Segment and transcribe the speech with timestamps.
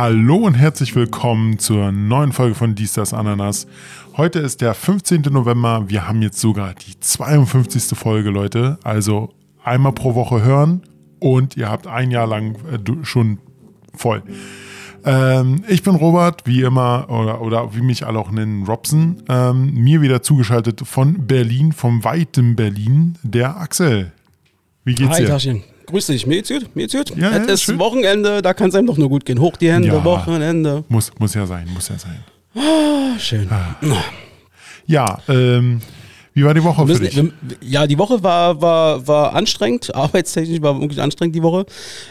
[0.00, 3.66] Hallo und herzlich willkommen zur neuen Folge von Dies, das Ananas.
[4.16, 5.22] Heute ist der 15.
[5.22, 5.86] November.
[5.88, 7.98] Wir haben jetzt sogar die 52.
[7.98, 8.78] Folge, Leute.
[8.84, 10.82] Also einmal pro Woche hören
[11.18, 13.38] und ihr habt ein Jahr lang äh, schon
[13.92, 14.22] voll.
[15.04, 19.24] Ähm, ich bin Robert, wie immer, oder, oder wie mich alle auch nennen, Robson.
[19.28, 24.12] Ähm, mir wieder zugeschaltet von Berlin, vom weiten Berlin, der Axel.
[24.84, 25.28] Wie geht's Hi, dir?
[25.28, 25.64] Taschen.
[25.88, 26.26] Grüß dich.
[26.26, 26.76] Mir geht's gut.
[26.76, 27.16] Mir geht's gut.
[27.18, 27.78] Ja, es ja, ist schön.
[27.78, 29.40] Wochenende, da kann es einem doch nur gut gehen.
[29.40, 30.04] Hoch die Hände, Ja.
[30.04, 30.84] Wochenende.
[30.88, 32.18] Muss, muss ja sein, muss ja sein.
[32.54, 33.48] Ah, schön.
[34.86, 35.80] Ja, ähm,
[36.34, 37.58] wie war die Woche Wir für müssen, dich?
[37.62, 39.94] ja, die Woche war, war, war anstrengend.
[39.94, 41.66] Arbeitstechnisch war wirklich anstrengend die Woche.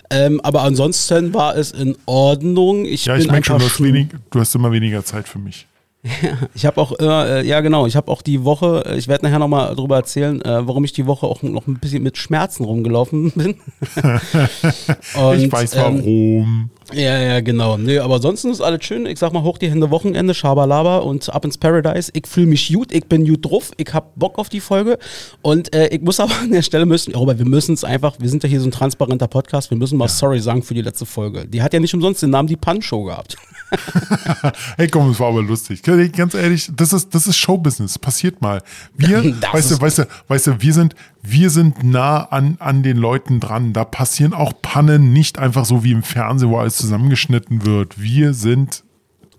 [0.10, 2.86] Ähm, aber ansonsten war es in Ordnung.
[2.86, 5.40] Ich Ja, bin ich merke schon, du hast, wenig, du hast immer weniger Zeit für
[5.40, 5.66] mich.
[6.54, 9.40] Ich habe auch, äh, ja genau, ich habe auch die Woche, äh, ich werde nachher
[9.40, 13.32] nochmal darüber erzählen, äh, warum ich die Woche auch noch ein bisschen mit Schmerzen rumgelaufen
[13.36, 13.56] bin.
[15.16, 16.70] Und, ich weiß ähm, warum.
[16.94, 17.78] Ja, ja, genau.
[17.78, 19.06] Nö, aber ansonsten ist alles schön.
[19.06, 22.12] Ich sag mal, hoch die Hände Wochenende, Schabalaba und ab ins Paradise.
[22.14, 24.98] Ich fühle mich gut, ich bin gut drauf, ich hab Bock auf die Folge.
[25.42, 28.16] Und äh, ich muss aber an der Stelle müssen, ja, Robert, wir müssen es einfach,
[28.20, 30.82] wir sind ja hier so ein transparenter Podcast, wir müssen mal sorry sagen für die
[30.82, 31.46] letzte Folge.
[31.46, 33.36] Die hat ja nicht umsonst den Namen die Pan-Show gehabt.
[34.78, 35.82] Hey, komm, es war aber lustig.
[35.84, 38.00] Ganz ehrlich, das ist, das ist Showbusiness.
[38.00, 38.62] Passiert mal.
[38.96, 40.96] Wir, weißt du, weißt du, weißt du, wir sind,
[41.30, 43.74] wir sind nah an, an den Leuten dran.
[43.74, 48.02] Da passieren auch Pannen nicht einfach so wie im Fernsehen, wo alles zusammengeschnitten wird.
[48.02, 48.84] Wir sind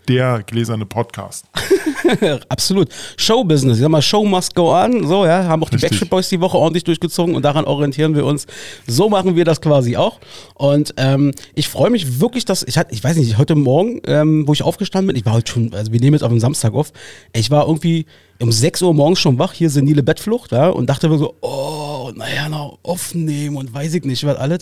[0.08, 1.46] der gläserne Podcast.
[2.48, 2.88] Absolut.
[3.16, 3.76] Showbusiness.
[3.76, 5.06] Ich sag mal, Show must go on.
[5.06, 5.90] So, ja, haben auch die Richtig.
[5.90, 8.46] Backstreet Boys die Woche ordentlich durchgezogen und daran orientieren wir uns.
[8.86, 10.18] So machen wir das quasi auch.
[10.54, 14.48] Und ähm, ich freue mich wirklich, dass ich hatte, ich weiß nicht, heute Morgen, ähm,
[14.48, 16.72] wo ich aufgestanden bin, ich war heute schon, also wir nehmen jetzt auf den Samstag
[16.72, 16.92] auf,
[17.32, 18.06] ich war irgendwie
[18.40, 22.12] um 6 Uhr morgens schon wach, hier senile Bettflucht, ja, und dachte mir so, oh,
[22.14, 24.60] naja, noch aufnehmen und weiß ich nicht, was alles.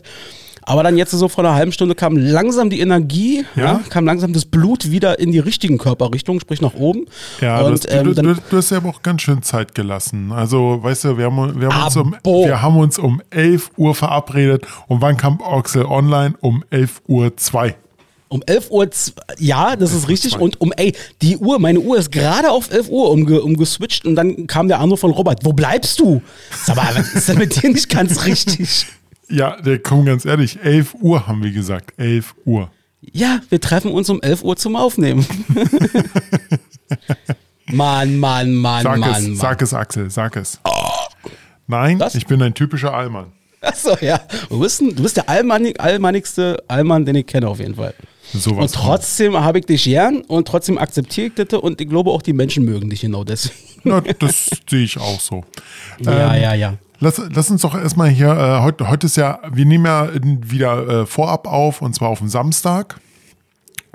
[0.68, 3.64] Aber dann jetzt so vor einer halben Stunde kam langsam die Energie, Ja.
[3.64, 3.80] ja.
[3.88, 7.06] kam langsam das Blut wieder in die richtigen Körperrichtungen, sprich nach oben.
[7.40, 10.32] Ja, und, das, ähm, du, du, du hast ja aber auch ganz schön Zeit gelassen.
[10.32, 13.94] Also, weißt du, wir haben, wir haben, uns, um, wir haben uns um 11 Uhr
[13.94, 16.34] verabredet und wann kam Oxel online?
[16.40, 17.76] Um 11 Uhr 2.
[18.28, 18.88] um 11 Uhr,
[19.38, 20.36] ja, das ist richtig.
[20.36, 24.16] Und um, ey, die Uhr, meine Uhr ist gerade auf 11 Uhr umge, umgeswitcht und
[24.16, 25.44] dann kam der Anruf von Robert.
[25.44, 26.20] Wo bleibst du?
[26.64, 28.86] Sag mal, was ist denn mit dir nicht ganz richtig?
[29.28, 31.92] Ja, der komm ganz ehrlich, 11 Uhr haben wir gesagt.
[31.98, 32.70] 11 Uhr.
[33.12, 35.26] Ja, wir treffen uns um 11 Uhr zum Aufnehmen.
[37.72, 39.36] Mann, Mann, Mann, Sag Mann, es, Mann.
[39.36, 40.60] sag es, Axel, sag es.
[41.66, 42.14] Nein, Was?
[42.14, 43.32] ich bin ein typischer Allmann.
[43.60, 44.20] Achso, ja.
[44.48, 47.94] Du bist, ein, du bist der allmannig, allmannigste Allmann, den ich kenne auf jeden Fall.
[48.32, 52.10] Sowas Und trotzdem habe ich dich gern und trotzdem akzeptiere ich das und ich glaube
[52.10, 53.56] auch die Menschen mögen dich genau deswegen.
[53.84, 55.44] Na, das sehe ich auch so.
[56.00, 56.74] Ja, Ähm, ja, ja.
[56.98, 61.02] Lass, lass uns doch erstmal hier, äh, heute, heute ist ja, wir nehmen ja wieder
[61.02, 62.98] äh, vorab auf und zwar auf dem Samstag.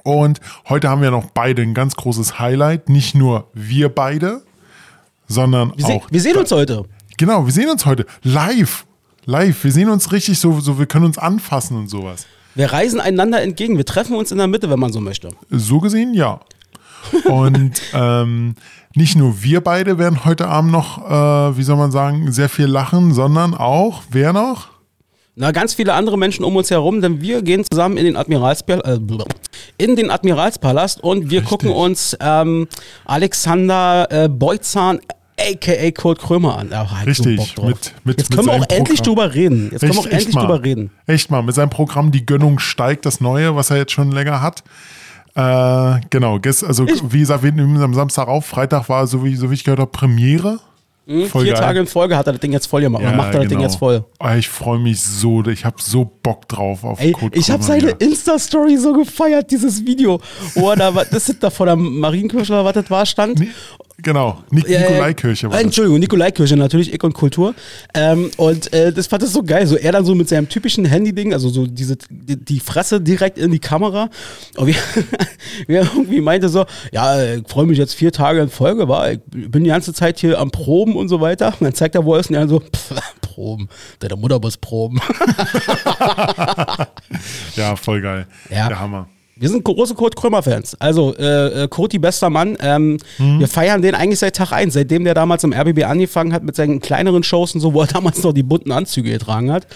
[0.03, 0.39] Und
[0.69, 2.89] heute haben wir noch beide ein ganz großes Highlight.
[2.89, 4.41] Nicht nur wir beide,
[5.27, 6.07] sondern Wir, auch.
[6.11, 6.85] wir sehen uns heute.
[7.17, 8.85] Genau, wir sehen uns heute live.
[9.25, 9.63] Live.
[9.63, 12.25] Wir sehen uns richtig so, so wir können uns anfassen und sowas.
[12.55, 13.77] Wir reisen einander entgegen.
[13.77, 15.29] Wir treffen uns in der Mitte, wenn man so möchte.
[15.49, 16.39] So gesehen, ja.
[17.25, 18.55] Und ähm,
[18.95, 22.65] nicht nur wir beide werden heute Abend noch, äh, wie soll man sagen, sehr viel
[22.67, 24.67] lachen, sondern auch, wer noch?
[25.35, 28.81] Na, ganz viele andere Menschen um uns herum, denn wir gehen zusammen in den, Admiralspal
[28.83, 32.67] äh, in den Admiralspalast und wir gucken uns ähm,
[33.05, 34.99] Alexander äh, Beutzahn
[35.39, 36.67] aka Kurt Krömer an.
[37.07, 39.15] Ich so Richtig, mit- mit- Jetzt mit können wir auch seinem endlich Programm.
[39.29, 39.69] drüber reden.
[39.71, 40.41] Jetzt können wir auch endlich mal.
[40.41, 40.91] drüber reden.
[41.07, 44.41] Echt mal, mit seinem Programm Die Gönnung steigt, das neue, was er jetzt schon länger
[44.41, 44.63] hat.
[45.35, 48.45] Äh, genau, gest, also wie gesagt, wir nehmen am Samstag auf.
[48.45, 50.59] Freitag war, so wie, so wie ich gehört habe, Premiere.
[51.07, 51.61] Voll Vier geil.
[51.61, 53.01] Tage in Folge hat er das Ding jetzt voll gemacht.
[53.01, 53.63] Oder macht er das Ding genau.
[53.63, 54.05] jetzt voll.
[54.19, 57.63] Ah, Ich freue mich so, ich habe so Bock drauf auf Ey, Kurt ich habe
[57.63, 57.89] seine.
[57.89, 60.21] Insta-Story so gefeiert, dieses Video,
[60.53, 63.39] wo er da, das ist da vor der Marienkirche oder was das war, stand.
[63.39, 63.49] Ni-
[63.97, 65.65] Genau, Nik ja, Nikolaikirche war äh, das.
[65.65, 67.53] Entschuldigung, Nikolaikirche, natürlich, ich und Kultur.
[67.93, 69.67] Ähm, und äh, das fand ich so geil.
[69.67, 73.37] So er dann so mit seinem typischen Handy-Ding, also so diese, die, die Fresse direkt
[73.37, 74.09] in die Kamera.
[74.57, 74.75] Und wie,
[75.67, 79.11] wie er irgendwie meinte so, ja, ich freue mich jetzt vier Tage in Folge, war,
[79.11, 81.49] ich bin die ganze Zeit hier am Proben und so weiter.
[81.59, 84.57] Und dann zeigt er, wo er ist und er so, pff, Proben, deine Mutter muss
[84.57, 84.99] proben.
[87.55, 88.27] Ja, voll geil.
[88.49, 88.67] Ja.
[88.67, 89.07] Der Hammer.
[89.41, 90.77] Wir sind große Kurt Krömer-Fans.
[90.79, 92.57] Also, äh, äh, Kurti, bester Mann.
[92.61, 93.39] Ähm, Mhm.
[93.39, 96.55] Wir feiern den eigentlich seit Tag 1, seitdem der damals im RBB angefangen hat mit
[96.55, 99.67] seinen kleineren Shows und so, wo er damals noch die bunten Anzüge getragen hat.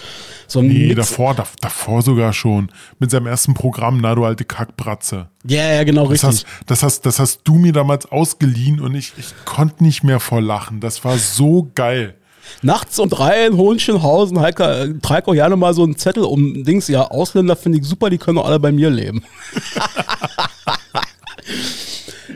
[0.46, 2.70] So Nee, Mix- davor, da, davor sogar schon.
[3.00, 5.28] Mit seinem ersten Programm, na du alte Kackbratze.
[5.46, 6.28] Ja, ja, genau, Das richtig.
[6.28, 10.20] hast, das, hast, das hast du mir damals ausgeliehen und ich, ich konnte nicht mehr
[10.20, 10.80] vor lachen.
[10.80, 12.14] Das war so geil.
[12.62, 16.64] Nachts um drei in Hohenschönhausen, Heika, äh, trag auch gerne mal so einen Zettel um
[16.64, 16.88] Dings.
[16.88, 19.24] Ja, Ausländer finde ich super, die können doch alle bei mir leben.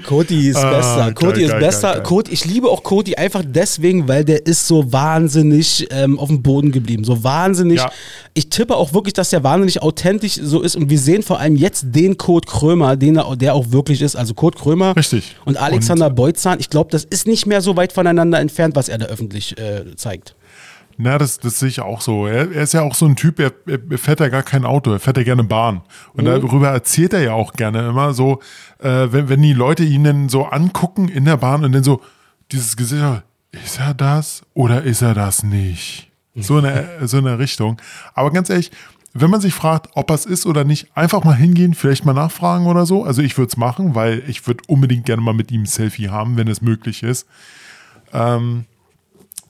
[0.07, 1.13] Cody ist Ah, besser.
[1.13, 1.93] Cody ist geil, besser.
[1.95, 2.03] geil.
[2.03, 6.43] Cody, ich liebe auch Cody einfach deswegen, weil der ist so wahnsinnig ähm, auf dem
[6.43, 7.05] Boden geblieben.
[7.05, 7.79] So wahnsinnig.
[7.79, 7.91] Ja.
[8.35, 10.77] Ich tippe auch wirklich, dass der wahnsinnig authentisch so ist.
[10.77, 14.17] Und wir sehen vor allem jetzt den Code Krömer, den er, der auch wirklich ist.
[14.17, 15.37] Also Code Krömer Richtig.
[15.45, 16.59] und Alexander Beutzahn.
[16.61, 19.97] Ich glaube, das ist nicht mehr so weit voneinander entfernt, was er da öffentlich äh,
[19.97, 20.35] zeigt.
[21.03, 22.27] Na, das, das sehe ich auch so.
[22.27, 24.93] Er, er ist ja auch so ein Typ, er, er fährt ja gar kein Auto,
[24.93, 25.81] er fährt ja gerne Bahn.
[26.13, 28.41] Und darüber erzählt er ja auch gerne immer so,
[28.81, 32.03] äh, wenn, wenn die Leute ihn dann so angucken in der Bahn und dann so
[32.53, 33.03] dieses Gesicht,
[33.53, 36.11] ist er das oder ist er das nicht?
[36.35, 37.81] So in der, so in der Richtung.
[38.13, 38.71] Aber ganz ehrlich,
[39.15, 42.13] wenn man sich fragt, ob er es ist oder nicht, einfach mal hingehen, vielleicht mal
[42.13, 43.05] nachfragen oder so.
[43.05, 46.11] Also ich würde es machen, weil ich würde unbedingt gerne mal mit ihm ein Selfie
[46.11, 47.27] haben, wenn es möglich ist.
[48.13, 48.67] Ähm,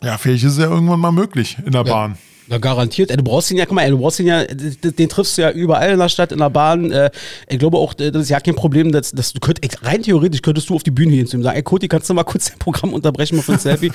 [0.03, 2.17] ja, vielleicht ist es ja irgendwann mal möglich in der Bahn.
[2.51, 3.17] Ja, garantiert.
[3.17, 5.53] Du brauchst ihn ja, guck mal, du brauchst ihn ja, den, den triffst du ja
[5.53, 6.91] überall in der Stadt, in der Bahn.
[6.91, 7.11] Äh,
[7.49, 10.69] ich glaube auch, das ist ja kein Problem, dass, dass du könnt, rein theoretisch könntest
[10.69, 12.49] du auf die Bühne gehen zu ihm und sagen, ey Koti, kannst du mal kurz
[12.49, 13.93] dein Programm unterbrechen mal für ein Selfie?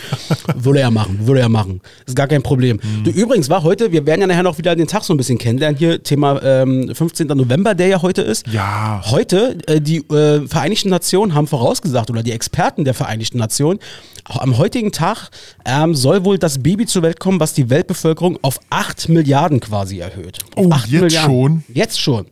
[0.56, 1.82] würde er machen, würde er machen.
[2.06, 2.80] Ist gar kein Problem.
[3.04, 5.38] Du, übrigens war heute, wir werden ja nachher noch wieder den Tag so ein bisschen
[5.38, 7.28] kennenlernen, hier Thema ähm, 15.
[7.28, 8.48] November, der ja heute ist.
[8.48, 9.02] Ja.
[9.08, 13.80] Heute, äh, die äh, Vereinigten Nationen haben vorausgesagt, oder die Experten der Vereinigten Nationen,
[14.28, 15.30] auch am heutigen Tag
[15.66, 20.00] ähm, soll wohl das Baby zur Welt kommen, was die Weltbevölkerung auf 8 Milliarden quasi
[20.00, 20.40] erhöht.
[20.56, 21.64] Auf Oh, 8 jetzt schon?
[21.74, 22.26] Jetzt schon.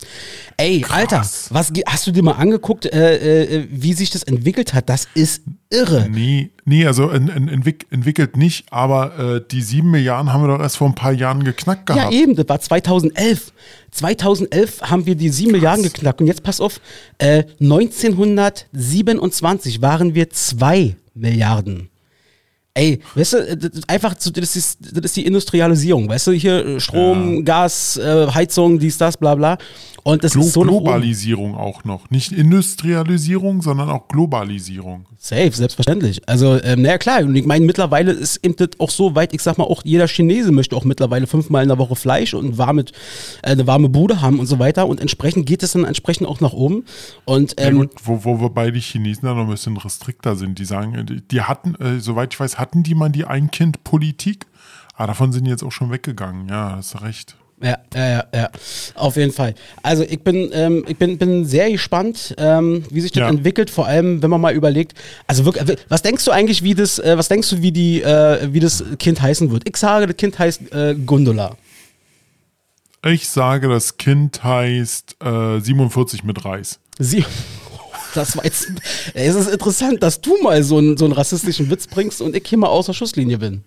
[0.58, 4.88] Ey, Alter, was, hast du dir mal angeguckt, äh, äh, wie sich das entwickelt hat?
[4.90, 6.08] Das ist irre.
[6.12, 10.48] Nee, nee, also en, en, entwick, entwickelt nicht, aber äh, die sieben Milliarden haben wir
[10.56, 12.14] doch erst vor ein paar Jahren geknackt Ja, gehabt.
[12.14, 13.52] eben, das war 2011.
[13.92, 16.22] 2011 haben wir die 7 Milliarden geknackt.
[16.22, 16.80] Und jetzt pass auf,
[17.18, 21.90] äh, 1927 waren wir 2 Milliarden.
[22.76, 26.66] Ey, weißt du, ist einfach, so, das ist, das ist die Industrialisierung, weißt du, hier
[26.66, 29.60] äh, Strom, Gas, äh, Heizung, dies, das, bla bla.
[30.04, 30.62] Und das Glo ist so.
[30.62, 32.10] Globalisierung auch noch.
[32.10, 35.06] Nicht Industrialisierung, sondern auch Globalisierung.
[35.18, 36.28] Safe, selbstverständlich.
[36.28, 37.22] Also, ähm, naja, klar.
[37.22, 40.08] Und ich meine, mittlerweile ist eben das auch so weit, ich sag mal, auch jeder
[40.08, 44.22] Chinese möchte auch mittlerweile fünfmal in der Woche Fleisch und warme, äh, eine warme Bude
[44.22, 44.88] haben und so weiter.
[44.88, 46.84] Und entsprechend geht es dann entsprechend auch nach oben.
[47.24, 50.60] Und Ja, ähm, gut, wo, wo wobei die Chinesen da noch ein bisschen restrikter sind.
[50.60, 54.48] Die sagen, äh, die, die hatten, äh, soweit ich weiß, hatten die mal die Ein-Kind-Politik.
[54.96, 56.50] Aber davon sind die jetzt auch schon weggegangen.
[56.50, 57.38] Ja, hast recht.
[57.64, 58.50] Ja, ja, ja, ja.
[58.96, 59.56] Auf jeden Fall.
[59.82, 63.30] Also ich bin, ähm, ich bin, bin sehr gespannt, ähm, wie sich das Ja.
[63.30, 64.94] entwickelt, vor allem wenn man mal überlegt,
[65.28, 68.02] also wirklich, äh, was denkst du eigentlich, wie das, äh, was denkst du, wie die,
[68.02, 69.68] äh, wie das Kind heißen wird?
[69.68, 71.56] Ich sage, das Kind heißt äh, Gondola.
[73.06, 76.80] Ich sage, das Kind heißt äh, 47 mit Reis.
[77.00, 77.26] Sie.
[78.16, 78.68] Das war jetzt.
[79.16, 82.44] Es ist interessant, dass du mal so einen, so einen rassistischen Witz bringst und ich
[82.48, 83.64] hier mal außer Schusslinie bin.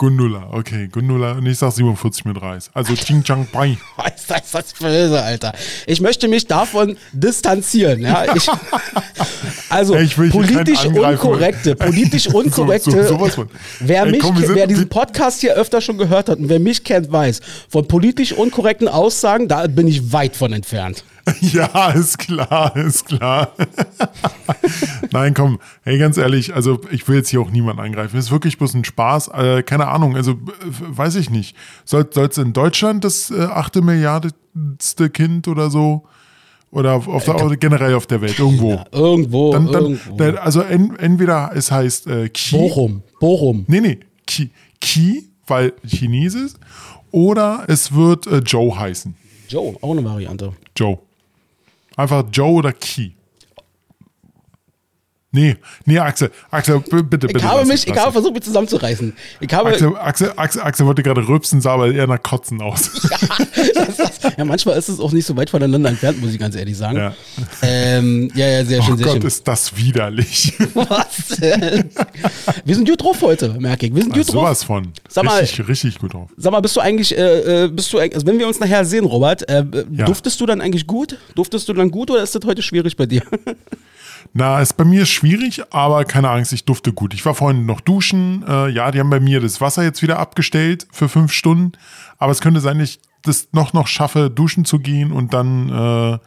[0.00, 1.32] Gundula, okay, Gundula.
[1.32, 2.70] Und ich sag 47 mit Reis.
[2.72, 3.76] Also Ching Chang Pai.
[4.16, 5.52] Ist das böse, Alter.
[5.86, 8.00] Ich möchte mich davon distanzieren.
[8.00, 8.34] Ja?
[8.34, 8.48] Ich,
[9.68, 13.08] also ich politisch unkorrekte, politisch So- so- unkorrekte.
[13.08, 13.50] sowas von.
[13.80, 16.82] wer, Ey, mich, komm, wer diesen Podcast hier öfter schon gehört hat und wer mich
[16.82, 21.04] kennt, weiß, von politisch unkorrekten Aussagen, da bin ich weit von entfernt.
[21.40, 23.52] Ja, ist klar, ist klar.
[25.12, 28.16] Nein, komm, hey, ganz ehrlich, also ich will jetzt hier auch niemanden angreifen.
[28.16, 29.28] Es ist wirklich bloß ein Spaß.
[29.28, 30.36] Äh, keine Ahnung, also äh,
[30.70, 31.56] weiß ich nicht.
[31.84, 36.04] Soll es in Deutschland das äh, achte Milliardeste Kind oder so?
[36.72, 38.80] Oder auf, auf der, oder generell auf der Welt, irgendwo.
[38.92, 40.16] Irgendwo, Dann, dann, irgendwo.
[40.16, 42.56] dann, also en, entweder es heißt äh, Ki.
[42.56, 43.64] Bochum, Bochum.
[43.66, 46.52] Nee, nee, Ki, Ki, weil Chinesisch.
[47.10, 49.16] Oder es wird äh, Joe heißen.
[49.48, 50.52] Joe, auch eine Variante.
[50.76, 50.98] Joe.
[52.00, 53.10] Einfach Joe oder Key.
[55.32, 55.56] Nee,
[55.86, 57.38] nee, Axel, Axel, bitte, bitte.
[57.38, 59.12] Ich habe mich, ich habe versucht, mich zusammenzureißen.
[59.38, 62.90] Ich habe, Axel, Axel, Axel, Axel wollte gerade rülpsen, sah aber eher nach Kotzen aus.
[64.36, 66.96] ja, manchmal ist es auch nicht so weit voneinander entfernt, muss ich ganz ehrlich sagen.
[66.98, 67.14] Ja.
[67.62, 69.22] Ähm, ja, ja, sehr Oh schön, sehr Gott, schön.
[69.26, 70.52] ist das widerlich.
[70.74, 71.90] Was denn?
[72.64, 73.94] Wir sind gut drauf heute, merke ich.
[73.94, 74.34] Wir sind gut drauf.
[74.34, 74.92] Sowas von.
[75.08, 76.28] Sag mal- richtig, richtig gut drauf.
[76.36, 79.04] Sag mal, bist du eigentlich, äh, äh, bist du, also wenn wir uns nachher sehen,
[79.04, 80.06] Robert, äh, Ja.
[80.06, 81.18] duftest du dann eigentlich gut?
[81.36, 83.22] Duftest du dann gut oder ist das heute schwierig bei dir?
[84.32, 87.14] Na, ist bei mir schwierig, aber keine Angst, ich dufte gut.
[87.14, 88.44] Ich war vorhin noch duschen.
[88.46, 91.72] Äh, ja, die haben bei mir das Wasser jetzt wieder abgestellt für fünf Stunden.
[92.18, 95.68] Aber es könnte sein, dass ich das noch noch schaffe, duschen zu gehen und dann
[95.68, 96.18] äh,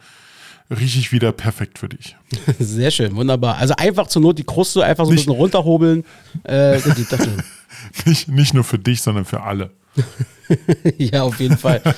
[0.74, 2.16] rieche ich wieder perfekt für dich.
[2.58, 3.56] Sehr schön, wunderbar.
[3.56, 6.04] Also einfach zur Not die Kruste einfach so ein bisschen runterhobeln.
[6.44, 6.78] Äh.
[8.06, 9.70] Nicht, nicht nur für dich, sondern für alle.
[10.98, 11.82] ja, auf jeden Fall.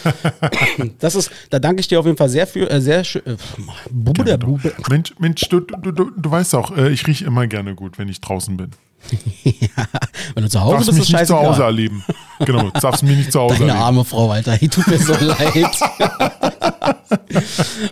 [0.99, 3.23] Das ist, da danke ich dir auf jeden Fall sehr für, äh, sehr schön.
[3.25, 3.37] Äh,
[3.91, 4.73] Bube der Bube.
[4.88, 8.09] Mensch, Mensch du, du, du, du weißt auch, äh, ich rieche immer gerne gut, wenn
[8.09, 8.71] ich draußen bin.
[10.35, 12.05] Wenn du zu Hause darfst bist, mich nicht zu Hause erleben.
[12.41, 13.85] Genau, darfst mich nicht zu Hause Deine erleben.
[13.85, 15.67] arme Frau, Alter, die tut mir so leid.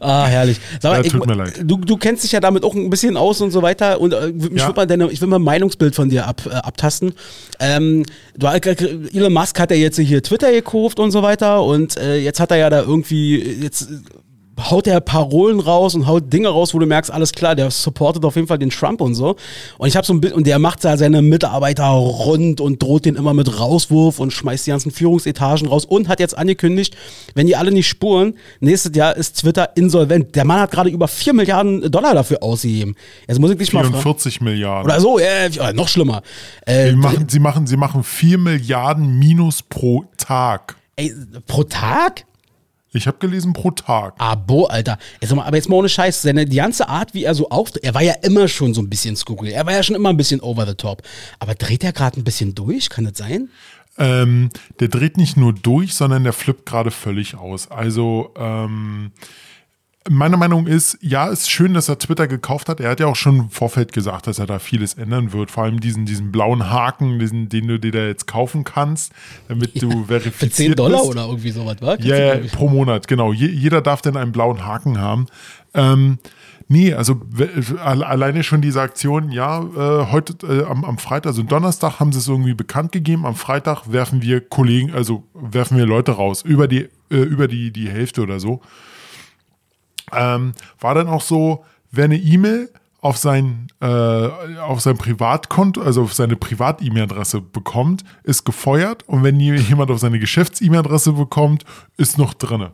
[0.01, 0.61] ah, herrlich.
[0.81, 1.61] Sag mal, Ja, ich, tut mir leid.
[1.63, 4.01] Du, du kennst dich ja damit auch ein bisschen aus und so weiter.
[4.01, 4.73] Und äh, mich Ja.
[4.75, 7.15] mal deine, ich will mal ein Meinungsbild von dir ab, äh, abtasten.
[7.61, 8.05] Ähm,
[8.37, 11.63] du, äh, Elon Musk hat ja jetzt hier Twitter gekauft und so weiter.
[11.63, 13.89] Und äh, jetzt hat er ja da irgendwie jetzt.
[14.59, 18.25] Haut er Parolen raus und haut Dinge raus, wo du merkst, alles klar, der supportet
[18.25, 19.37] auf jeden Fall den Trump und so.
[19.79, 23.05] Und ich habe so ein bisschen, und der macht da seine Mitarbeiter rund und droht
[23.05, 26.97] den immer mit Rauswurf und schmeißt die ganzen Führungsetagen raus und hat jetzt angekündigt,
[27.35, 30.35] wenn die alle nicht spuren, nächstes Jahr ist Twitter insolvent.
[30.35, 32.95] Der Mann hat gerade über 4 Milliarden Dollar dafür ausgegeben.
[33.27, 33.95] Jetzt muss ich dich mal fragen.
[33.95, 34.85] 44 Milliarden.
[34.91, 36.23] Oder so, äh, ja, noch schlimmer.
[36.67, 40.77] Äh, Sie machen, sie, machen, sie machen 4 Milliarden minus pro Tag.
[40.97, 41.13] ey,
[41.47, 42.25] pro Tag?
[42.95, 44.15] Ich habe gelesen pro Tag.
[44.19, 44.99] Abo, Alter.
[45.21, 47.83] Jetzt mal, aber jetzt mal ohne Scheiß, seine, die ganze Art, wie er so auftritt,
[47.83, 49.51] er war ja immer schon so ein bisschen skurril.
[49.51, 51.03] Er war ja schon immer ein bisschen over the top.
[51.41, 52.89] Aber dreht er gerade ein bisschen durch?
[52.91, 53.51] Kann das sein?
[53.99, 57.69] Ähm, der dreht nicht nur durch, sondern der flippt gerade völlig aus.
[57.69, 59.11] Also, ähm,
[60.11, 62.79] meine Meinung ist, ja, ist schön, dass er Twitter gekauft hat.
[62.79, 65.51] Er hat ja auch schon im Vorfeld gesagt, dass er da vieles ändern wird.
[65.51, 69.13] Vor allem diesen, diesen blauen Haken, diesen, den du dir da jetzt kaufen kannst,
[69.49, 71.11] damit du verifiziert Für 10 Dollar bist.
[71.11, 71.97] oder irgendwie sowas, wa?
[72.01, 73.33] Ja, ja, pro Monat, genau.
[73.33, 75.27] Je, jeder darf dann einen blauen Haken haben.
[75.73, 76.19] Ähm,
[76.69, 77.23] nee, also
[77.83, 82.19] alleine schon diese Aktion, ja, äh, heute äh, am, am Freitag, also Donnerstag haben sie
[82.19, 86.69] es irgendwie bekannt gegeben, am Freitag werfen wir Kollegen, also werfen wir Leute raus, über
[86.69, 88.61] die, äh, über die, die Hälfte oder so.
[90.17, 92.71] Ähm, war dann auch so, wer eine E-Mail
[93.05, 99.39] auf sein, äh, auf sein Privatkonto, also auf seine Privat-E-Mail-Adresse bekommt, ist gefeuert und wenn
[99.39, 101.67] jemand auf seine Geschäfts-E-Mail-Adresse bekommt,
[101.99, 102.73] ist noch drinne.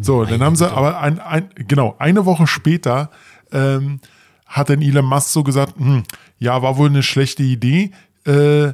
[0.00, 3.10] So, dann haben sie aber ein, ein, genau, eine Woche später
[3.52, 4.00] ähm,
[4.46, 6.02] hat dann Elon Musk so gesagt, hm,
[6.40, 7.92] ja, war wohl eine schlechte Idee.
[8.26, 8.72] Äh,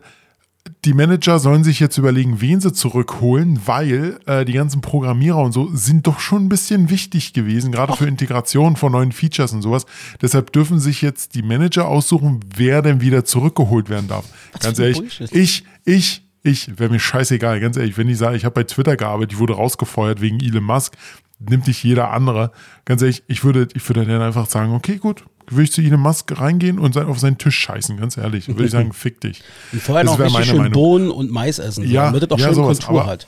[0.84, 5.52] die Manager sollen sich jetzt überlegen, wen sie zurückholen, weil äh, die ganzen Programmierer und
[5.52, 9.62] so sind doch schon ein bisschen wichtig gewesen, gerade für Integration von neuen Features und
[9.62, 9.84] sowas.
[10.22, 14.24] Deshalb dürfen sich jetzt die Manager aussuchen, wer denn wieder zurückgeholt werden darf.
[14.58, 15.32] ganz für ein ehrlich, Bullshit.
[15.34, 18.96] ich, ich, ich, wäre mir scheißegal, ganz ehrlich, wenn ich sage, ich habe bei Twitter
[18.96, 20.96] gearbeitet, ich wurde rausgefeuert wegen Elon Musk,
[21.40, 22.52] nimmt dich jeder andere.
[22.84, 26.00] Ganz ehrlich, ich würde, ich würde dann einfach sagen, okay, gut, würde ich zu Elon
[26.00, 28.48] Musk reingehen und auf seinen Tisch scheißen, ganz ehrlich.
[28.48, 29.42] Würde ich sagen, fick dich.
[29.72, 30.72] Und vorher Das noch richtig schön Meinung.
[30.72, 33.26] Bohnen und Mais essen, so, Ja, damit es auch ja, schön sowas, Kontur hat.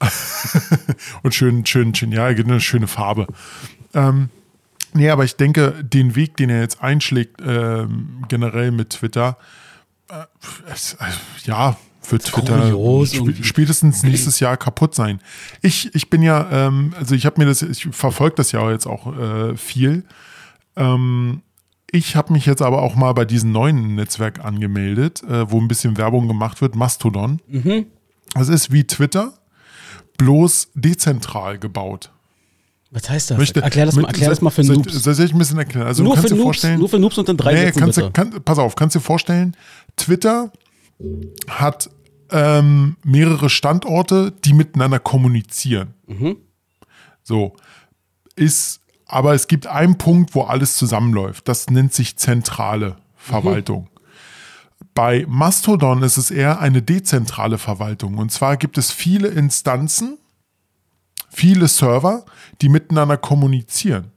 [1.22, 3.26] und schön, schön, schön, ja, eine schöne Farbe.
[3.94, 4.30] Ähm,
[4.94, 9.36] nee, aber ich denke, den Weg, den er jetzt einschlägt, ähm, generell mit Twitter,
[10.08, 10.24] äh,
[10.72, 11.04] es, äh,
[11.44, 11.76] ja,
[12.08, 12.72] wird Twitter
[13.06, 15.20] sp spätestens nächstes Jahr kaputt sein.
[15.62, 18.86] Ich, ich bin ja, ähm, also ich habe mir das, ich verfolge das ja jetzt
[18.86, 20.04] auch äh, viel.
[20.76, 21.42] Ähm,
[21.92, 25.68] ich habe mich jetzt aber auch mal bei diesem neuen Netzwerk angemeldet, äh, wo ein
[25.68, 27.40] bisschen Werbung gemacht wird, Mastodon.
[28.34, 29.34] Das ist wie Twitter,
[30.18, 32.10] bloß dezentral gebaut.
[32.92, 33.38] Was heißt das?
[33.38, 34.92] Möchte- erklär das, mal, mit- erklär das mal für soll, Noobs.
[35.02, 35.86] Soll ich ein bisschen erklären?
[35.86, 37.60] Also nur, du kannst für dir Noobs vorstellen, nur für Noobs und in drei nee,
[37.66, 38.12] Sätzen kannst du, bitte.
[38.12, 39.56] kann, pass auf, kannst dir vorstellen,
[39.96, 40.52] Twitter
[41.48, 41.88] hat
[42.32, 45.94] ähm, mehrere Standorte, die miteinander kommunizieren.
[46.06, 46.36] Mhm.
[47.22, 47.54] So
[48.36, 48.80] ist,
[49.10, 51.48] aber es gibt einen Punkt, wo alles zusammenläuft.
[51.48, 53.88] Das nennt sich zentrale Verwaltung.
[54.94, 58.18] Bei Mastodon ist es eher eine dezentrale Verwaltung.
[58.18, 60.18] Und zwar gibt es viele Instanzen,
[61.28, 62.24] viele Server,
[62.60, 64.12] die miteinander kommunizieren.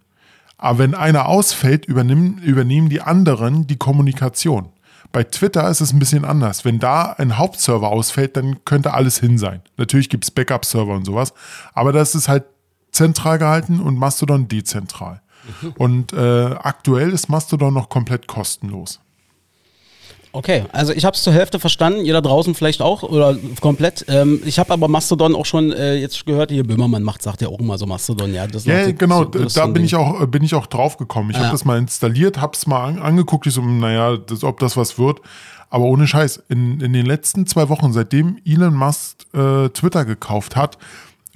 [0.57, 4.69] Aber wenn einer ausfällt, übernehmen, übernehmen die anderen die Kommunikation.
[5.11, 6.65] Bei Twitter ist es ein bisschen anders.
[6.65, 9.61] Wenn da ein Hauptserver ausfällt, dann könnte alles hin sein.
[9.77, 11.33] Natürlich gibt es Backup-Server und sowas,
[11.73, 12.45] aber das ist halt
[12.93, 15.21] zentral gehalten und Mastodon dezentral.
[15.77, 18.99] Und äh, aktuell ist Mastodon noch komplett kostenlos.
[20.35, 24.03] Okay, also ich habe es zur Hälfte verstanden, ihr da draußen vielleicht auch oder komplett.
[24.07, 27.49] Ähm, ich habe aber Mastodon auch schon äh, jetzt gehört, hier Böhmermann macht, sagt ja
[27.49, 28.47] auch immer so Mastodon, ja.
[28.47, 29.83] Das Ja, genau, so- das da so bin Ding.
[29.85, 31.29] ich auch, äh, bin ich auch drauf gekommen.
[31.29, 31.43] Ich Ja.
[31.43, 34.75] habe das mal installiert, habe es mal an, angeguckt, ich so, naja, das, ob das
[34.75, 35.21] was wird.
[35.69, 40.55] Aber ohne Scheiß, in, in den letzten zwei Wochen, seitdem Elon Musk äh, Twitter gekauft
[40.55, 40.79] hat,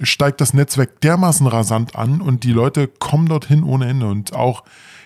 [0.00, 4.06] steigt das Netzwerk dermaßen rasant an und die Leute kommen dorthin ohne Ende.
[4.06, 4.64] Und auch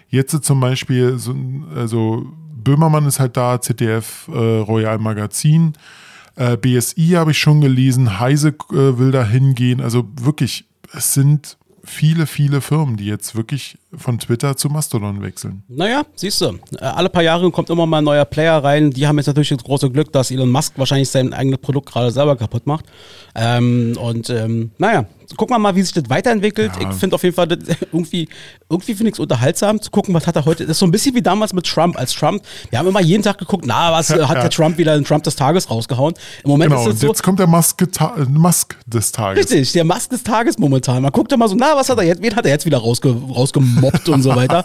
[0.08, 1.34] jetzt zum Beispiel, so,
[1.74, 5.72] also Böhmermann ist halt da, ZDF, äh, Royal Magazin,
[6.36, 9.80] äh, BSI habe ich schon gelesen, Heise äh, will da hingehen.
[9.80, 15.62] Also wirklich, es sind viele, viele Firmen, die jetzt wirklich von Twitter zu Mastodon wechseln.
[15.68, 18.90] Naja, siehst du, äh, alle paar Jahre kommt immer mal ein neuer Player rein.
[18.90, 22.10] Die haben jetzt natürlich das große Glück, dass Elon Musk wahrscheinlich sein eigenes Produkt gerade
[22.10, 22.86] selber kaputt macht.
[23.34, 25.04] Ähm, und ähm, naja,
[25.36, 26.72] gucken wir mal, wie sich das weiterentwickelt.
[26.80, 26.90] Ja.
[26.90, 27.58] Ich finde auf jeden Fall das
[27.92, 28.28] irgendwie,
[28.68, 30.64] irgendwie finde ich es unterhaltsam zu gucken, was hat er heute.
[30.64, 31.98] Das ist so ein bisschen wie damals mit Trump.
[31.98, 34.94] Als Trump, wir haben immer jeden Tag geguckt, na, was äh, hat der Trump wieder
[34.94, 36.14] den Trump des Tages rausgehauen.
[36.44, 37.06] Im Moment Genau, ist es so.
[37.08, 37.82] jetzt kommt der Musk,
[38.28, 39.44] Musk des Tages.
[39.50, 41.02] Richtig, der Mask des Tages momentan.
[41.02, 43.10] Man guckt immer so, na, was hat er jetzt, wen hat er jetzt wieder rausge
[43.82, 44.64] rausgemobbt und so weiter.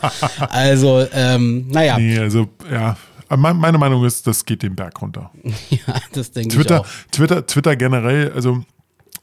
[0.50, 2.95] Also, ähm, naja, Nee, also, ja.
[3.36, 5.31] Me- Meine Meinung ist, das geht den Berg runter.
[5.69, 5.79] ja,
[6.13, 6.88] das denke ich Twitter, auch.
[7.12, 8.63] Twitter, Twitter generell, also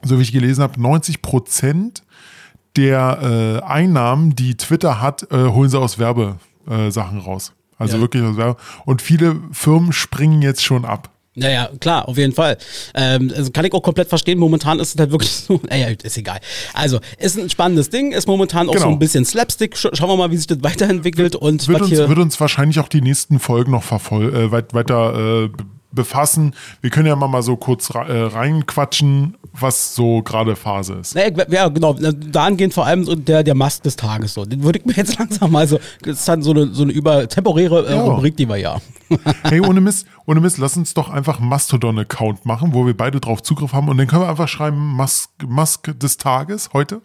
[0.03, 2.03] so wie ich gelesen habe, 90 Prozent
[2.77, 7.53] der äh, Einnahmen, die Twitter hat, äh, holen sie aus Werbesachen äh, raus.
[7.79, 8.03] Also Ja.
[8.03, 8.57] wirklich aus Werbe.
[8.85, 11.09] Und viele Firmen springen jetzt schon ab.
[11.37, 12.57] Naja, klar, auf jeden Fall.
[12.95, 14.39] Ähm, also kann ich auch komplett verstehen.
[14.39, 16.39] Momentan ist es halt wirklich so, naja, ist egal.
[16.73, 18.87] Also, ist ein spannendes Ding, ist momentan auch Genau.
[18.87, 19.77] so ein bisschen Slapstick.
[19.77, 22.89] Sch schauen wir mal, wie sich das weiterentwickelt und Wird uns, wird uns wahrscheinlich auch
[22.89, 25.49] die nächsten Folgen noch verfol äh, weit, weiter äh,
[25.95, 26.55] befassen.
[26.81, 31.15] Wir können ja mal, so kurz äh, reinquatschen, was so gerade Phase ist.
[31.15, 31.95] Ja, genau.
[31.95, 34.35] Dahingehend vor allem der, der Mast des Tages.
[34.35, 34.45] So.
[34.45, 35.79] Den würde ich mir jetzt langsam mal so.
[36.03, 38.03] Das ist dann so eine, so eine über temporäre äh, Ja.
[38.03, 38.79] Rubrik, die wir ja.
[39.43, 43.21] Hey, ohne Mist, ohne Mist, lass uns doch einfach einen Mastodon-Account machen, wo wir beide
[43.21, 44.99] drauf Zugriff haben und dann können wir einfach schreiben,
[45.47, 47.03] Musk des Tages heute.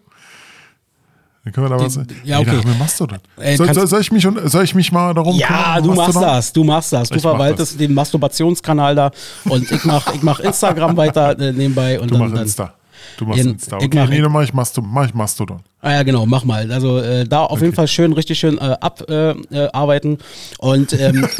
[1.51, 1.95] Dann können wir da was.
[2.23, 2.61] ja, Nee, da okay.
[2.67, 3.17] wir Mastodon.
[3.37, 5.83] Ey, soll, soll, soll, ich mich, soll ich mich mal darum Ja, kümmern?
[5.83, 6.29] du machst Mastodon?
[6.29, 7.09] das, du machst das.
[7.09, 9.11] Du Ich verwaltest den Masturbationskanal da
[9.45, 12.73] und ich mach, ich mach Instagram weiter äh, nebenbei und Du dann, machst Insta.
[13.17, 13.77] Du machst Ja, Insta.
[13.77, 15.61] ich Okay, mach- nee, dann mach ich, Masto, mach ich Mastodon.
[15.81, 16.71] Ah ja, genau, mach mal.
[16.71, 19.47] Also äh, da auf jeden Fall schön, richtig schön äh, abarbeiten.
[19.51, 20.17] Äh, arbeiten.
[20.59, 21.27] und ähm,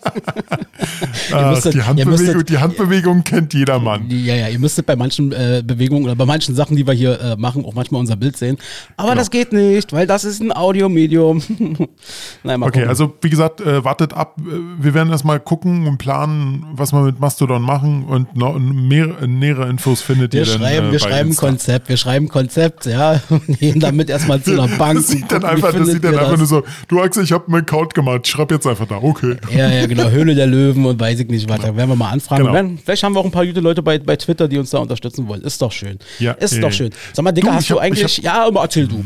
[1.00, 4.08] müsstet- die, Handbewegung, müsstet- die Handbewegung kennt jedermann.
[4.10, 7.20] ja, ja, ihr müsstet bei manchen äh, Bewegungen oder bei manchen Sachen, die wir hier
[7.20, 8.56] äh, machen, auch manchmal unser Bild sehen.
[8.96, 9.20] Aber Genau.
[9.20, 11.42] das geht nicht, weil das ist ein Audiomedium.
[12.42, 12.88] Nein, Okay, gucken.
[12.88, 14.36] also wie gesagt, äh, wartet ab.
[14.40, 19.26] Äh, Wir werden erstmal gucken und planen, was wir mit Mastodon machen und noch mehr,
[19.26, 20.58] nähere Infos findet wir ihr dann.
[20.60, 21.46] schreiben, äh, wir schreiben Insta.
[21.46, 24.98] Konzept, wir schreiben Konzept, ja, und gehen damit erstmal zu einer Bank.
[25.00, 26.48] Das sieht und dann einfach, das sieht dann einfach nur das?
[26.48, 29.36] so, du Axel, ich habe einen Account gemacht, schreib jetzt einfach da, okay.
[29.54, 30.08] Ja, ja, genau.
[30.10, 31.74] Höhle der Löwen und weiß ich nicht weiter.
[31.76, 32.42] Werden wir mal anfragen.
[32.42, 32.54] Genau.
[32.54, 34.78] Werden, vielleicht haben wir auch ein paar gute Leute bei, bei Twitter, die uns da
[34.78, 35.42] unterstützen wollen.
[35.42, 35.98] Ist doch schön.
[36.18, 36.90] Ja, ist äh, doch schön.
[37.12, 38.18] Sag mal, Dicker, du, hast du hab- ich eigentlich.
[38.18, 39.04] ja, aber erzähl du.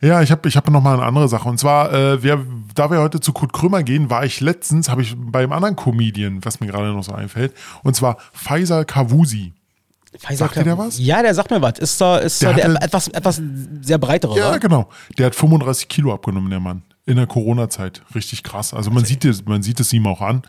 [0.00, 1.48] Ja, ich habe ich hab noch mal eine andere Sache.
[1.48, 2.38] Und zwar, äh, wer,
[2.74, 6.38] da wir heute zu Kurt Krömer gehen, war ich letztens, habe ich beim anderen Comedian,
[6.44, 7.52] was mir gerade noch so einfällt,
[7.82, 9.52] und zwar Faisal Kavusi.
[10.16, 10.98] Faisal Sagt dir der was?
[11.00, 11.78] Ja, der sagt mir was.
[11.80, 13.42] Ist da, ist Der da der hatte- etwas, etwas
[13.82, 14.58] sehr breiterer, Ja, oder?
[14.60, 14.88] genau.
[15.18, 16.82] Der hat 35 Kilo abgenommen, der Mann.
[17.04, 18.02] In der Corona-Zeit.
[18.14, 18.72] Richtig krass.
[18.74, 20.42] Also man sieht es, man sieht es ihm auch an.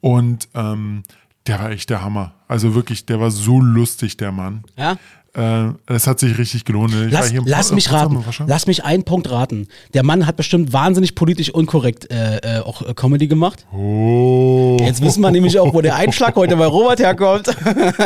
[0.00, 1.02] Und ähm,
[1.46, 2.34] der war echt der Hammer.
[2.48, 4.64] Also wirklich, der war so lustig, der Mann.
[4.76, 4.96] Ja?
[5.36, 6.94] Äh, Es hat sich richtig gelohnt.
[6.94, 8.14] Ich Lass, lass mich raten.
[8.14, 8.44] Potsdamer Warschau.
[8.48, 9.68] Lass mich einen Punkt raten.
[9.94, 13.66] Der Mann hat bestimmt wahnsinnig politisch unkorrekt äh, äh, auch äh, Comedy gemacht.
[13.72, 14.76] Oh.
[14.80, 17.54] Jetzt wissen wir nämlich auch, wo der Einschlag heute bei Robert herkommt.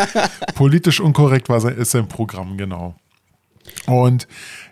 [0.54, 2.94] Politisch unkorrekt war sein, ist sein Programm, genau.
[3.86, 4.26] Und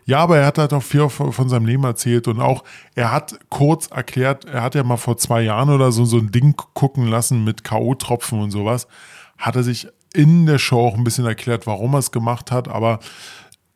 [0.08, 3.38] ja, aber er hat halt auch viel von seinem Leben erzählt und auch, er hat
[3.50, 7.08] kurz erklärt, er hat ja mal vor zwei Jahren oder so so ein Ding gucken
[7.08, 8.88] lassen mit K.O.-Tropfen und sowas.
[9.36, 12.68] Hat er sich in der Show auch ein bisschen erklärt, warum er es gemacht hat,
[12.68, 13.00] aber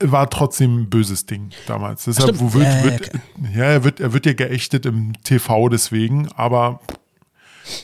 [0.03, 2.05] war trotzdem ein böses Ding damals.
[2.05, 2.55] Deshalb Stimmt.
[2.55, 3.11] wo wird, wird,
[3.55, 6.81] ja, er wird, er wird ja geächtet im TV deswegen, aber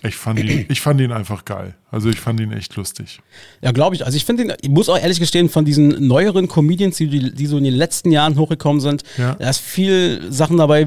[0.02, 1.74] ich fand ihn, ich fand ihn einfach geil.
[1.90, 3.20] Also ich fand ihn echt lustig.
[3.62, 4.04] Ja, glaube ich.
[4.04, 7.46] Also ich finde, ihn- ich muss auch ehrlich gestehen, von diesen neueren Comedians, die, die
[7.46, 9.34] so in den letzten Jahren hochgekommen sind, Ja.
[9.34, 10.86] da ist viel Sachen dabei,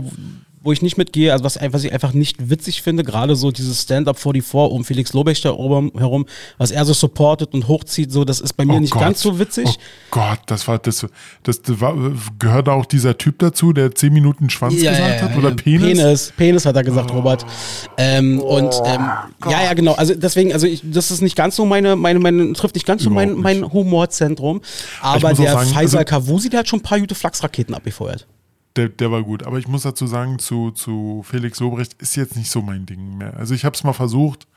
[0.64, 3.82] wo ich nicht mitgehe, also was, was ich einfach nicht witzig finde, gerade so dieses
[3.82, 6.26] Stand-up 44 um Felix Lobrecht da oben herum,
[6.60, 9.02] was er so supportet und hochzieht, so, das ist bei mir Oh nicht Gott.
[9.02, 9.68] ganz so witzig.
[9.68, 9.76] Oh
[10.12, 11.06] Gott, das war das,
[11.44, 11.96] das, das war,
[12.38, 15.98] gehört auch dieser Typ dazu, der 10 Minuten Schwanz gesagt hat oder Penis.
[15.98, 17.46] Penis, Penis hat er gesagt, Robert.
[17.98, 19.10] Ähm, und ähm,
[19.46, 19.94] Oh ja, ja, genau.
[19.94, 23.02] Also deswegen, also ich, das ist nicht ganz so meine, meine, meine trifft nicht ganz
[23.02, 24.62] so mein, mein Humorzentrum.
[25.02, 28.28] Aber der sagen, Faisal also- Kavusi, der hat schon ein paar gute Flachsraketen abgefeuert.
[28.76, 29.44] Der, der war gut.
[29.44, 33.18] Aber ich muss dazu sagen, zu, zu Felix Lobrecht ist jetzt nicht so mein Ding
[33.18, 33.36] mehr.
[33.38, 34.48] Also ich habe es mal versucht.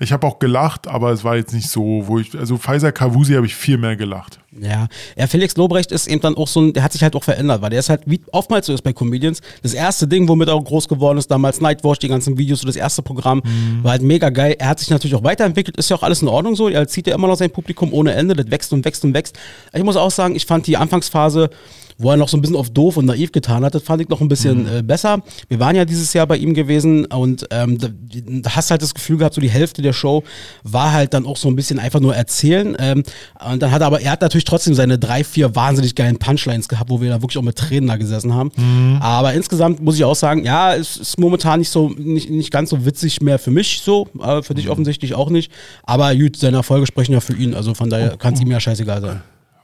[0.00, 3.34] Ich habe auch gelacht, aber es war jetzt nicht so, wo ich, also Pfizer Kavusi
[3.34, 4.38] habe ich viel mehr gelacht.
[4.50, 7.22] Ja, ja, Felix Lobrecht ist eben dann auch so ein, der hat sich halt auch
[7.22, 10.48] verändert, weil der ist halt, wie oftmals so ist bei Comedians, das erste Ding, womit
[10.48, 13.42] er auch groß geworden ist, damals Nightwatch, die ganzen Videos, so das erste Programm,
[13.82, 14.56] war halt mega geil.
[14.58, 17.06] Er hat sich natürlich auch weiterentwickelt, ist ja auch alles in Ordnung so, er zieht
[17.06, 19.38] ja immer noch sein Publikum ohne Ende, das wächst und wächst und wächst.
[19.74, 21.50] Ich muss auch sagen, ich fand die Anfangsphase,
[21.98, 24.08] wo er noch so ein bisschen auf doof und naiv getan hat, das fand ich
[24.08, 25.20] noch ein bisschen äh, besser.
[25.48, 28.94] Wir waren ja dieses Jahr bei ihm gewesen und ähm, da, da hast halt das
[28.94, 30.22] Gefühl gehabt, so die Hälfte der Show
[30.62, 32.76] war halt dann auch so ein bisschen einfach nur erzählen.
[32.78, 33.02] Ähm,
[33.50, 36.18] und dann hat er aber, er hat natürlich natürlich trotzdem seine drei, vier wahnsinnig geilen
[36.18, 38.50] Punchlines gehabt, wo wir da wirklich auch mit Tränen da gesessen haben.
[38.56, 38.98] Mhm.
[39.00, 42.70] Aber insgesamt muss ich auch sagen, ja, es ist momentan nicht so, nicht, nicht ganz
[42.70, 44.72] so witzig mehr für mich so, aber für dich Mhm.
[44.72, 45.50] offensichtlich auch nicht.
[45.82, 48.60] Aber gut, seine Erfolge sprechen ja für ihn, also von daher kann es ihm ja
[48.60, 49.20] scheißegal sein.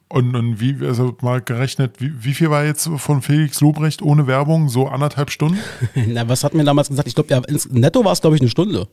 [0.08, 4.26] Und, und wie, also mal gerechnet, wie, wie viel war jetzt von Felix Lobrecht ohne
[4.26, 4.68] Werbung?
[4.68, 5.58] So anderthalb Stunden?
[6.08, 7.08] Na, was hat mir damals gesagt?
[7.08, 8.86] Ich glaube, ja, netto war es, glaube ich, eine Stunde.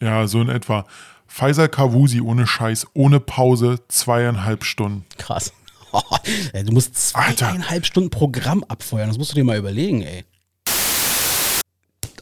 [0.00, 0.86] Ja, so in etwa.
[1.32, 5.06] Faisal Kavusi ohne Scheiß, ohne Pause, zweieinhalb Stunden.
[5.16, 5.52] Krass.
[6.52, 9.08] Du musst zweieinhalb Stunden Programm abfeuern.
[9.08, 10.24] Das musst du dir mal überlegen, ey.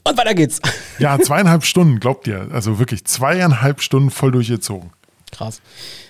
[0.04, 0.60] Und weiter geht's.
[0.98, 2.48] Ja, zweieinhalb Stunden, glaubt ihr.
[2.52, 4.90] Also wirklich zweieinhalb Stunden voll durchgezogen.
[5.30, 5.60] Krass.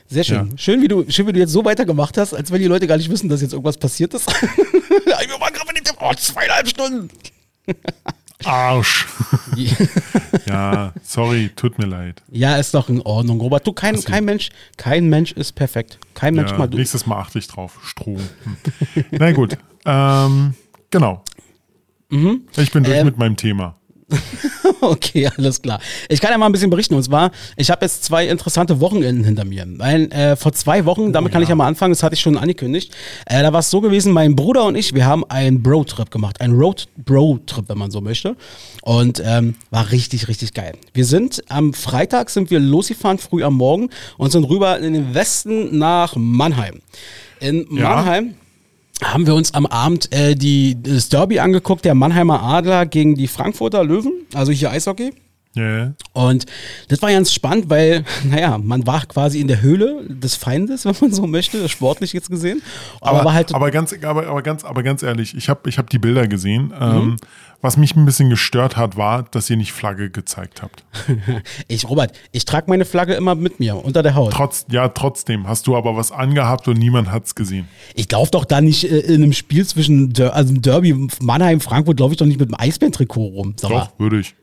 [0.09, 0.51] Sehr schön.
[0.51, 0.59] Ja.
[0.59, 2.97] Schön, wie du, schön, wie du jetzt so weitergemacht hast, als wenn die Leute gar
[2.97, 4.27] nicht wissen, dass jetzt irgendwas passiert ist.
[4.43, 7.11] Wir waren gerade mit dem oh, zweieinhalb Stunden.
[8.45, 9.07] Arsch.
[10.47, 12.23] ja, sorry, tut mir leid.
[12.31, 13.67] Ja, ist doch in Ordnung, Robert.
[13.67, 15.99] Du, kein, kein Mensch, kein Mensch ist perfekt.
[16.15, 16.77] Kein Mensch Ja, mal du.
[16.79, 17.79] nächstes Mal achte ich drauf.
[17.83, 18.17] Strom.
[18.95, 19.05] Hm.
[19.11, 19.57] Na gut.
[19.85, 20.55] Ähm,
[20.91, 21.25] genau.
[22.11, 23.78] Ich bin durch Ähm, mit meinem Thema.
[24.81, 25.81] Okay, alles klar.
[26.09, 26.95] Ich kann ja mal ein bisschen berichten.
[26.95, 29.67] Und zwar, ich habe jetzt zwei interessante Wochenenden hinter mir.
[29.77, 32.37] Weil, äh, vor zwei Wochen, damit kann ich ja mal anfangen, das hatte ich schon
[32.37, 32.95] angekündigt.
[33.27, 36.41] Äh, da war es so gewesen, mein Bruder und ich, wir haben einen Bro-Trip gemacht.
[36.41, 38.37] Einen Road-Bro-Trip, wenn man so möchte.
[38.83, 40.75] Und ähm, war richtig, richtig geil.
[40.95, 45.15] Wir sind am Freitag sind wir losgefahren, früh am Morgen, und sind rüber in den
[45.15, 46.81] Westen nach Mannheim.
[47.41, 48.23] In Ja.
[49.03, 53.29] Haben wir uns am Abend äh, die, das Derby angeguckt, der Mannheimer Adler gegen die
[53.29, 55.13] Frankfurter Löwen, also hier Eishockey.
[55.55, 55.93] Ja.
[56.13, 56.47] Und
[56.89, 60.95] das war ganz spannend, weil, naja, man war quasi in der Höhle des Feindes, wenn
[61.01, 62.63] man so möchte, sportlich jetzt gesehen.
[63.01, 65.91] Aber, Aber, halt, aber, ganz, aber, aber, ganz, aber ganz ehrlich, ich habe ich hab
[65.91, 66.67] die Bilder gesehen.
[66.67, 66.75] Mhm.
[66.81, 67.17] Ähm,
[67.61, 70.85] was mich ein bisschen gestört hat, war, dass ihr nicht Flagge gezeigt habt.
[71.69, 74.33] ich, Robert, ich trage meine Flagge immer mit mir unter der Haut.
[74.33, 77.67] Trotz, ja, trotzdem hast du aber was angehabt und niemand hat's gesehen.
[77.95, 81.61] Ich laufe doch da nicht äh, in einem Spiel zwischen Der also im Derby Mannheim,
[81.61, 83.55] Frankfurt, laufe ich doch nicht mit dem Eisbären-Trikot rum.
[83.61, 84.35] Doch, würde ich.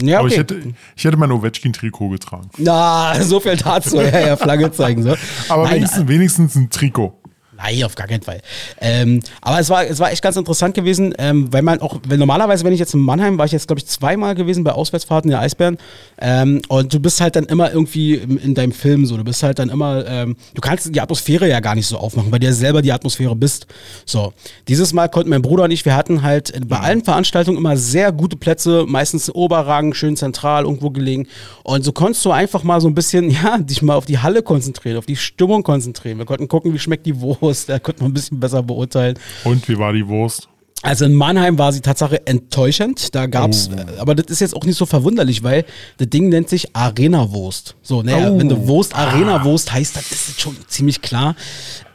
[0.00, 0.34] Ja, Aber okay.
[0.34, 0.62] ich hätte,
[0.96, 2.48] ich hätte mein Ovechkin-Trikot getragen.
[2.58, 4.00] Na, so viel dazu.
[4.00, 5.02] ja, ja, Flagge zeigen.
[5.02, 5.14] So.
[5.48, 7.12] Aber Nein, wenigstens, wenigstens ein Trikot.
[7.56, 8.40] Nein, auf gar keinen Fall.
[8.80, 12.18] Ähm, aber es war, es war echt ganz interessant gewesen, ähm, weil man auch, weil
[12.18, 15.30] normalerweise, wenn ich jetzt in Mannheim war, ich jetzt glaube ich zweimal gewesen bei Auswärtsfahrten
[15.30, 15.78] der Eisbären
[16.20, 19.42] ähm, und du bist halt dann immer irgendwie in, in deinem Film so, du bist
[19.42, 22.46] halt dann immer, ähm, du kannst die Atmosphäre ja gar nicht so aufmachen, weil du
[22.46, 23.66] ja selber die Atmosphäre bist.
[24.04, 24.32] So,
[24.66, 28.10] dieses Mal konnten mein Bruder und ich, wir hatten halt bei allen Veranstaltungen immer sehr
[28.10, 31.28] gute Plätze, meistens Oberrang, schön zentral irgendwo gelegen
[31.62, 34.42] und so konntest du einfach mal so ein bisschen, ja, dich mal auf die Halle
[34.42, 36.18] konzentrieren, auf die Stimmung konzentrieren.
[36.18, 39.18] Wir konnten gucken, wie schmeckt die Wurst, da konnte man ein bisschen besser beurteilen.
[39.44, 40.48] Und wie war die Wurst?
[40.82, 43.14] Also in Mannheim war sie Tatsache enttäuschend.
[43.14, 45.64] Da gab's, äh, aber das ist jetzt auch nicht so verwunderlich, weil
[45.96, 47.74] das Ding nennt sich Arena-Wurst.
[47.80, 48.38] So, naja, Oh.
[48.38, 51.36] wenn du Wurst Arena-Wurst heißt, das ist schon ziemlich klar,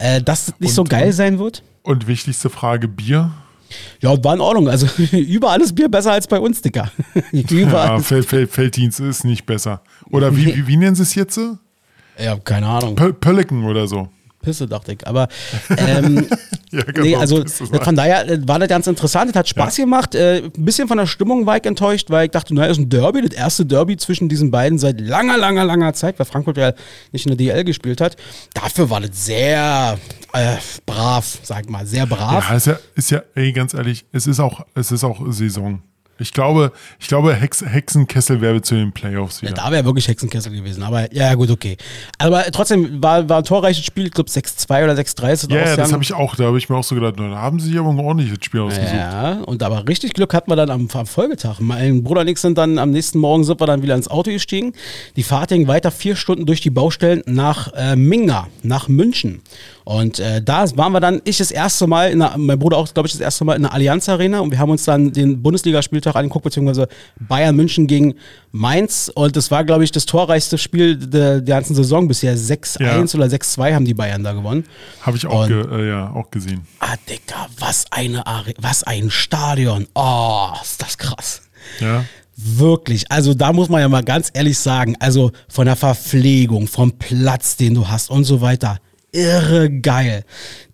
[0.00, 1.62] äh, dass das nicht so geil sein wird.
[1.82, 3.30] Und wichtigste Frage, Bier?
[4.00, 4.68] Ja, war in Ordnung.
[4.68, 6.90] Also überall ist Bier besser als bei uns, Dicker.
[7.32, 7.86] überall.
[7.86, 9.82] Ja, Fel Fel Felddienst ist nicht besser.
[10.10, 11.38] Oder wie, wie, wie nennen sie es jetzt?
[12.18, 12.96] Ja, keine Ahnung.
[12.96, 14.08] Pö Pölliken oder so.
[14.42, 15.06] Pisse, dachte ich.
[15.06, 15.28] Aber
[15.76, 16.26] ähm,
[16.72, 17.02] Ja, genau.
[17.02, 19.30] nee, also das das von daher äh, war das ganz interessant.
[19.30, 20.14] Es hat Spaß gemacht.
[20.14, 22.88] Äh, ein bisschen von der Stimmung war ich enttäuscht, weil ich dachte, naja, ist ein
[22.88, 26.72] Derby, das erste Derby zwischen diesen beiden seit langer, langer, langer Zeit, weil Frankfurt ja
[27.10, 28.16] nicht in der DL gespielt hat.
[28.54, 29.98] Dafür war das sehr
[30.32, 32.48] äh, brav, sag ich mal, sehr brav.
[32.48, 35.82] Ja, ist ja, ist ja, ey, ganz ehrlich, es ist auch, es ist auch Saison.
[36.20, 39.52] Ich glaube, ich glaube, Hex Hexenkessel wäre zu den Playoffs wieder.
[39.52, 41.76] Da wäre wirklich Hexenkessel gewesen, aber ja, gut, okay.
[42.18, 45.66] Aber trotzdem war, war ein torreiches Spiel, ich glaube 6-2 oder 6-3 ist es Ja,
[45.66, 47.70] ja, das habe ich auch, da habe ich mir auch so gedacht, da haben sie
[47.70, 48.92] sich aber ein ordentliches Spiel ausgesucht.
[48.94, 51.60] Ja, und aber richtig Glück hatten wir dann am, am Folgetag.
[51.60, 54.30] Mein Bruder und ich sind dann am nächsten Morgen sind wir dann wieder ins Auto
[54.30, 54.72] gestiegen.
[55.16, 59.42] Die Fahrt ging weiter vier Stunden durch die Baustellen nach äh, Minga, nach München.
[59.84, 63.06] Und äh, da waren wir dann, ich das erste Mal, der, mein Bruder auch, glaube
[63.06, 66.14] ich, das erste Mal in der Allianz Arena und wir haben uns dann den Bundesligaspieltag
[66.16, 66.88] angeguckt, beziehungsweise
[67.18, 68.14] Bayern München gegen
[68.52, 69.10] Mainz.
[69.14, 72.36] Und das war, glaube ich, das torreichste Spiel der, der ganzen Saison bisher.
[72.36, 72.98] 6-1 Ja.
[73.18, 74.64] oder 6-2 haben die Bayern da gewonnen.
[75.02, 76.66] Habe ich auch, Und- ge, äh, ja, auch gesehen.
[76.80, 79.86] Ah, Dicker, was eine Are was ein Stadion.
[79.94, 81.42] Oh, ist das krass.
[81.80, 82.04] Ja.
[82.36, 83.10] Wirklich.
[83.10, 87.56] Also da muss man ja mal ganz ehrlich sagen, also von der Verpflegung, vom Platz,
[87.56, 88.78] den du hast und so weiter.
[89.12, 90.24] Irre geil.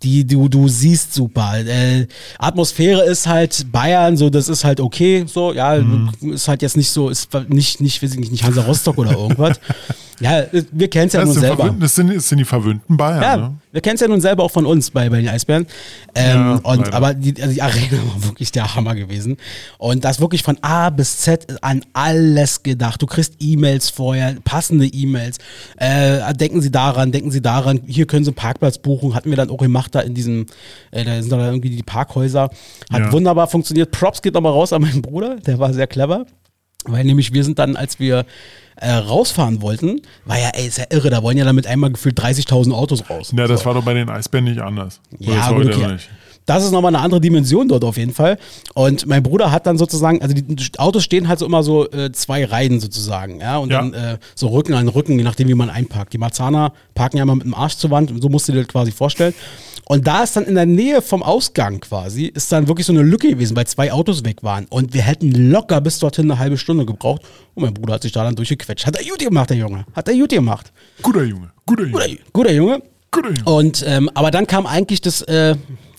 [0.03, 1.59] Die, du, du siehst super.
[1.59, 2.07] Äh,
[2.39, 5.75] Atmosphäre ist halt Bayern, so, das ist halt okay, so, ja,
[6.21, 9.13] ist halt jetzt nicht so, ist nicht, nicht, weiß ich nicht, nicht Hansa Rostock oder
[9.13, 9.59] irgendwas.
[10.21, 11.75] Ja, wir kennen es ja Das nun selber.
[11.79, 13.23] das, sind, das sind die verwöhnten Bayern.
[13.23, 13.55] Ja, Ne?
[13.73, 15.67] wir kennen es ja nun selber auch von uns bei, bei den Eisbären.
[16.15, 16.95] Ähm, Ja, und, leider.
[16.95, 19.37] aber die, also die Arena war wirklich der Hammer gewesen.
[19.77, 23.03] Und das wirklich von A bis Z an alles gedacht.
[23.03, 25.37] Du kriegst E-Mails vorher, passende E-Mails.
[25.77, 29.15] Äh, denken Sie daran, denken Sie daran, hier können Sie einen Parkplatz buchen.
[29.15, 30.47] Hatten wir dann auch gemacht da in diesem,
[30.93, 32.45] äh, da sind da irgendwie die Parkhäuser.
[32.91, 33.13] Hat Ja.
[33.13, 33.91] wunderbar funktioniert.
[33.91, 36.25] Props geht nochmal raus an meinen Bruder, der war sehr clever.
[36.87, 38.25] Weil nämlich wir sind dann, als wir
[38.77, 41.91] äh, rausfahren wollten, war ja, ey, ist ja irre, da wollen ja dann mit einmal
[41.91, 43.33] gefühlt 30.000 Autos raus.
[43.37, 45.01] Ja, das war doch bei den Eisbären nicht anders.
[45.19, 45.93] Ja, ist gut, okay.
[45.93, 46.09] nicht.
[46.47, 48.39] Das ist nochmal eine andere Dimension dort auf jeden Fall.
[48.75, 50.45] Und mein Bruder hat dann sozusagen, also die
[50.79, 53.81] Autos stehen halt so immer so äh, zwei Reihen sozusagen, ja, und Ja.
[53.83, 56.13] dann äh, so Rücken an Rücken, je nachdem, wie man einparkt.
[56.13, 58.61] Die Marzahner parken ja immer mit dem Arsch zur Wand, und so musst du dir
[58.61, 59.35] das quasi vorstellen.
[59.89, 63.03] Und da ist dann in der Nähe vom Ausgang quasi, ist dann wirklich so eine
[63.03, 64.67] Lücke gewesen, weil zwei Autos weg waren.
[64.69, 67.23] Und wir hätten locker bis dorthin eine halbe Stunde gebraucht.
[67.55, 68.85] Und mein Bruder hat sich da dann durchgequetscht.
[68.85, 69.85] Hat er gut gemacht, der Junge.
[69.95, 70.73] Hat er gut gemacht.
[71.03, 71.93] Guter Junge, guter Junge.
[71.93, 72.83] Guter, guter Junge.
[73.13, 73.45] Guter Junge.
[73.45, 75.55] Und ähm, aber dann kam eigentlich das äh,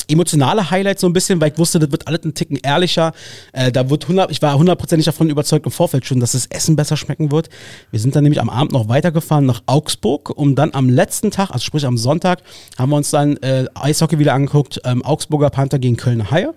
[0.08, 3.13] emotionale Highlight so ein bisschen, weil ich wusste, das wird alles ein Ticken ehrlicher.
[3.54, 6.76] Äh, da wird 100, ich war hundertprozentig davon überzeugt im Vorfeld schon, dass das Essen
[6.76, 7.50] besser schmecken wird.
[7.91, 11.52] Wir sind dann nämlich am Abend noch weitergefahren nach Augsburg, um dann am letzten Tag,
[11.52, 12.41] also sprich am Sonntag,
[12.78, 16.54] haben wir uns dann äh, Eishockey wieder angeguckt, ähm, Augsburger Panther gegen Kölner Haie.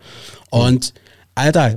[0.51, 0.95] Und
[1.35, 1.77] Alter,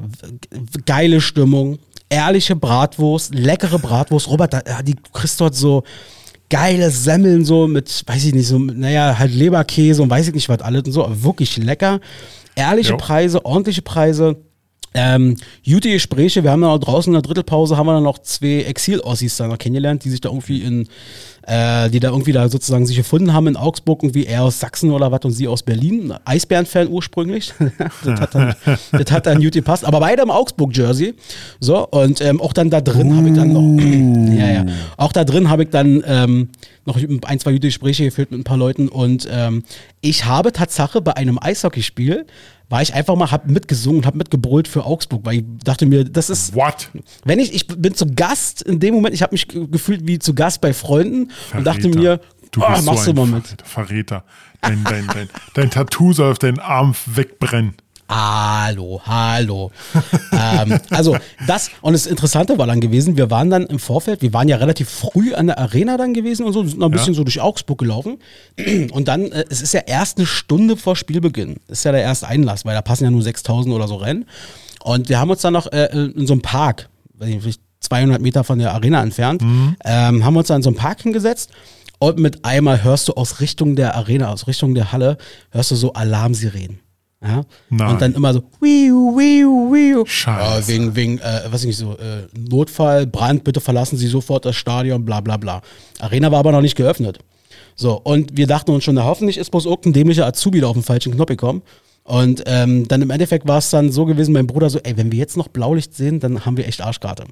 [0.85, 4.27] geile Stimmung, ehrliche Bratwurst, leckere Bratwurst.
[4.27, 5.83] Robert, da, ja, die kriegst dort so
[6.53, 10.49] geile Semmeln so mit, weiß ich nicht, so, naja, halt Leberkäse und weiß ich nicht
[10.49, 11.99] was alles und so, aber wirklich lecker.
[12.53, 12.97] Ehrliche Jo.
[12.97, 14.35] Preise, ordentliche Preise.
[14.93, 15.35] Ähm,
[15.65, 18.65] gute Gespräche, wir haben dann auch draußen in der Drittelpause haben wir dann noch zwei
[18.65, 20.87] Exil-Ossis da noch kennengelernt, die sich da irgendwie in,
[21.45, 24.91] äh, die da irgendwie da sozusagen sich gefunden haben in Augsburg, irgendwie er aus Sachsen
[24.91, 27.53] oder was und sie aus Berlin, Eisbären-Fan ursprünglich.
[28.03, 28.55] das, hat dann,
[28.91, 31.13] das hat dann gut gepasst, aber beide im Augsburg-Jersey.
[31.59, 34.65] So, und ähm, auch dann da drin habe ich dann noch, ja, ja,
[34.97, 36.49] auch da drin habe ich dann ähm,
[36.85, 38.89] noch ein, zwei gute Gespräche geführt mit ein paar Leuten.
[38.89, 39.63] Und ähm,
[40.01, 42.25] ich habe Tatsache bei einem Eishockeyspiel
[42.69, 46.03] war ich einfach mal, hab mitgesungen und hab mitgebrüllt für Augsburg, weil ich dachte mir,
[46.05, 46.89] das ist, What?
[47.25, 50.17] wenn ich, ich bin zu Gast in dem Moment, ich habe mich ge- gefühlt wie
[50.19, 51.99] zu Gast bei Freunden und dachte Verräter.
[51.99, 52.19] mir,
[52.51, 53.45] du oh, machst so du mal mit.
[53.63, 53.65] Verräter.
[53.65, 54.23] Verräter.
[54.61, 57.75] Dein, dein, dein, dein Tattoo soll auf deinen Arm wegbrennen.
[58.09, 59.71] Hallo, hallo.
[60.31, 64.33] ähm, also das, und das Interessante war dann gewesen, wir waren dann im Vorfeld, wir
[64.33, 66.97] waren ja relativ früh an der Arena dann gewesen und so, sind noch ein Ja.
[66.97, 68.17] bisschen so durch Augsburg gelaufen.
[68.91, 72.27] Und dann, äh, es ist ja erst eine Stunde vor Spielbeginn, ist ja der erste
[72.27, 74.25] Einlass, weil da passen ja nur 6000 oder so rein.
[74.83, 77.61] Und wir haben uns dann noch äh, in so einem Park, weiß ich nicht, vielleicht
[77.79, 81.49] 200 Meter von der Arena entfernt, ähm, haben uns dann in so einen Park hingesetzt.
[81.99, 85.17] Und mit einmal hörst du aus Richtung der Arena, aus Richtung der Halle,
[85.51, 86.79] hörst du so Alarmsirenen.
[87.23, 87.43] Ja?
[87.69, 87.89] Nein.
[87.89, 90.05] Und dann immer so, wiu, wiu, wiu.
[90.05, 90.61] Scheiße.
[90.61, 94.45] Ja, wegen, wegen, äh, was ich nicht so, äh, Notfall, Brand, bitte verlassen Sie sofort
[94.45, 95.61] das Stadion, bla bla bla.
[95.99, 97.19] Arena war aber noch nicht geöffnet.
[97.75, 100.73] So, und wir dachten uns schon, na, hoffentlich ist bloß irgendein dämlicher Azubi da auf
[100.73, 101.63] den falschen Knopf gekommen.
[102.05, 105.11] Und ähm, dann im Endeffekt war es dann so gewesen, mein Bruder so, ey, wenn
[105.11, 107.23] wir jetzt noch Blaulicht sehen, dann haben wir echt Arschkarte.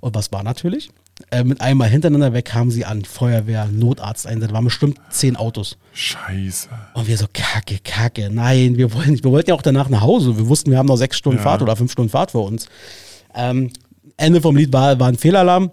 [0.00, 0.90] Und was war natürlich?
[1.30, 5.36] Äh, mit einmal hintereinander weg kamen sie an, Feuerwehr, Notarzt ein, da waren bestimmt zehn
[5.36, 5.78] Autos.
[5.94, 6.68] Scheiße.
[6.94, 10.02] Und wir so, kacke, kacke, nein, wir wollen nicht, wir wollten ja auch danach nach
[10.02, 10.36] Hause.
[10.36, 11.44] Wir wussten, wir haben noch sechs Stunden Ja.
[11.44, 12.68] Fahrt oder fünf Stunden Fahrt vor uns.
[13.34, 13.70] Ähm,
[14.18, 15.70] Ende vom Lied war, war ein Fehlalarm.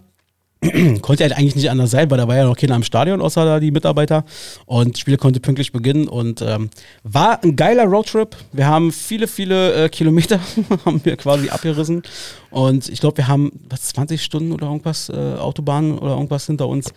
[1.01, 3.45] konnte halt eigentlich nicht anders sein, weil da war ja noch keiner im Stadion, außer
[3.45, 4.23] da die Mitarbeiter.
[4.65, 6.69] Und das Spiel konnte pünktlich beginnen und ähm,
[7.03, 8.35] war ein geiler Roadtrip.
[8.51, 10.39] Wir haben viele, viele äh, Kilometer
[10.85, 12.01] haben wir quasi abgerissen.
[12.49, 16.67] Und ich glaube, wir haben was, 20 Stunden oder irgendwas äh, Autobahn oder irgendwas hinter
[16.67, 16.91] uns.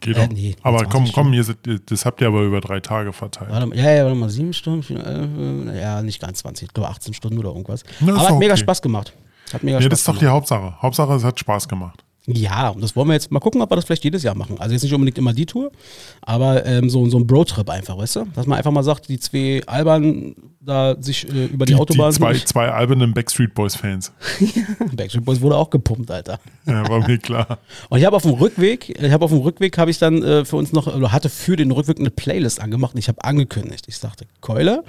[0.00, 0.32] Geht Äh, doch.
[0.32, 1.32] nee, aber 20 komm, komm, Stunden.
[1.34, 1.56] ihr seid,
[1.90, 3.50] das habt ihr aber über drei Tage verteilt.
[3.50, 6.88] Warte mal, ja, ja, warte mal, sieben Stunden, äh, ja, nicht ganz 20, ich glaube
[6.88, 7.82] 18 Stunden oder irgendwas.
[8.00, 8.60] Na, Aber hat doch mega okay.
[8.62, 9.12] Spaß gemacht.
[9.52, 10.34] Hat mega Ja, Spaß das ist doch die gemacht.
[10.36, 10.74] Hauptsache.
[10.80, 12.04] Hauptsache, es hat Spaß gemacht.
[12.26, 14.56] Ja, und das wollen wir jetzt mal gucken, ob wir das vielleicht jedes Jahr machen.
[14.60, 15.72] Also jetzt nicht unbedingt immer die Tour,
[16.20, 18.26] aber ähm, so, so ein Bro-Trip einfach, weißt du?
[18.34, 22.10] Dass man einfach mal sagt, die zwei Alban da sich äh, über die, Die, Autobahn
[22.10, 24.12] die zwei, zwei albernen Backstreet Boys Fans.
[24.92, 26.38] Backstreet Boys wurde auch gepumpt, Alter.
[26.66, 27.58] Ja, war mir klar.
[27.88, 30.44] Und ich habe auf dem Rückweg, ich habe auf dem Rückweg habe ich dann äh,
[30.44, 33.86] für uns noch, oder hatte für den Rückweg eine Playlist angemacht und ich habe angekündigt.
[33.88, 34.84] Ich sagte, Keule,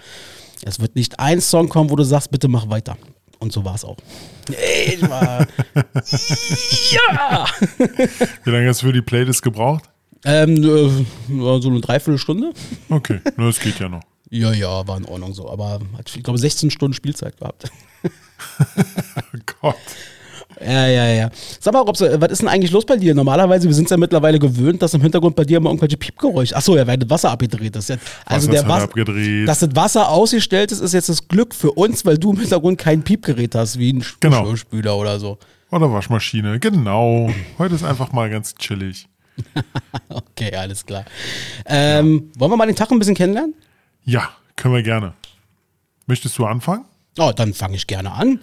[0.63, 2.97] es wird nicht ein Song kommen, wo du sagst, bitte mach weiter.
[3.41, 3.97] Und so war es auch.
[4.51, 5.45] Ey, Ich war,
[6.91, 7.45] ja!
[8.43, 9.83] Wie lange hast du für die Playlist gebraucht?
[10.23, 12.53] ähm, äh, so eine Dreiviertelstunde.
[12.89, 14.03] Okay, nur das geht ja noch.
[14.29, 15.49] Ja, ja, war in Ordnung so.
[15.49, 17.69] Aber hat, ich glaube, 16 Stunden Spielzeit gehabt.
[19.33, 19.75] Oh Gott.
[20.63, 21.29] Ja, ja, ja.
[21.59, 23.15] Sag mal, Robs, was ist denn eigentlich los bei dir?
[23.15, 26.55] Normalerweise, wir sind ja mittlerweile gewöhnt, dass im Hintergrund bei dir immer irgendwelche Piepgeräusche.
[26.55, 27.89] Achso, ja, weil das Wasser abgedreht ist.
[27.89, 28.83] Ja, Also Was der Wasser.
[28.83, 29.47] abgedreht?
[29.47, 32.77] Dass das Wasser ausgestellt ist, ist jetzt das Glück für uns, weil du im Hintergrund
[32.77, 34.41] kein Piepgerät hast, wie ein Genau.
[34.43, 35.37] Geschirrspüler oder so.
[35.71, 36.59] Oder Waschmaschine.
[36.59, 37.29] Genau.
[37.57, 39.07] Heute ist einfach mal ganz chillig.
[40.09, 41.05] okay, alles klar.
[41.65, 43.55] Ähm, Wollen wir mal den Tag ein bisschen kennenlernen?
[44.03, 45.13] Ja, können wir gerne.
[46.07, 46.85] Möchtest du anfangen?
[47.19, 48.39] Oh, dann fange ich gerne an.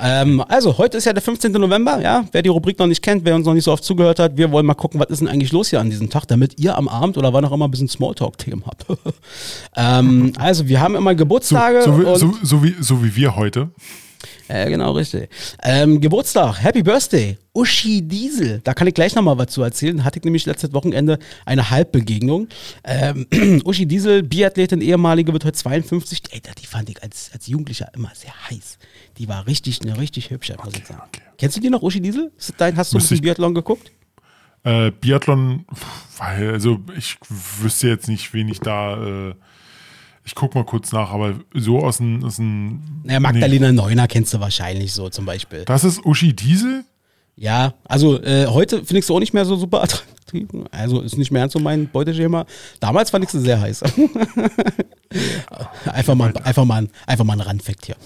[0.00, 1.50] Ähm, also, heute ist ja der 15.
[1.52, 2.24] November, ja.
[2.30, 4.52] Wer die Rubrik noch nicht kennt, wer uns noch nicht so oft zugehört hat, wir
[4.52, 6.86] wollen mal gucken, was ist denn eigentlich los hier an diesem Tag, damit ihr am
[6.86, 8.86] Abend oder wann auch immer ein bisschen Smalltalk-Themen habt.
[9.76, 11.82] ähm, also, wir haben immer Geburtstage.
[11.82, 13.70] so, so, so, wie, so wie wir heute.
[14.48, 15.28] Ja, genau, richtig.
[15.62, 18.60] Ähm, Geburtstag, Happy Birthday, Uschi Diesel.
[18.64, 20.04] Da kann ich gleich nochmal was zu erzählen.
[20.04, 22.48] Hatte ich nämlich letztes Wochenende eine Halbbegegnung.
[22.84, 23.26] Ähm,
[23.64, 26.22] Uschi Diesel, Biathletin, ehemalige, wird heute 52.
[26.30, 28.78] Ey, die fand ich als, als Jugendlicher immer sehr heiß.
[29.18, 31.02] Die war richtig, eine richtig hübsche, muss ich sagen.
[31.06, 31.22] okay.
[31.38, 32.30] Kennst du die noch, Uschi Diesel?
[32.38, 33.90] Ist dein, hast du ein bisschen Biathlon geguckt?
[34.64, 35.66] Äh, Biathlon,
[36.18, 37.18] weil, also ich
[37.60, 39.30] wüsste jetzt nicht, wen ich da.
[39.30, 39.34] Äh,
[40.24, 42.24] ich guck mal kurz nach, aber so aus dem.
[42.24, 45.64] Aus dem Naja, Magdalena Neuner kennst du wahrscheinlich so zum Beispiel.
[45.64, 46.84] Das ist Uschi Diesel?
[47.34, 50.48] Ja, also äh, heute finde ich sie auch nicht mehr so super attraktiv.
[50.70, 52.46] Also ist nicht mehr so mein Beuteschema.
[52.78, 53.82] Damals fand ich sie sehr heiß.
[55.92, 57.96] einfach, mal, einfach, mal, ein- einfach mal ein Randfact hier.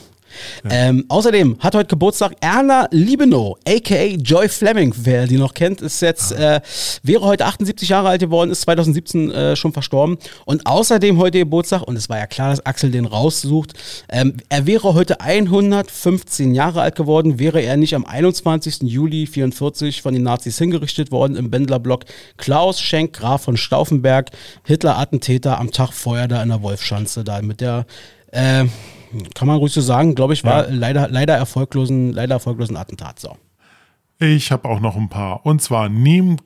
[0.69, 4.93] Ähm, außerdem hat heute Geburtstag Erna Liebenow, aka Joy Fleming.
[4.97, 6.61] Wer die noch kennt, ist jetzt, äh,
[7.03, 10.19] wäre heute 78 Jahre alt geworden, ist 2017 äh, schon verstorben.
[10.45, 13.75] Und außerdem heute Geburtstag, und es war ja klar, dass Axel den raussucht,
[14.09, 18.83] ähm, er wäre heute 115 Jahre alt geworden, wäre er nicht am 21.
[18.83, 22.05] Juli 44 von den Nazis hingerichtet worden im Bendlerblock.
[22.37, 24.31] Klaus Schenk, Graf von Stauffenberg,
[24.65, 27.87] Hitler-Attentäter am Tag vorher da in der Wolfschanze, da mit der
[28.33, 28.65] äh,
[29.35, 30.75] kann man ruhig so sagen, glaube ich, war Ja.
[30.75, 33.19] leider, leider erfolglosen, leider erfolglosen Attentat.
[33.21, 33.37] So.
[34.19, 35.45] Ich habe auch noch ein paar.
[35.45, 36.37] Und zwar neben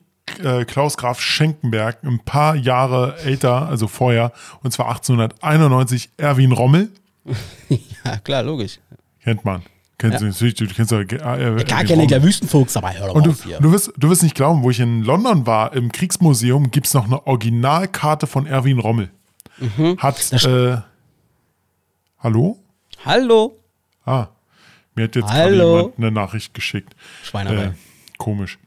[0.43, 4.31] äh, Klaus Graf Schenkenberg ein paar Jahre älter, also vorher,
[4.63, 6.89] und zwar 1891, Erwin Rommel.
[7.69, 8.79] ja, klar, logisch.
[9.23, 9.61] Kennt man.
[9.97, 10.99] Kennst du natürlich, du kennst doch.
[10.99, 12.07] Äh, Klar Erwin kenne ich Rommel.
[12.07, 13.59] der Wüstenfuchs, aber hör doch Und du, auf hier.
[13.59, 16.93] du, wirst, du wirst nicht glauben, wo ich in London war, im Kriegsmuseum gibt es
[16.95, 19.11] noch eine Originalkarte von Erwin Rommel.
[19.59, 19.97] Mhm.
[19.99, 20.77] Hat, äh,
[22.19, 22.57] hallo?
[23.05, 23.57] Hallo,
[24.05, 24.27] Ah,
[24.95, 26.95] mir hat jetzt gerade jemand eine Nachricht geschickt.
[27.23, 27.65] Schweinerei.
[27.65, 27.71] Äh,
[28.17, 28.57] komisch.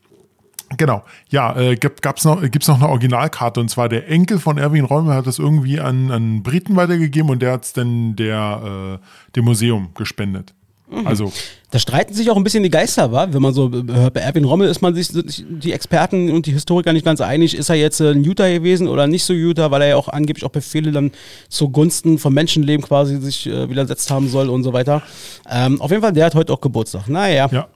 [0.77, 4.59] Genau, ja, äh, gibt gab's noch, gibt's noch eine Originalkarte und zwar der Enkel von
[4.59, 9.01] Erwin Rommel hat das irgendwie an, an Briten weitergegeben und der hat es dann der,
[9.01, 10.55] äh, dem Museum gespendet.
[10.91, 11.07] Mhm.
[11.07, 11.33] Also,
[11.71, 13.27] Da streiten sich auch ein bisschen die Geister, wa?
[13.31, 16.53] Wenn man so äh, hört, bei Erwin Rommel ist man sich, die Experten und die
[16.53, 19.71] Historiker nicht ganz einig, ist er jetzt äh, ein Utah gewesen oder nicht so Utah,
[19.71, 21.11] weil er ja auch angeblich auch Befehle dann
[21.49, 25.03] zugunsten vom Menschenleben quasi sich äh, widersetzt haben soll und so weiter.
[25.51, 27.09] Ähm, auf jeden Fall, der hat heute auch Geburtstag.
[27.09, 27.49] Naja.
[27.51, 27.69] ja.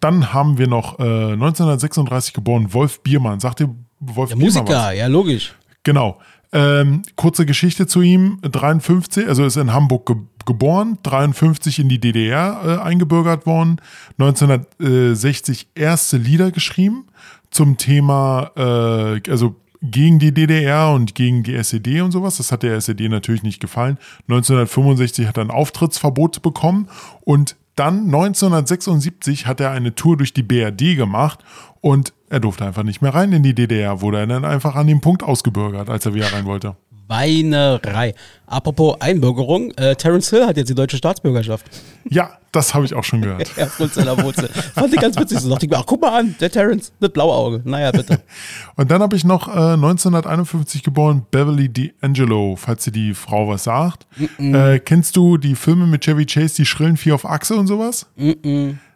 [0.00, 3.40] Dann haben wir noch äh, 1936 geboren Wolf Biermann.
[3.40, 4.62] Sagt ihr Wolf Der Biermann was?
[4.62, 5.54] Musiker, ja, logisch.
[5.82, 6.18] Genau.
[6.52, 8.38] Ähm, kurze Geschichte zu ihm.
[8.42, 13.80] 53, also ist in Hamburg ge geboren, 53 in die DDR äh, eingebürgert worden,
[14.18, 17.06] 1960 erste Lieder geschrieben
[17.50, 22.36] zum Thema, äh, also gegen die DDR und gegen die SED und sowas.
[22.36, 23.98] Das hat der SED natürlich nicht gefallen.
[24.28, 26.88] 1965 hat er ein Auftrittsverbot bekommen
[27.22, 31.42] und dann 1976 hat er eine Tour durch die BRD gemacht
[31.80, 34.86] und er durfte einfach nicht mehr rein in die DDR, wurde er dann einfach an
[34.86, 36.76] dem Punkt ausgebürgert, als er wieder rein wollte.
[37.10, 38.14] Weinerei.
[38.46, 41.66] Apropos Einbürgerung, äh, Terence Hill hat jetzt die deutsche Staatsbürgerschaft.
[42.08, 43.50] Ja, das habe ich auch schon gehört.
[43.56, 44.48] Ja, Frunzeler Wurzel.
[44.48, 45.40] Fand ich ganz witzig.
[45.40, 47.60] So dachte ich mir, ach, guck mal an, der Terence, das blaue Auge.
[47.64, 48.20] Naja, bitte.
[48.76, 53.64] Und dann habe ich noch äh, 1951 geboren, Beverly D'Angelo, falls dir die Frau was
[53.64, 54.06] sagt.
[54.38, 58.06] Äh, kennst du die Filme mit Chevy Chase, die schrillen vier auf Achse und sowas?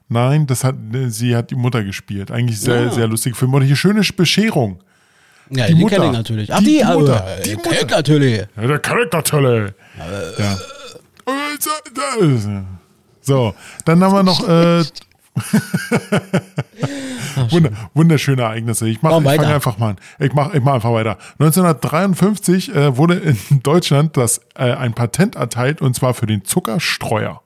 [0.08, 0.76] Nein, das hat,
[1.08, 2.30] sie hat die Mutter gespielt.
[2.30, 2.90] Eigentlich sehr, Ja.
[2.90, 3.52] sehr lustige Film.
[3.54, 4.78] Und hier schöne Bescherung.
[5.50, 6.10] Ja, Die die, Mutter.
[6.12, 6.52] natürlich.
[6.52, 7.26] Ach, Die- die, die Mutter.
[7.38, 7.70] äh, Die Mutter.
[7.82, 8.46] ich natürlich.
[8.56, 9.74] Ja, der Charaktertolle.
[10.38, 10.56] Ja.
[13.20, 13.54] So,
[13.84, 14.84] dann haben wir noch äh,
[17.50, 18.88] Wunder, wunderschöne Ereignisse.
[18.88, 19.46] Ich weiter.
[19.48, 19.96] einfach mal an.
[20.18, 21.18] Ich mache ich mach einfach weiter.
[21.38, 27.40] 1953 äh, wurde in Deutschland das, äh, ein Patent erteilt und zwar für den Zuckerstreuer.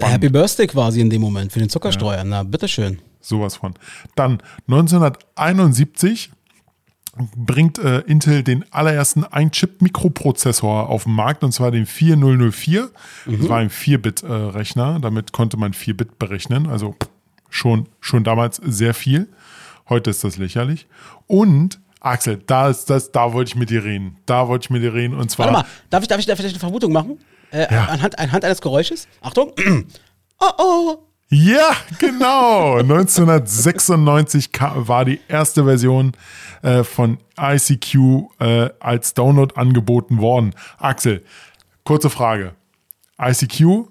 [0.00, 2.24] Happy Birthday quasi in dem Moment für den Zuckerstreuer.
[2.24, 2.98] Na, bitteschön.
[3.20, 3.74] Sowas von.
[4.16, 6.30] Dann 1971
[7.36, 12.90] bringt äh, Intel den allerersten Ein-Chip-Mikroprozessor auf den Markt und zwar den 4004.
[13.26, 14.98] Das war ein 4-Bit-Rechner.
[15.00, 16.68] Damit konnte man 4-Bit berechnen.
[16.68, 16.96] Also
[17.50, 19.28] schon, schon damals sehr viel.
[19.88, 20.86] Heute ist das lächerlich.
[21.26, 24.16] Und Axel, da ist das, da wollte ich mit dir reden.
[24.26, 25.14] Da wollte ich mit dir reden.
[25.14, 25.46] Und zwar.
[25.46, 27.18] Warte mal, darf ich, darf ich da vielleicht eine Vermutung machen?
[27.50, 27.86] Äh, Ja.
[27.86, 29.08] anhand, anhand eines Geräusches?
[29.20, 29.52] Achtung.
[30.40, 31.07] oh, oh.
[31.30, 32.76] Ja, genau.
[32.78, 36.12] 1996 ka- war die erste Version
[36.62, 37.94] äh, von ICQ
[38.40, 40.54] äh, als Download angeboten worden.
[40.78, 41.22] Axel,
[41.84, 42.54] kurze Frage.
[43.20, 43.88] ICQ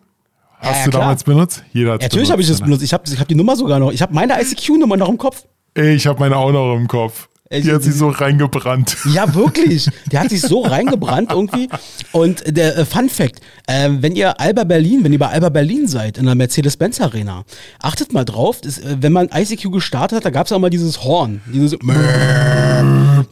[0.60, 1.02] hast ja, du klar.
[1.02, 1.64] damals benutzt?
[1.74, 2.82] Jeder hat Natürlich habe ich das benutzt.
[2.84, 3.92] Ich habe ich hab die Nummer sogar noch.
[3.92, 5.46] Ich habe meine ICQ-Nummer noch im Kopf.
[5.76, 7.30] Ich habe meine auch noch im Kopf.
[7.52, 8.98] Die hat sich so reingebrannt.
[9.14, 9.90] Ja, wirklich.
[10.12, 11.70] Die hat sich so reingebrannt irgendwie.
[12.12, 15.88] Und der äh, Fun Fact, äh, wenn ihr Alba Berlin, wenn ihr bei Alba Berlin
[15.88, 17.44] seid, in der Mercedes-Benz Arena,
[17.82, 20.70] achtet mal drauf, das, äh, wenn man ICQ gestartet hat, da gab es auch mal
[20.70, 21.42] dieses Horn.
[21.48, 21.78] Dieses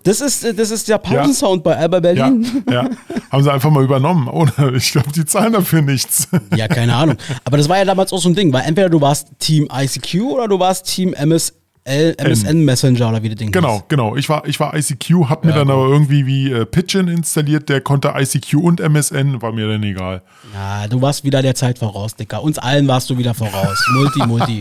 [0.04, 1.72] das ist, äh, das ist der Pausensound ja.
[1.72, 2.64] bei Alba Berlin.
[2.70, 2.90] Ja, ja,
[3.32, 4.28] haben sie einfach mal übernommen.
[4.28, 6.28] Oder ich glaube, die zahlen dafür nichts.
[6.56, 7.18] Ja, keine Ahnung.
[7.44, 10.22] Aber das war ja damals auch so ein Ding, weil entweder du warst Team ICQ
[10.22, 11.54] oder du warst Team MS
[11.86, 13.84] MSN Messenger oder wie das Ding Genau, hieß.
[13.90, 14.16] genau.
[14.16, 17.70] Ich war, ich war ICQ, hab mir ja, dann aber irgendwie wie äh, Pigeon installiert,
[17.70, 20.24] der konnte ICQ und MSN, war mir dann egal.
[20.54, 22.42] Ja, du warst wieder der Zeit voraus, Dicker.
[22.42, 23.78] Uns allen warst du wieder voraus.
[23.94, 24.60] Multi, Multi.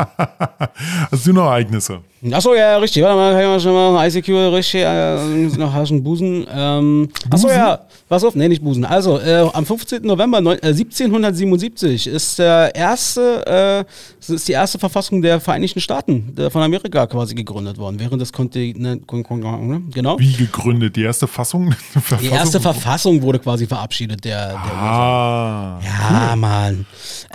[1.11, 2.01] Hast du noch Ereignisse?
[2.33, 3.03] Achso, ja, richtig.
[3.03, 6.47] Warte mal, kann ich mal schon mal ICQ richtig äh, noch hast Busen.
[6.51, 8.85] Ähm, achso, ja, pass auf, nee, nicht Busen.
[8.87, 10.03] Also, äh, am 15.
[10.03, 13.87] November neun, äh, 1777 ist der erste,
[14.27, 18.23] äh, ist die erste Verfassung der Vereinigten Staaten der, von Amerika quasi gegründet worden, während
[18.23, 20.19] des Kontinent, genau.
[20.19, 20.97] Wie gegründet?
[20.97, 21.75] Die erste Fassung?
[22.23, 25.81] Die erste Verfassung wurde quasi verabschiedet, der, der Ah.
[25.83, 26.37] Ja, cool.
[26.37, 26.87] Mann.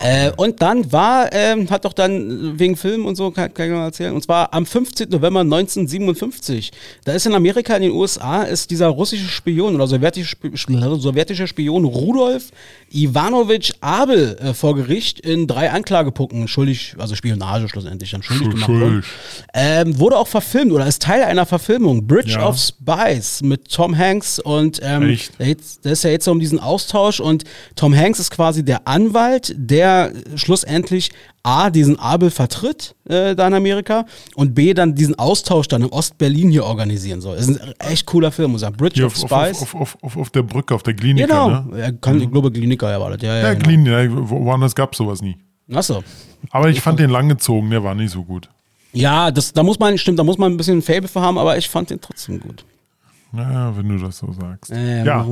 [0.01, 3.71] Äh, und dann war, äh, hat doch dann wegen Film und so, kann, kann ich
[3.71, 4.78] mal erzählen, und zwar am 15.
[4.85, 5.09] 15.
[5.09, 6.71] November 1957.
[7.03, 10.37] Da ist in Amerika, in den USA, ist dieser russische Spion oder sowjetische,
[10.99, 12.51] sowjetische Spion Rudolf
[12.91, 18.69] Ivanovich Abel äh, vor Gericht in drei Anklagepunkten schuldig, also Spionage schlussendlich, dann schuldig gemacht
[18.69, 19.03] worden.
[19.53, 22.47] Ähm, wurde auch verfilmt oder ist Teil einer Verfilmung, Bridge ja.
[22.47, 27.43] of Spies mit Tom Hanks und ähm, da ist ja jetzt um diesen Austausch und
[27.75, 31.11] Tom Hanks ist quasi der Anwalt, der schlussendlich
[31.43, 34.05] A, diesen Abel vertritt äh, da in Amerika
[34.35, 37.37] und B, dann diesen Austausch dann in Ostberlin hier organisieren soll.
[37.37, 38.77] Das ist ein echt cooler Film, muss ich sagen.
[38.77, 39.61] Bridge hier of auf, Spies.
[39.61, 41.27] Auf, auf, auf, auf, der Brücke, auf der Klinik.
[41.27, 41.65] Genau, ne?
[41.77, 42.23] er kann, mhm.
[42.23, 43.23] ich glaube, Kliniker erwartet.
[43.23, 43.65] Ja, ja, ja, genau.
[43.65, 45.37] Klinik, ja, woanders gab es sowas nie.
[45.71, 46.03] Achso.
[46.51, 48.49] Aber ich fand den langgezogen, der war nicht so gut.
[48.91, 51.37] Ja, das, da muss man, stimmt, da muss man ein bisschen ein Fable für haben,
[51.37, 52.65] aber ich fand den trotzdem gut.
[53.31, 54.71] Naja, wenn du das so sagst.
[54.71, 55.25] Äh, ja.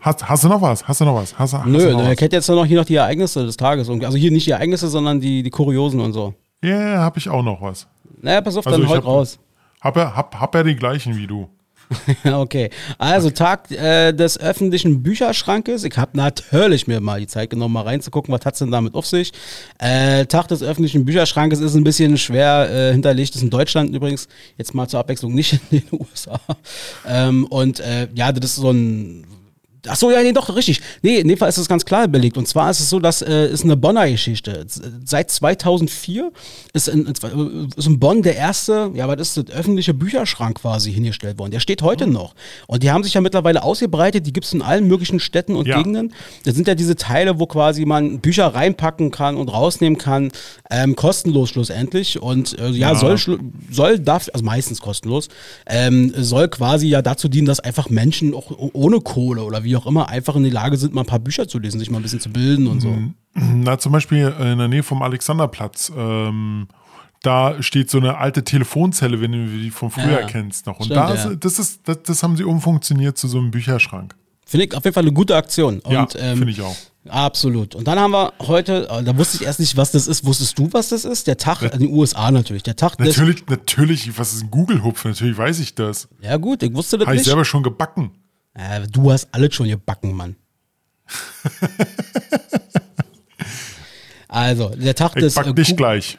[0.00, 0.86] Hast, hast du noch was?
[0.86, 1.38] Hast du noch was?
[1.38, 3.88] Hast, hast Nö, noch ich hätte jetzt noch hier noch die Ereignisse des Tages.
[3.88, 6.34] Also hier nicht die Ereignisse, sondern die, die Kuriosen und so.
[6.62, 7.86] Ja, yeah, habe ich auch noch was.
[8.20, 9.38] Naja, pass auf, also dann heute raus.
[9.80, 11.48] Hab er, hab, hab er die gleichen wie du.
[12.24, 15.84] okay, also Tag äh, des öffentlichen Bücherschrankes.
[15.84, 18.94] Ich habe natürlich mir mal die Zeit genommen, mal reinzugucken, was hat es denn damit
[18.94, 19.32] auf sich.
[19.78, 24.28] Äh, Tag des öffentlichen Bücherschrankes ist ein bisschen schwer äh, hinterlegt, ist in Deutschland übrigens,
[24.56, 26.40] jetzt mal zur Abwechslung nicht in den USA.
[27.06, 29.24] Ähm, und äh, ja, das ist so ein
[29.86, 30.80] Ach so, ja, nee, doch, richtig.
[31.02, 32.36] Nee, in dem Fall ist es ganz klar belegt.
[32.36, 34.66] Und zwar ist es so, dass äh, ist eine Bonner Geschichte.
[35.04, 36.32] Seit 2004
[36.72, 41.38] ist in, ist in Bonn der erste, ja, was ist das, öffentliche Bücherschrank quasi hingestellt
[41.38, 41.52] worden.
[41.52, 42.14] Der steht heute mhm.
[42.14, 42.34] noch.
[42.66, 44.26] Und die haben sich ja mittlerweile ausgebreitet.
[44.26, 45.76] Die gibt es in allen möglichen Städten und ja.
[45.76, 46.12] Gegenden.
[46.44, 50.32] Das sind ja diese Teile, wo quasi man Bücher reinpacken kann und rausnehmen kann.
[50.70, 52.20] Ähm, kostenlos schlussendlich.
[52.20, 53.16] Und äh, ja, ja, soll,
[53.70, 55.28] soll, darf, also meistens kostenlos,
[55.66, 59.86] ähm, soll quasi ja dazu dienen, dass einfach Menschen auch ohne Kohle oder wie auch
[59.86, 62.02] immer einfach in die Lage sind, mal ein paar Bücher zu lesen, sich mal ein
[62.02, 62.90] bisschen zu bilden und so.
[62.90, 63.14] Mhm.
[63.34, 65.92] Na, zum Beispiel in der Nähe vom Alexanderplatz.
[65.96, 66.68] Ähm,
[67.22, 70.78] da steht so eine alte Telefonzelle, wenn du die von früher ja, kennst noch.
[70.78, 71.34] Und stimmt, da ist, ja.
[71.34, 74.14] das, ist, das, das, haben sie umfunktioniert zu so einem Bücherschrank.
[74.46, 75.80] Finde ich auf jeden Fall eine gute Aktion.
[75.80, 76.76] Und, ja, ähm, finde ich auch.
[77.08, 77.74] Absolut.
[77.74, 80.24] Und dann haben wir heute, äh, da wusste ich erst nicht, was das ist.
[80.24, 81.26] Wusstest du, was das ist?
[81.26, 82.62] Der Tag in den USA natürlich.
[82.62, 85.04] Der Tag Natürlich, natürlich, was ist ein Google-Hupf?
[85.04, 86.08] Natürlich weiß ich das.
[86.20, 87.22] Ja, gut, ich wusste das Habe nicht.
[87.22, 88.12] ich selber schon gebacken.
[88.58, 90.34] Äh, du hast alles schon gebacken, Mann.
[94.28, 96.18] also, der Tag ich des, gleich.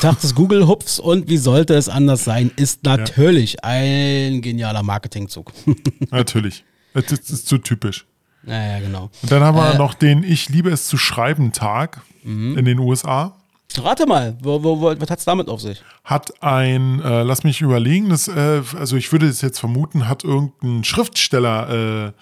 [0.00, 3.60] Tag des Google-Hupfs und wie sollte es anders sein, ist natürlich ja.
[3.62, 5.52] ein genialer Marketingzug.
[6.10, 6.64] natürlich.
[6.92, 8.06] Das ist zu typisch.
[8.42, 9.10] Naja, genau.
[9.22, 12.58] Und dann haben wir äh, noch den Ich liebe es zu schreiben Tag mhm.
[12.58, 13.36] in den USA.
[13.76, 15.82] Rate mal, wo, wo, wo, was hat es damit auf sich?
[16.02, 20.24] Hat ein, äh, lass mich überlegen, das, äh, also ich würde es jetzt vermuten, hat
[20.24, 22.12] irgendein Schriftsteller, äh,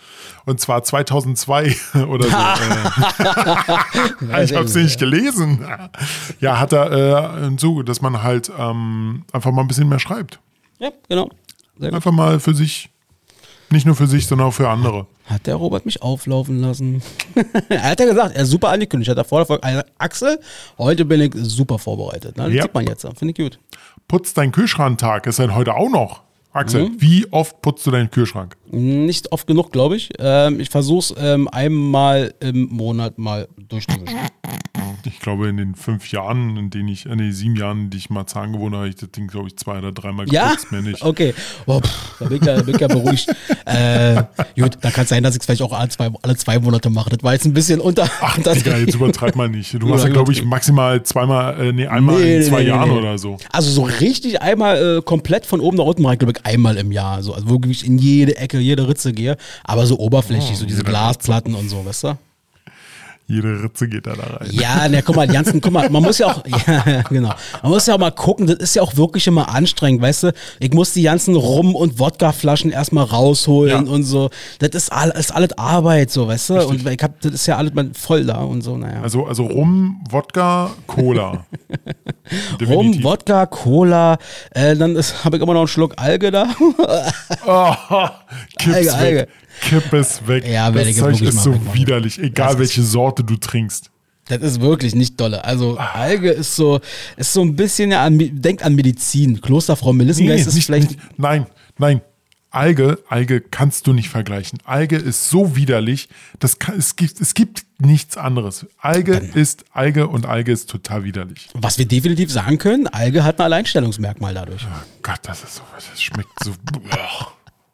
[0.44, 1.76] und zwar 2002
[2.09, 2.36] oder so.
[4.32, 5.64] äh, ich habe es nicht gelesen.
[6.40, 6.90] Ja, hat er
[7.44, 10.40] äh, so, dass man halt ähm, einfach mal ein bisschen mehr schreibt.
[10.80, 11.30] Ja, genau.
[11.80, 12.90] Einfach mal für sich,
[13.70, 15.07] nicht nur für sich, sondern auch für andere.
[15.27, 17.03] Hat der Robert mich auflaufen lassen?
[17.68, 19.11] er hat ja gesagt, er ist super angekündigt.
[19.11, 20.39] Hat er vorher eine Axel,
[20.79, 22.39] heute bin ich super vorbereitet.
[22.39, 22.62] Das ja.
[22.62, 23.03] sieht man jetzt.
[23.18, 23.59] Finde ich gut.
[24.07, 26.26] Putz deinen Kühlschranktag ist dann heute auch noch.
[26.57, 26.96] Axel, mhm.
[26.98, 28.57] wie oft putzt du deinen Kühlschrank?
[28.70, 30.11] Nicht oft genug, glaube ich.
[30.18, 34.18] Ähm, ich versuche es ähm, einmal im Monat mal durchzuwischen.
[35.04, 38.11] Ich glaube, in den fünf Jahren, in denen ich, in den sieben Jahren, die ich
[38.11, 40.48] mal Zahn gewohnt habe, habe ich das Ding, glaube ich, zwei oder dreimal Ja?
[40.50, 41.02] geputzt, mehr nicht.
[41.02, 41.34] Okay.
[41.66, 43.28] Oh, pff, da bin ich ja, bin ich ja beruhigt.
[43.66, 44.22] äh,
[44.61, 46.90] gut, dann kann es sein, dass ich es vielleicht auch alle zwei, alle zwei Monate
[46.90, 47.11] mache.
[47.11, 48.09] Das war jetzt ein bisschen unter.
[48.20, 49.74] Ach, das, Digga, jetzt übertreib mal nicht.
[49.74, 52.68] Du machst Ja, glaube ich, maximal zweimal, äh, nee, einmal Nee, in nee, zwei nee,
[52.68, 52.98] Jahren nee.
[52.98, 53.36] oder so.
[53.52, 57.22] Also so richtig einmal äh, komplett von oben nach unten ich, einmal im Jahr.
[57.22, 57.34] So.
[57.34, 59.36] Also wirklich in jede Ecke, jede Ritze gehe.
[59.64, 62.18] Aber so oberflächlich, Oh, so diese Glasplatten und so, weißt du?
[63.29, 64.49] Jede Ritze geht da, da rein.
[64.53, 67.72] Ja, na guck mal, die ganzen, guck mal, man muss ja auch, ja, genau, man
[67.72, 70.33] muss ja auch mal gucken, das ist ja auch wirklich immer anstrengend, weißt du?
[70.61, 73.93] Ich muss die ganzen Rum- und Wodkaflaschen erstmal rausholen Ja.
[73.93, 74.31] und so.
[74.61, 76.55] Das ist, all, ist alles Arbeit, so, weißt du?
[76.55, 76.87] Richtig.
[76.87, 79.03] Und ich hab, das ist ja alles mal voll da und so, naja.
[79.03, 81.45] Also, also Rum, Wodka, Cola.
[82.68, 83.03] Rum.
[83.03, 84.18] Wodka, Cola,
[84.51, 86.47] äh, dann habe ich immer noch einen Schluck Alge da.
[87.47, 87.72] Oh,
[88.59, 88.95] kipp's Alge, weg.
[88.95, 89.29] Alge.
[89.61, 90.46] Kipp es weg.
[90.46, 91.74] Ja, werde das Zeug ist so wegmachen.
[91.74, 93.90] widerlich, egal welche Sorte du trinkst.
[94.28, 95.44] Das ist wirklich nicht dolle.
[95.44, 96.80] Also Alge ist so,
[97.16, 99.40] ist so ein bisschen ja an, denkt an Medizin.
[99.40, 100.90] Klosterfrau Melissengeist ist nicht, vielleicht.
[100.90, 101.46] nicht, nein,
[101.78, 102.00] nein.
[102.50, 104.59] Alge, Alge kannst du nicht vergleichen.
[104.64, 108.66] Alge ist so widerlich, das kann, es, gibt, es gibt nichts anderes.
[108.78, 111.48] Alge ist Alge und Alge ist total widerlich.
[111.52, 114.64] Was wir definitiv sagen können, Alge hat ein Alleinstellungsmerkmal dadurch.
[114.64, 116.52] Oh Gott, das ist so, das schmeckt so.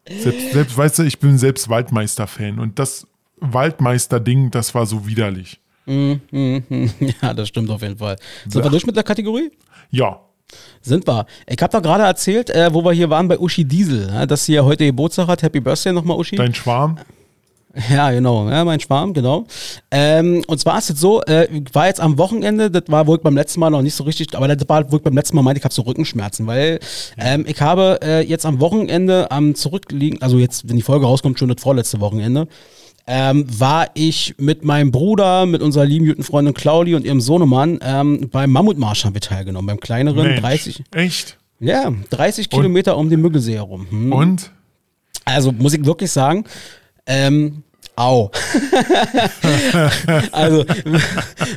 [0.08, 3.06] Selbst, selbst, weißt du, ich bin selbst Waldmeister-Fan und das
[3.40, 5.60] Waldmeister-Ding, das war so widerlich.
[5.86, 8.16] ja, das stimmt auf jeden Fall.
[8.48, 9.50] Sind wir durch mit der Kategorie?
[9.90, 10.20] Ja,
[10.80, 11.26] Sind wir.
[11.48, 14.44] Ich habe doch gerade erzählt, äh, wo wir hier waren bei Uschi Diesel, ja, dass
[14.44, 15.42] sie ja heute Geburtstag hat.
[15.42, 16.36] Happy Birthday nochmal, Uschi.
[16.36, 16.98] dein Schwarm.
[17.90, 19.46] Ja, genau, ja, mein Schwarm, genau.
[19.90, 23.18] Ähm, und zwar ist es so, äh, ich war jetzt am Wochenende, das war wohl
[23.18, 25.58] beim letzten Mal noch nicht so richtig, aber das war wohl beim letzten Mal meinte,
[25.58, 26.80] ich habe so Rückenschmerzen, weil
[27.16, 31.38] ähm, ich habe äh, jetzt am Wochenende am Zurückliegen, also jetzt, wenn die Folge rauskommt,
[31.38, 32.46] schon das vorletzte Wochenende,
[33.06, 37.80] ähm, war ich mit meinem Bruder, mit unserer lieben guten Freundin Claudi und ihrem Sohnemann
[37.82, 41.38] ähm, beim Mammutmarsch haben wir teilgenommen, beim kleineren, Mensch, 30, Echt?
[41.58, 43.86] ja, 30 Kilometer um den Müggelsee herum.
[43.90, 44.12] Hm.
[44.12, 44.50] Und?
[45.24, 46.44] Also muss ich wirklich sagen,
[47.06, 47.64] ähm,
[47.96, 48.30] au.
[50.32, 50.64] also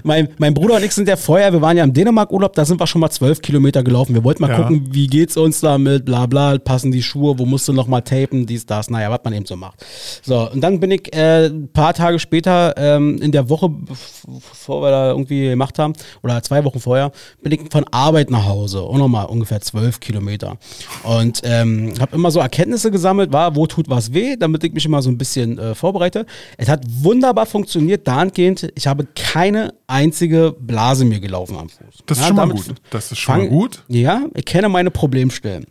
[0.04, 2.80] mein, mein Bruder und ich sind ja vorher, wir waren ja im Dänemark-Urlaub, da sind
[2.80, 4.14] wir schon mal zwölf Kilometer gelaufen.
[4.14, 4.58] Wir wollten mal Ja.
[4.58, 8.02] gucken, wie geht's uns damit, bla bla, passen die Schuhe, wo musst du noch mal
[8.02, 9.86] tapen, dies, das, naja, was man eben so macht.
[10.24, 14.82] So, und dann bin ich äh, ein paar Tage später ähm, in der Woche, bevor
[14.82, 17.12] wir da irgendwie gemacht haben, oder zwei Wochen vorher,
[17.42, 20.58] bin ich von Arbeit nach Hause, auch nochmal ungefähr zwölf Kilometer.
[21.04, 24.86] Und ähm, habe immer so Erkenntnisse gesammelt, war, wo tut was weh, damit ich mich
[24.86, 26.26] immer so ein bisschen äh, vorbereite.
[26.58, 32.04] Es hat wunderbar funktioniert, dahingehend, ich habe keine einzige Blase mir gelaufen am Fuß.
[32.06, 32.76] Das ist Ja, schon mal gut.
[32.90, 33.84] Das ist schon mal fang- gut.
[33.88, 35.66] Ja, ich kenne meine Problemstellen.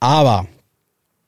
[0.00, 0.46] Aber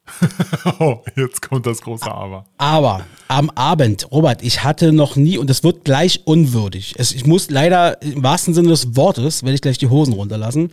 [0.79, 2.47] Oh, jetzt kommt das große Aber.
[2.57, 6.95] Aber am Abend, Robert, ich hatte noch nie, und es wird gleich unwürdig.
[6.97, 10.71] Es, ich muss leider im wahrsten Sinne des Wortes, werde ich gleich die Hosen runterlassen.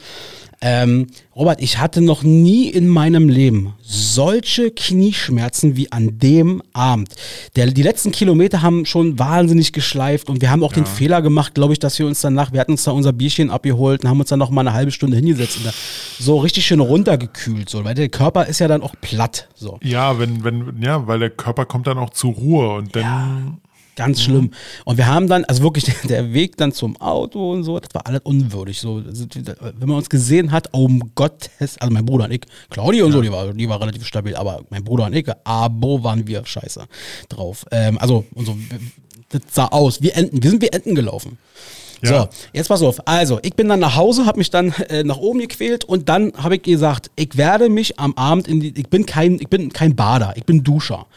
[0.67, 1.05] Ähm,
[1.35, 7.09] Robert, ich hatte noch nie in meinem Leben solche Knieschmerzen wie an dem Abend.
[7.55, 11.53] Der, die letzten Kilometer haben schon wahnsinnig geschleift und wir haben auch den Fehler gemacht,
[11.53, 14.19] glaube ich, dass wir uns danach, wir hatten uns da unser Bierchen abgeholt und haben
[14.19, 15.73] uns dann noch mal eine halbe Stunde hingesetzt und da
[16.17, 19.77] so richtig schön runtergekühlt, so, weil der Körper ist ja dann auch platt, so.
[19.83, 23.61] Ja, wenn, wenn, ja, weil der Körper kommt dann auch zur Ruhe und dann.
[23.95, 24.51] Ganz schlimm.
[24.83, 28.05] Und wir haben dann, also wirklich der Weg dann zum Auto und so, das war
[28.05, 28.79] alles unwürdig.
[28.79, 33.13] So, wenn man uns gesehen hat, um Gottes, also mein Bruder und ich, Claudia und
[33.13, 36.45] so, die war, die war relativ stabil, aber mein Bruder und ich, abo waren wir
[36.45, 36.85] scheiße
[37.29, 37.65] drauf.
[37.71, 38.57] Ähm, also, und so,
[39.29, 41.37] das sah aus wie Enten, wir sind wie Enten gelaufen.
[42.03, 42.21] Ja.
[42.21, 43.07] So, jetzt pass auf.
[43.07, 46.33] Also, ich bin dann nach Hause, habe mich dann äh, nach oben gequält und dann
[46.37, 49.71] habe ich gesagt, ich werde mich am Abend in die, ich bin kein, ich bin
[49.71, 51.07] kein Bader, ich bin Duscher.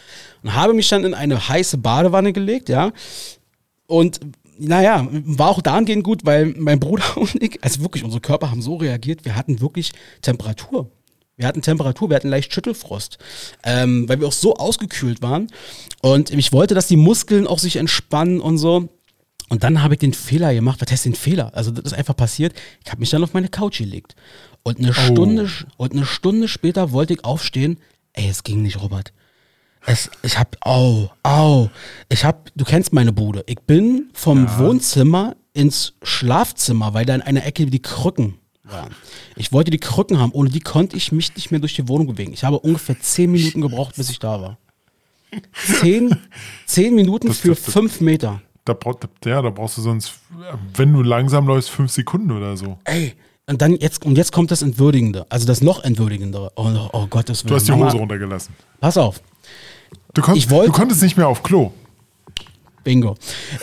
[0.42, 2.92] Und habe mich dann in eine heiße Badewanne gelegt, ja.
[3.86, 4.20] Und
[4.58, 8.62] naja, war auch dahingehend gut, weil mein Bruder und ich, also wirklich, unsere Körper haben
[8.62, 10.90] so reagiert, wir hatten wirklich Temperatur.
[11.36, 13.18] Wir hatten Temperatur, wir hatten leicht Schüttelfrost,
[13.62, 15.46] ähm, weil wir auch so ausgekühlt waren.
[16.02, 18.88] Und ich wollte, dass die Muskeln auch sich entspannen und so.
[19.48, 20.80] Und dann habe ich den Fehler gemacht.
[20.80, 21.54] Was heißt den Fehler?
[21.54, 22.54] Also das ist einfach passiert.
[22.84, 24.16] Ich habe mich dann auf meine Couch gelegt.
[24.64, 27.78] Und eine Stunde und eine Stunde später wollte ich aufstehen.
[28.14, 29.12] Ey, es ging nicht, Robert.
[29.86, 31.68] Es, ich hab, au, au.
[32.08, 33.42] Ich hab, du kennst meine Bude.
[33.46, 38.94] Ich bin vom Wohnzimmer ins Schlafzimmer, weil da in einer Ecke die Krücken waren.
[39.36, 40.32] Ich wollte die Krücken haben.
[40.32, 42.32] Ohne die konnte ich mich nicht mehr durch die Wohnung bewegen.
[42.34, 44.58] Ich habe ungefähr zehn Minuten gebraucht, bis ich da war.
[45.80, 46.14] Zehn,
[46.66, 48.40] zehn Minuten für das- das- fünf Meter.
[48.64, 48.76] Da,
[49.24, 50.14] ja, da brauchst du sonst,
[50.74, 52.78] wenn du langsam läufst, fünf Sekunden oder so.
[52.84, 53.14] Ey,
[53.46, 56.52] und dann jetzt, und jetzt kommt das Entwürdigende, also das noch Entwürdigendere.
[56.56, 57.48] Oh, oh Gottes Willen.
[57.48, 58.54] Du hast die Mama, Hose runtergelassen.
[58.78, 59.22] Pass auf.
[60.14, 61.72] Du, konntest, Ich wollt- du konntest nicht mehr auf Klo.
[62.84, 63.16] Bingo.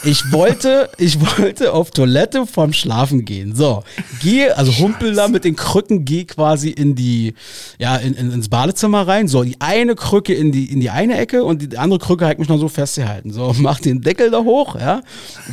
[0.04, 3.56] Ich wollte, ich wollte auf Toilette vorm Schlafen gehen.
[3.56, 3.84] So,
[4.22, 7.34] gehe, also humpel da mit den Krücken, gehe quasi in die,
[7.80, 9.28] ja, in, in, ins Badezimmer rein.
[9.28, 12.38] So, die eine Krücke in die, in die eine Ecke und die andere Krücke hat
[12.38, 13.32] mich noch so festgehalten.
[13.34, 15.02] So, mach den Deckel da hoch, ja,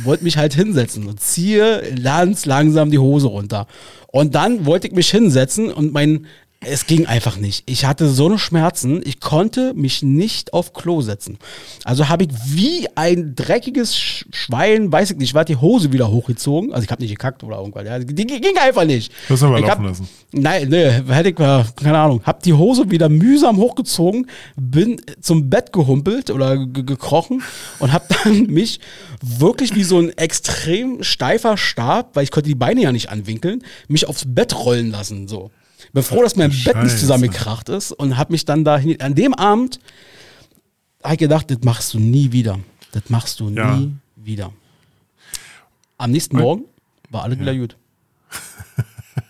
[0.03, 3.65] wollte mich halt hinsetzen und ziehe ganz langsam die Hose runter.
[4.11, 6.27] Und dann wollte ich mich hinsetzen und mein
[6.65, 7.63] es ging einfach nicht.
[7.65, 11.37] Ich hatte so eine Schmerzen, ich konnte mich nicht auf Klo setzen.
[11.83, 16.73] Also habe ich wie ein dreckiges Schwein, weiß ich nicht, war die Hose wieder hochgezogen.
[16.73, 17.85] Also ich habe nicht gekackt oder irgendwas.
[17.85, 19.11] Ja, die, ging einfach nicht.
[19.29, 20.07] Das haben wir ich laufen lassen.
[20.31, 25.73] Nein, nee, hätte ich, keine Ahnung, habe die Hose wieder mühsam hochgezogen, bin zum Bett
[25.73, 27.43] gehumpelt oder gekrochen
[27.79, 28.79] und habe dann mich
[29.21, 33.63] wirklich wie so ein extrem steifer Stab, weil ich konnte die Beine ja nicht anwinkeln,
[33.87, 35.51] mich aufs Bett rollen lassen, so.
[35.93, 36.73] Bin froh, dass mein Scheiße.
[36.73, 38.99] Bett nicht zusammengekracht ist und habe mich dann da hin.
[38.99, 39.79] An dem Abend
[41.03, 42.59] habe ich gedacht, das machst du nie wieder.
[42.91, 43.75] Das machst du ja.
[43.75, 44.51] nie wieder.
[45.97, 46.63] Am nächsten Morgen
[47.11, 47.41] war alles ja.
[47.41, 47.77] wieder gut.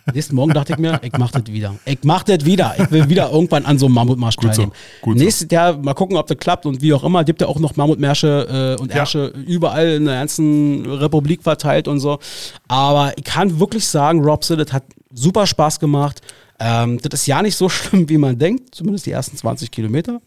[0.06, 1.76] Am nächsten Morgen dachte ich mir, ich mach das wieder.
[1.86, 2.76] Ich mach das wieder.
[2.78, 4.72] Ich will wieder irgendwann an so einem Mammutmarsch gut teilnehmen.
[4.74, 5.56] So, gut Nächstes so.
[5.56, 7.24] Jahr mal gucken, ob das klappt und wie auch immer.
[7.24, 9.42] Gibt ja auch noch Mammutmärsche äh, und Ärsche ja.
[9.42, 12.20] überall in der ganzen Republik verteilt und so.
[12.68, 14.84] Aber ich kann wirklich sagen, Rob Siddett hat
[15.14, 16.22] super Spaß gemacht.
[16.66, 20.22] Ähm, das ist ja nicht so schlimm, wie man denkt, zumindest die ersten 20 Kilometer.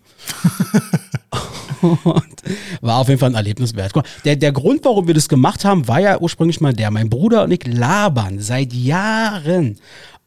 [1.80, 2.42] und
[2.82, 3.92] war auf jeden Fall ein Erlebnis wert.
[4.24, 6.90] Der, der Grund, warum wir das gemacht haben, war ja ursprünglich mal der.
[6.90, 9.78] Mein Bruder und ich labern seit Jahren.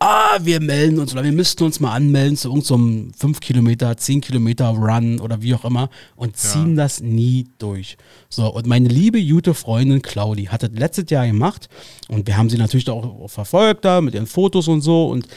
[0.01, 3.97] Ah, wir melden uns oder wir müssten uns mal anmelden zu irgendeinem so 5 Kilometer,
[3.97, 6.84] 10 Kilometer Run oder wie auch immer und ziehen ja.
[6.84, 7.97] das nie durch.
[8.30, 11.68] So, und meine liebe, gute Freundin Claudi hat das letztes Jahr gemacht
[12.07, 15.28] und wir haben sie natürlich auch verfolgt da mit ihren Fotos und so und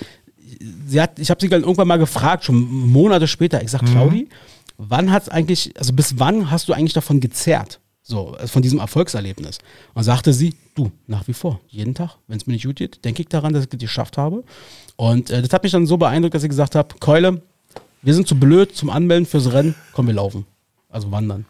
[0.87, 3.87] sie hat, ich habe sie irgendwann mal gefragt, schon Monate später, ich sag, mhm.
[3.87, 4.29] Claudi,
[4.77, 7.81] wann hat es eigentlich, also bis wann hast du eigentlich davon gezerrt?
[8.05, 9.59] So, also von diesem Erfolgserlebnis.
[9.95, 13.05] Und sagte sie, du, nach wie vor, jeden Tag, wenn es mir nicht gut geht,
[13.05, 14.43] denke ich daran, dass ich es geschafft habe.
[14.97, 17.43] Und äh, das hat mich dann so beeindruckt, dass ich gesagt habe, Keule,
[18.03, 20.47] wir sind zu blöd zum Anmelden fürs Rennen, komm, wir laufen.
[20.89, 21.47] Also wandern.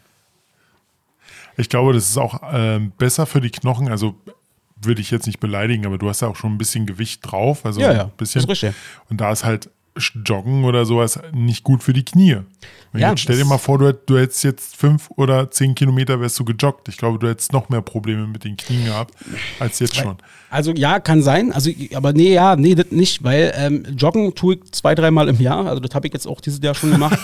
[1.57, 3.89] Ich glaube, das ist auch äh, besser für die Knochen.
[3.89, 4.15] Also
[4.85, 7.65] würde ich jetzt nicht beleidigen, aber du hast ja auch schon ein bisschen Gewicht drauf.
[7.65, 8.41] Also ja, ja, ein bisschen.
[9.09, 9.69] Und da ist halt
[10.25, 12.37] Joggen oder sowas nicht gut für die Knie.
[12.93, 16.39] Ja, jetzt stell dir mal vor, du, du hättest jetzt fünf oder zehn Kilometer wärst
[16.39, 16.89] du gejoggt.
[16.89, 19.15] Ich glaube, du hättest noch mehr Probleme mit den Knien gehabt
[19.59, 20.17] als jetzt schon.
[20.53, 21.51] Also ja, kann sein.
[21.51, 25.41] Also, aber nee, ja, nee, das nicht, weil ähm, Joggen tue ich zwei, dreimal im
[25.41, 25.65] Jahr.
[25.65, 27.17] Also das habe ich jetzt auch dieses Jahr schon gemacht.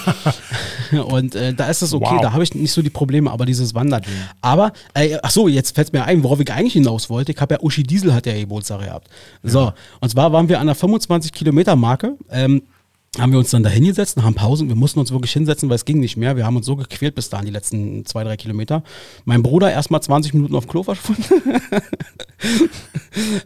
[0.92, 2.22] Und äh, da ist es okay, wow.
[2.22, 4.02] da habe ich nicht so die Probleme, aber dieses Wandern.
[4.02, 4.30] Mhm.
[4.42, 7.32] Aber, äh, ach so, jetzt fällt mir ein, worauf ich eigentlich hinaus wollte.
[7.32, 9.10] Ich habe ja Uschi Diesel hat ja Geburtstag gehabt.
[9.44, 9.76] So, ja.
[10.00, 12.18] und zwar waren wir an der 25 Kilometer Marke.
[12.32, 12.64] Ähm,
[13.18, 14.68] haben wir uns dann da hingesetzt, haben Pausen.
[14.68, 16.36] Wir mussten uns wirklich hinsetzen, weil es ging nicht mehr.
[16.36, 18.84] Wir haben uns so gequält bis dahin, die letzten zwei, drei Kilometer.
[19.26, 21.24] Mein Bruder erst mal 20 Minuten auf Klo verschwunden.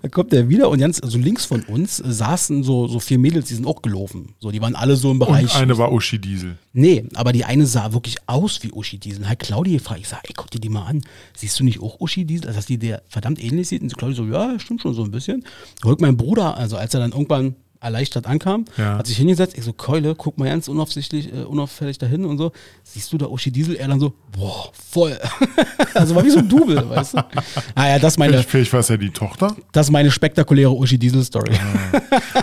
[0.01, 3.47] da kommt er wieder und ganz, also links von uns saßen so, so vier Mädels,
[3.47, 4.35] die sind auch gelaufen.
[4.39, 5.55] So, die waren alle so im Bereich.
[5.55, 6.57] Und eine war Uschi Diesel.
[6.73, 9.29] Nee, aber die eine sah wirklich aus wie Uschi Diesel.
[9.29, 11.01] Hat Claudia gefragt, ich sag, ey, guck dir die mal an.
[11.37, 12.47] Siehst du nicht auch Uschi Diesel?
[12.47, 13.81] Also, dass die der verdammt ähnlich sieht.
[13.81, 15.45] Und Claudia so, ja, stimmt schon so ein bisschen.
[15.85, 18.97] Rückt mein Bruder, also als er dann irgendwann erleichtert ankam, ja.
[18.97, 22.51] hat sich hingesetzt, ich so, Keule, guck mal ganz unauffällig, äh, unauffällig dahin und so.
[22.83, 23.75] Siehst du da Uschi Diesel?
[23.75, 25.19] Er dann so, boah, voll.
[25.93, 27.23] also war wie so ein Double, weißt du?
[27.75, 28.41] Ah ja, das meine.
[28.43, 29.55] Vielleicht war es ja die Tochter.
[29.71, 31.53] Das ist meine spektakuläre Uschi Diesel-Story.
[31.53, 32.01] Ja.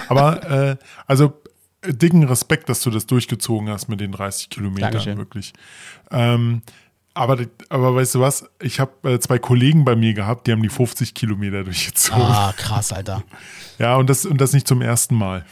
[0.08, 0.76] Aber, äh,
[1.06, 1.32] also,
[1.86, 5.18] dicken Respekt, dass du das durchgezogen hast mit den 30 Kilometern, Dankeschön.
[5.18, 5.52] wirklich.
[6.10, 6.62] Ähm,
[7.20, 8.48] aber, aber weißt du was?
[8.60, 12.22] Ich habe äh, zwei Kollegen bei mir gehabt, die haben die 50 Kilometer durchgezogen.
[12.22, 13.22] Ah, krass, Alter.
[13.78, 15.44] ja, und das, und das nicht zum ersten Mal.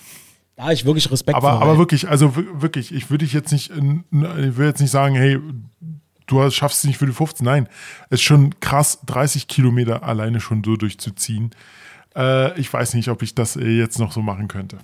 [0.57, 1.63] Da ich wirklich Respekt aber, vor.
[1.63, 5.39] Aber wirklich, also wirklich, ich würde jetzt nicht, ich will jetzt nicht sagen, hey,
[6.27, 7.45] du schaffst es nicht für die 15.
[7.45, 7.69] Nein,
[8.11, 11.51] es ist schon krass, 30 Kilometer alleine schon so durchzuziehen.
[12.17, 14.79] Äh, ich weiß nicht, ob ich das äh, jetzt noch so machen könnte.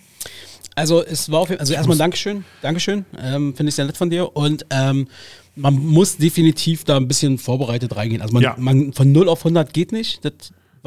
[0.77, 3.97] Also es war auf jeden Fall, also erstmal Dankeschön, Dankeschön, ähm, finde ich sehr nett
[3.97, 5.07] von dir und ähm,
[5.57, 8.23] man muss definitiv da ein bisschen vorbereitet reingehen.
[8.23, 8.55] Also man, ja.
[8.59, 10.25] man von 0 auf 100 geht nicht.
[10.25, 10.33] Das,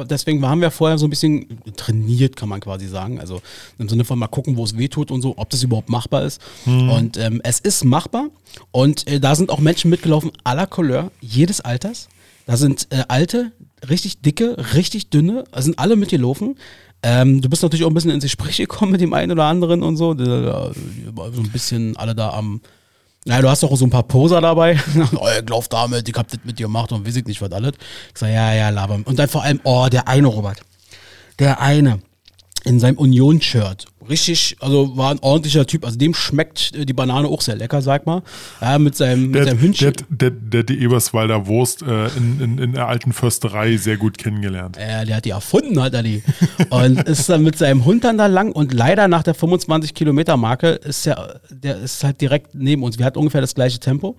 [0.06, 3.18] deswegen haben wir vorher so ein bisschen trainiert, kann man quasi sagen.
[3.18, 3.40] Also
[3.78, 6.24] im Sinne von mal gucken, wo es weh tut und so, ob das überhaupt machbar
[6.24, 6.40] ist.
[6.64, 6.90] Hm.
[6.90, 8.28] Und ähm, es ist machbar.
[8.70, 12.08] Und äh, da sind auch Menschen mitgelaufen aller Couleur, jedes Alters.
[12.46, 13.52] Da sind äh, alte,
[13.88, 16.56] richtig dicke, richtig dünne, da sind alle mitgelaufen.
[17.02, 19.82] Ähm, du bist natürlich auch ein bisschen ins Gespräch gekommen mit dem einen oder anderen
[19.82, 20.16] und so.
[20.16, 22.60] so ein bisschen alle da am
[23.24, 24.78] ja, du hast doch so ein paar Poser dabei.
[25.16, 27.72] oh, lauf damit, ich hab das mit dir gemacht und weiß ich nicht, was alles.
[28.12, 29.00] Ich sag, ja, ja, laber.
[29.04, 30.60] Und dann vor allem, oh, der eine, Robert.
[31.38, 32.00] Der eine.
[32.64, 33.86] In seinem Union-Shirt.
[34.08, 35.84] Richtig, also war ein ordentlicher Typ.
[35.84, 38.22] Also dem schmeckt äh, die Banane auch sehr lecker, sag mal.
[38.60, 39.92] Ja, mit seinem, Der, mit seinem Hündchen.
[40.08, 44.16] der, der, der die Eberswalder Wurst äh, in, in, in der alten Försterei sehr gut
[44.16, 44.78] kennengelernt.
[44.78, 46.22] Ja, der hat die erfunden, hat er die.
[46.70, 50.36] Und ist dann mit seinem Hund dann da lang und leider nach der 25 Kilometer
[50.38, 52.98] Marke ist der, der ist halt direkt neben uns.
[52.98, 54.16] Wir hatten ungefähr das gleiche Tempo.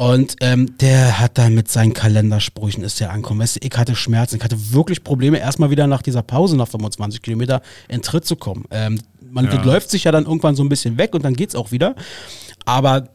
[0.00, 3.40] Und ähm, der hat dann mit seinen Kalendersprüchen ist der angekommen.
[3.40, 6.68] Weißt du, ich hatte Schmerzen, ich hatte wirklich Probleme, erstmal wieder nach dieser Pause nach
[6.68, 8.64] 25 Kilometer in Tritt zu kommen.
[8.70, 8.98] Ähm,
[9.30, 9.62] man Ja.
[9.62, 11.96] läuft sich ja dann irgendwann so ein bisschen weg und dann geht's auch wieder.
[12.64, 13.10] Aber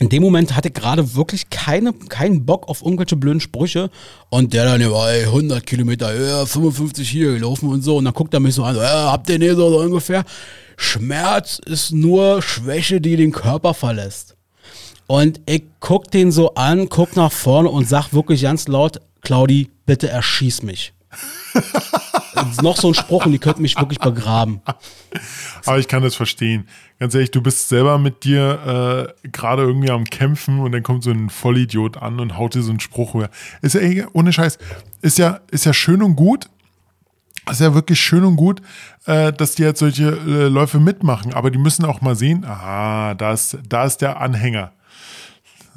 [0.00, 3.88] in dem Moment hatte ich gerade wirklich keine, keinen Bock auf irgendwelche blöden Sprüche.
[4.28, 7.98] Und der dann, ey, 100 Kilometer, ja, 55 hier gelaufen und so.
[7.98, 10.24] Und dann guckt er mich so an, ja, habt ihr nicht so, so ungefähr?
[10.76, 14.33] Schmerz ist nur Schwäche, die den Körper verlässt.
[15.06, 19.70] Und ich guck den so an, guck nach vorne und sag wirklich ganz laut, Claudi,
[19.86, 20.92] bitte erschieß mich.
[22.62, 24.60] Noch so ein Spruch und die könnten mich wirklich begraben.
[25.64, 26.68] Aber ich kann das verstehen.
[26.98, 31.04] Ganz ehrlich, du bist selber mit dir äh, gerade irgendwie am Kämpfen und dann kommt
[31.04, 33.30] so ein Vollidiot an und haut dir so einen Spruch rüber.
[33.62, 34.58] Ist ja eh, ohne Scheiß,
[35.00, 36.48] ist ja, ist ja schön und gut.
[37.50, 38.62] Ist ja wirklich schön und gut,
[39.04, 43.12] äh, dass die jetzt solche äh, Läufe mitmachen, aber die müssen auch mal sehen, aha,
[43.14, 44.72] da ist, da ist der Anhänger.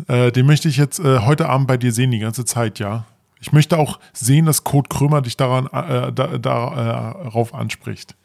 [0.07, 3.05] Äh, den möchte ich jetzt äh, heute Abend bei dir sehen, die ganze Zeit, ja.
[3.39, 8.15] Ich möchte auch sehen, dass Kurt Krömer dich daran, äh, da, da, äh, darauf anspricht.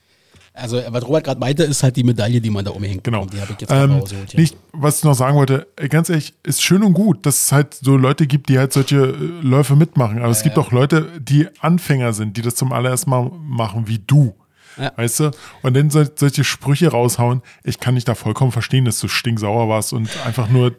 [0.55, 3.05] Also, was Robert gerade meinte, ist halt die Medaille, die man da umhängt.
[3.05, 3.23] Genau.
[3.23, 4.41] Und die habe ich jetzt Ähm, rausgeholt hier.
[4.41, 7.53] nicht, was ich noch sagen wollte, äh, ganz ehrlich, ist schön und gut, dass es
[7.53, 10.18] halt so Leute gibt, die halt solche äh, Läufe mitmachen.
[10.18, 13.99] Aber es gibt auch Leute, die Anfänger sind, die das zum allerersten Mal machen, wie
[13.99, 14.35] du.
[14.77, 14.93] Ja.
[14.97, 15.31] Weißt du?
[15.62, 17.43] Und dann sol solche Sprüche raushauen.
[17.64, 20.75] Ich kann dich da vollkommen verstehen, dass du stinksauer warst und einfach nur.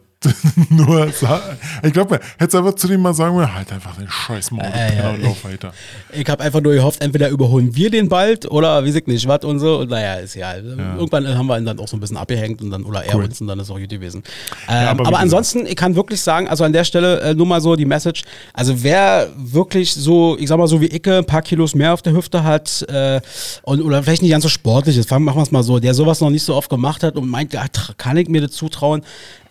[0.70, 1.42] nur sa-
[1.82, 4.96] ich glaube, hättest einfach zu dem mal sagen müssen, halt einfach den scheiß Maul, Äh,
[4.98, 5.10] ja.
[5.10, 5.72] und lauf weiter.
[6.12, 9.44] Ich habe einfach nur gehofft, entweder überholen wir den bald oder weiß ich nicht, was
[9.44, 9.78] und so.
[9.80, 10.54] Und naja, ist ja.
[10.54, 13.24] Irgendwann haben wir ihn dann auch so ein bisschen abgehängt und dann, oder er Cool.
[13.24, 14.22] uns und dann ist auch gut gewesen.
[14.68, 17.20] Ja, Ähm, aber wie aber gesagt- ansonsten, ich kann wirklich sagen, also an der Stelle
[17.20, 18.22] äh, nur mal so die Message.
[18.52, 22.02] Also wer wirklich so, ich sag mal so wie Icke, ein paar Kilos mehr auf
[22.02, 23.20] der Hüfte hat äh,
[23.62, 26.20] und, oder vielleicht nicht ganz so sportlich ist, machen wir es mal so, der sowas
[26.20, 27.64] noch nicht so oft gemacht hat und meint, ja,
[27.98, 29.02] kann ich mir das zutrauen.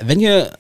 [0.06, 0.52] Wenn ihr,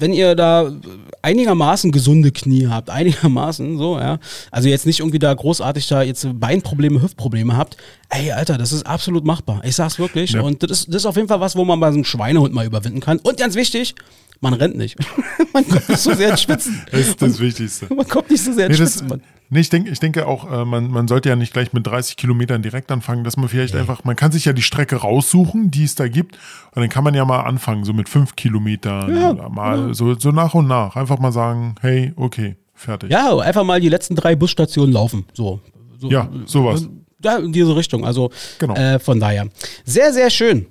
[0.00, 0.72] wenn ihr da
[1.22, 4.18] einigermaßen gesunde Knie habt, einigermaßen so, ja,
[4.50, 7.76] also jetzt nicht irgendwie da großartig da jetzt Beinprobleme, Hüftprobleme habt,
[8.10, 9.60] ey, Alter, das ist absolut machbar.
[9.64, 10.32] Ich sag's wirklich.
[10.32, 10.42] Ja.
[10.42, 12.54] Und das ist, das ist auf jeden Fall was, wo man bei so einem Schweinehund
[12.54, 13.18] mal überwinden kann.
[13.18, 13.94] Und ganz wichtig,
[14.40, 14.96] man rennt nicht.
[15.52, 16.80] man kommt nicht so sehr ins Schwitzen.
[16.92, 17.92] Das ist das Wichtigste.
[17.92, 19.08] Man kommt nicht so sehr ins Nee, das, Schwitzen.
[19.08, 19.22] Mann.
[19.50, 22.16] nee, ich, denke, ich denke auch, äh, man, man sollte ja nicht gleich mit 30
[22.16, 25.82] Kilometern direkt anfangen, dass man vielleicht einfach, man kann sich ja die Strecke raussuchen, die
[25.84, 26.38] es da gibt,
[26.74, 29.48] und dann kann man ja mal anfangen, so mit 5 Kilometern Ja, oder
[29.94, 30.96] so, so nach und nach.
[30.96, 33.10] Einfach mal sagen, hey, okay, fertig.
[33.10, 35.24] Ja, einfach mal die letzten drei Busstationen laufen.
[35.34, 35.60] So.
[35.98, 36.88] so Ja, sowas.
[37.22, 38.04] Ja, in diese Richtung.
[38.04, 38.74] Also Genau.
[38.74, 39.48] äh, von daher.
[39.84, 40.66] Sehr, sehr schön.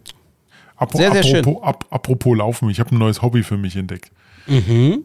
[0.79, 1.39] Apro- sehr, sehr schön.
[1.39, 4.11] apropos, ap apropos Laufen, ich habe ein neues Hobby für mich entdeckt.
[4.47, 5.01] Nase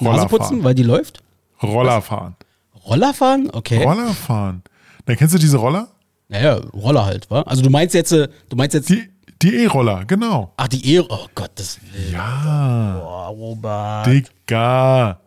[0.00, 1.22] Roller putzen, weil die läuft.
[1.62, 2.36] Roller fahren.
[2.84, 3.48] Roller fahren?
[3.52, 3.82] Okay.
[3.82, 4.62] Roller fahren.
[5.06, 5.88] Dann kennst du diese Roller?
[6.28, 7.42] Naja, Roller halt, wa?
[7.42, 9.08] Also du meinst jetzt, äh, du meinst jetzt, Die
[9.42, 10.52] die E-Roller, genau.
[10.56, 12.12] ach, die E, oh Gottes Willen.
[12.12, 14.06] Ja, Boah, Robert.
[14.06, 15.20] Digga.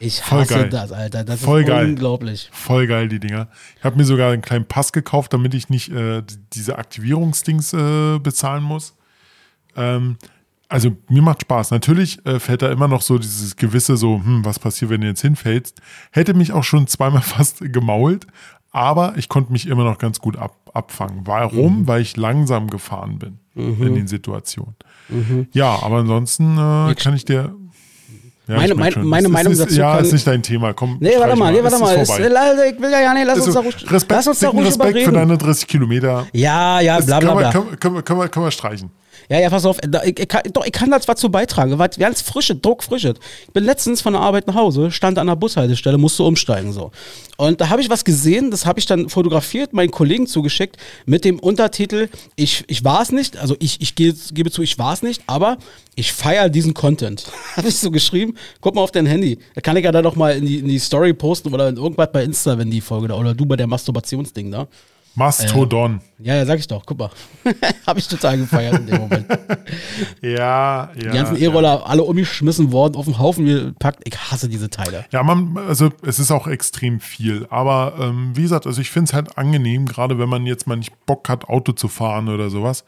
[0.00, 1.24] Ich hasse das, Alter.
[1.24, 1.86] Das Voll ist geil.
[1.86, 2.48] unglaublich.
[2.52, 3.48] Voll geil, die Dinger.
[3.76, 8.18] Ich habe mir sogar einen kleinen Pass gekauft, damit ich nicht äh, diese Aktivierungsdings äh,
[8.20, 8.94] bezahlen muss.
[9.76, 10.16] Ähm,
[10.68, 11.70] also mir macht Spaß.
[11.70, 15.06] Natürlich äh, fällt da immer noch so dieses gewisse so, hm, was passiert, wenn du
[15.06, 15.80] jetzt hinfällst.
[16.12, 18.26] Hätte mich auch schon zweimal fast gemault,
[18.78, 21.22] aber ich konnte mich immer noch ganz gut ab, abfangen.
[21.24, 21.86] Warum?
[21.88, 24.74] Weil ich langsam gefahren bin in den Situationen.
[25.52, 27.54] Ja, aber ansonsten äh, kann ich dir...
[28.46, 30.72] Ja, Meine- ich meine- schon, meine Meinung ist, dazu Ja, kann- ist nicht dein Thema.
[30.72, 31.94] Komm, Nee, warte mal, nee, warte mal.
[31.96, 34.26] ist Ist, äh, ich will ja, ja, nee, lass uns Also, da ruhig, Respekt, lass
[34.26, 35.14] uns da ruhig Respekt für überreden.
[35.14, 36.26] deine 30 Kilometer.
[36.32, 37.52] Ja, ja, Das bla bla können, wir, bla.
[37.52, 38.90] können, wir, können, wir, können wir streichen.
[39.28, 39.78] Ja, ja, pass auf.
[39.82, 43.14] Da, ich, ich, kann, doch, ich kann da zwar zu beitragen, was ganz frische, druckfrische.
[43.46, 46.90] Ich bin letztens von der Arbeit nach Hause, stand an der Bushaltestelle, musste umsteigen so.
[47.36, 51.24] Und da habe ich was gesehen, das habe ich dann fotografiert, meinen Kollegen zugeschickt, mit
[51.24, 54.94] dem Untertitel, ich, ich war es nicht, also ich, ich gebe, gebe zu, ich war
[54.94, 55.58] es nicht, aber
[55.94, 57.26] ich feiere diesen Content.
[57.56, 59.38] habe ich so geschrieben, guck mal auf dein Handy.
[59.54, 61.76] Da kann ich ja dann noch mal in die, in die Story posten oder in
[61.76, 64.68] irgendwas bei Insta, wenn die Folge da, oder du bei der Masturbationsding da.
[65.18, 66.00] Mastodon.
[66.20, 67.10] Ja, ja, sag ich doch, guck mal.
[67.86, 69.26] habe ich total gefeiert in dem Moment.
[70.22, 70.92] Ja, ja.
[70.94, 71.42] Die ganzen ja.
[71.42, 74.02] E-Roller alle umgeschmissen worden, auf den Haufen gepackt.
[74.04, 75.04] Ich hasse diese Teile.
[75.10, 77.46] Ja, man, also es ist auch extrem viel.
[77.50, 80.76] Aber ähm, wie gesagt, also ich finde es halt angenehm, gerade wenn man jetzt mal
[80.76, 82.84] nicht Bock hat, Auto zu fahren oder sowas.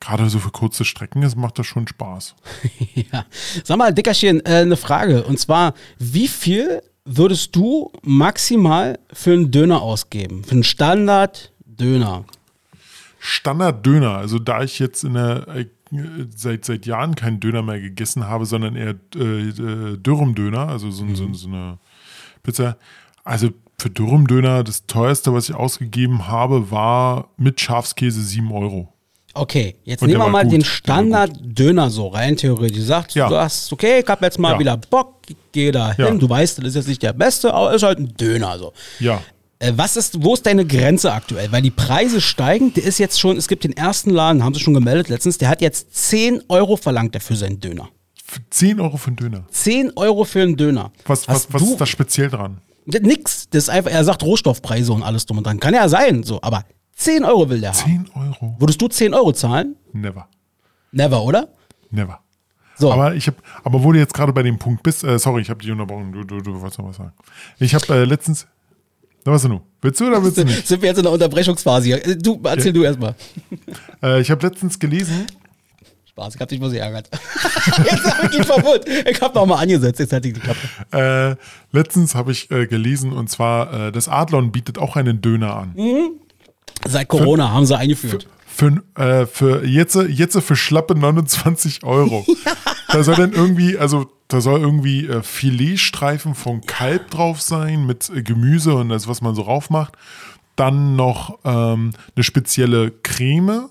[0.00, 2.34] Gerade so für kurze Strecken, es macht das schon Spaß.
[2.94, 3.24] ja.
[3.64, 5.24] Sag mal, Dickerchen, äh, eine Frage.
[5.24, 10.42] Und zwar, wie viel würdest du maximal für einen Döner ausgeben?
[10.44, 10.64] Für einen
[11.78, 12.24] Standard-Döner?
[13.18, 15.66] Standard-Döner, also da ich jetzt in der, äh,
[16.36, 19.18] seit, seit Jahren keinen Döner mehr gegessen habe, sondern eher äh,
[19.48, 21.78] äh, Dürrum-Döner, also so, so, so eine
[22.42, 22.76] Pizza.
[23.24, 28.90] Also für Dürrum-Döner, das teuerste, was ich ausgegeben habe, war mit Schafskäse 7 Euro.
[29.36, 32.76] Okay, jetzt Und nehmen wir mal gut, den Standard-Döner so rein, theoretisch.
[32.78, 33.28] Du sagst, Ja.
[33.28, 34.58] du hast, okay, ich hab jetzt mal Ja.
[34.60, 36.04] wieder Bock, geh da hin.
[36.04, 36.14] Ja.
[36.14, 38.72] Du weißt, das ist jetzt nicht der beste, aber ist halt ein Döner so.
[39.00, 39.20] Ja.
[39.64, 41.50] Äh, was ist, wo ist deine Grenze aktuell?
[41.50, 44.60] Weil die Preise steigen, der ist jetzt schon, es gibt den ersten Laden, haben sie
[44.60, 47.88] schon gemeldet letztens, der hat jetzt 10 Euro verlangt dafür seinen Döner.
[48.22, 49.44] Für 10 Euro für einen Döner.
[49.50, 50.92] 10 Euro für einen Döner.
[51.06, 52.58] Was, was, was ist da speziell dran?
[52.84, 53.48] Nix.
[53.48, 55.58] Das ist einfach, er sagt Rohstoffpreise und alles drum und dran.
[55.60, 56.64] Kann ja sein, so, aber
[56.96, 58.04] 10 Euro will der haben.
[58.04, 58.56] 10 Euro?
[58.58, 59.76] Würdest du 10 Euro zahlen?
[59.92, 60.28] Never.
[60.92, 61.48] Never, oder?
[61.90, 62.20] Never.
[62.76, 62.92] So.
[62.92, 65.48] Aber ich habe, aber wo du jetzt gerade bei dem Punkt bist, äh, sorry, ich
[65.50, 67.12] habe dich unterbrochen, du, du, du wolltest noch was sagen.
[67.58, 68.46] Ich habe äh, letztens,
[69.24, 69.60] na was denn du?
[69.80, 70.66] Willst du oder willst du nicht?
[70.66, 72.06] Sind wir jetzt in der Unterbrechungsphase hier?
[72.06, 72.72] Äh, Du, erzähl Ja.
[72.72, 73.14] du erstmal.
[74.02, 75.26] Äh, ich habe letztens gelesen,
[76.10, 77.08] Spaß, ich hab dich mal sehr ärgert.
[77.90, 78.86] jetzt hab ich ihn verwirrt.
[78.88, 81.36] Ich hab noch mal angesetzt, jetzt hatte ich die Klappe.
[81.72, 85.56] äh, letztens habe ich äh, gelesen und zwar, äh, das Adlon bietet auch einen Döner
[85.56, 85.74] an.
[86.86, 88.26] Seit Corona haben sie eingeführt.
[88.56, 92.24] Für, äh, für jetzt, jetzt für schlappe 29 Euro.
[92.88, 98.08] Da soll dann irgendwie, also da soll irgendwie äh, Filetstreifen von Kalb drauf sein mit
[98.08, 99.94] äh, Gemüse und das, was man so rauf macht.
[100.54, 103.68] Dann noch ähm, eine spezielle Creme,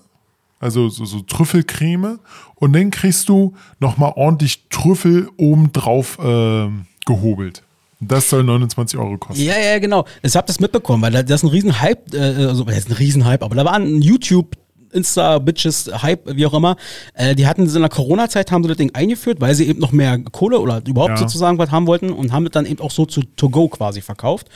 [0.60, 2.18] also so, so Trüffelcreme.
[2.56, 6.68] Und dann kriegst du nochmal ordentlich Trüffel obendrauf äh,
[7.06, 7.62] gehobelt.
[8.00, 9.42] Das soll 29 Euro kosten.
[9.42, 10.04] Ja, ja, genau.
[10.22, 12.96] Ich hab das mitbekommen, weil da- das ist ein Riesenhype, äh, also das ist ein
[12.96, 14.54] Riesenhype, aber da war ein YouTube
[14.94, 16.76] Insta, Bitches, Hype, wie auch immer,
[17.14, 19.92] äh, die hatten in der Corona-Zeit, haben sie das Ding eingeführt, weil sie eben noch
[19.92, 21.16] mehr Kohle oder überhaupt Ja.
[21.18, 24.48] sozusagen was haben wollten und haben es dann eben auch so zu To-Go quasi verkauft.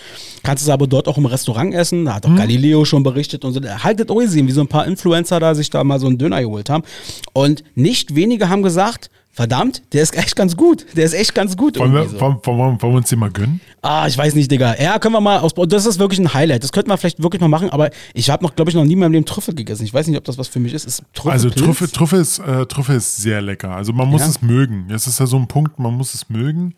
[0.43, 3.53] Kannst es aber dort auch im Restaurant essen, da hat auch Galileo schon berichtet und
[3.53, 3.61] so.
[3.61, 6.41] Haltet euch sehen, wie so ein paar Influencer da sich da mal so einen Döner
[6.41, 6.85] geholt haben.
[7.33, 11.57] Und nicht wenige haben gesagt, verdammt, der ist echt ganz gut, der ist echt ganz
[11.57, 11.79] gut.
[11.79, 12.21] Wollen wir, so.
[12.21, 13.61] wollen, wollen, wollen wir uns den mal gönnen?
[13.83, 14.75] Ah, ich weiß nicht, Digga.
[14.83, 15.69] Ja, können wir mal ausbauen.
[15.69, 16.65] Das ist wirklich ein Highlight.
[16.65, 18.95] Das könnten wir vielleicht wirklich mal machen, aber ich habe noch, glaube ich, noch nie
[18.95, 19.85] in meinem Leben Trüffel gegessen.
[19.85, 20.87] Ich weiß nicht, ob das was für mich ist.
[20.87, 21.51] ist Trüffel Also?
[21.51, 23.71] Trüffel, Trüffel, ist, äh, Trüffel ist sehr lecker.
[23.77, 24.27] Also man muss Ja?
[24.27, 24.87] es mögen.
[24.89, 26.75] Das ist ja so ein Punkt, man muss es mögen,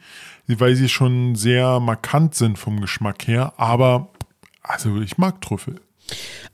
[0.46, 3.54] weil sie schon sehr markant sind vom Geschmack her.
[3.56, 4.10] Aber
[4.62, 5.80] also ich mag Trüffel.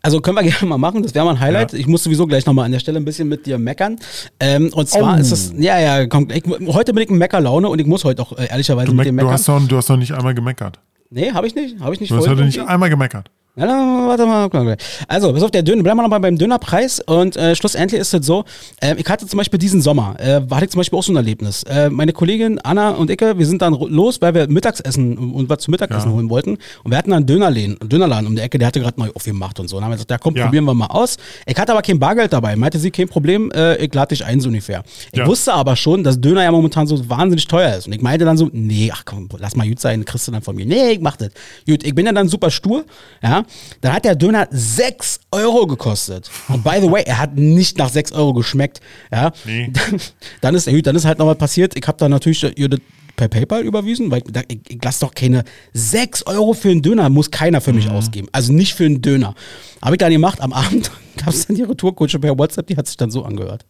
[0.02, 1.72] Also können wir gerne mal machen, das wäre mal ein Highlight.
[1.72, 1.78] Ja.
[1.78, 3.96] Ich muss sowieso gleich nochmal an der Stelle ein bisschen mit dir meckern.
[4.40, 5.20] Ähm, und zwar Oh.
[5.20, 8.22] ist es, ja, ja, komm, ich, heute bin ich in Meckerlaune und ich muss heute
[8.22, 9.32] auch äh, ehrlicherweise Du, mit dir du, meckern.
[9.32, 10.78] hast noch, du hast noch nicht einmal gemeckert.
[11.10, 11.80] nee, habe ich nicht.
[11.80, 13.30] Habe ich nicht Du hast heute nicht einmal gemeckert.
[13.58, 14.76] Warte mal.
[15.08, 17.00] Also, pass auf, der Döner, bleiben wir noch mal beim Dönerpreis.
[17.00, 18.44] Und äh, schlussendlich ist es so,
[18.82, 21.16] äh, ich hatte zum Beispiel diesen Sommer, äh, hatte ich zum Beispiel auch so ein
[21.16, 21.62] Erlebnis.
[21.62, 25.60] Äh, meine Kollegin Anna und ich, wir sind dann los, weil wir Mittagsessen und was
[25.60, 26.14] zum Mittagessen Ja.
[26.14, 26.58] holen wollten.
[26.84, 29.08] Und wir hatten dann einen Dönerladen, einen Dönerladen um die Ecke, der hatte gerade neu
[29.14, 29.76] aufgemacht und so.
[29.76, 30.44] Und dann haben wir gesagt, ja komm, Ja.
[30.44, 31.16] probieren wir mal aus.
[31.46, 32.56] Ich hatte aber kein Bargeld dabei.
[32.56, 34.82] Meinte sie, kein Problem, äh, ich lade dich ein, so ungefähr.
[35.12, 35.26] Ich Ja.
[35.26, 37.86] wusste aber schon, dass Döner ja momentan so wahnsinnig teuer ist.
[37.86, 40.42] Und ich meinte dann so, nee, ach komm, lass mal gut sein, kriegst du dann
[40.42, 40.66] von mir.
[40.66, 41.30] Nee, ich mach das.
[41.66, 42.84] Gut, ich bin ja dann super stur,
[43.22, 43.44] ja.
[43.80, 46.30] Dann hat der Döner 6 Euro gekostet.
[46.48, 48.80] Und by the way, er hat nicht nach 6 Euro geschmeckt,
[49.12, 49.32] ja.
[49.44, 49.70] Nee.
[49.72, 50.00] Dann,
[50.40, 51.76] dann ist, dann ist halt noch was passiert.
[51.76, 52.80] Ich habe dann natürlich das
[53.16, 56.82] per PayPal überwiesen, weil ich, dachte, ich, ich lasse doch keine 6 Euro für einen
[56.82, 58.28] Döner, muss keiner für mich ausgeben.
[58.32, 59.34] Also nicht für einen Döner.
[59.82, 62.86] Habe ich dann gemacht, am Abend gab es dann die Retourkutsche per WhatsApp, die hat
[62.86, 63.64] sich dann so angehört.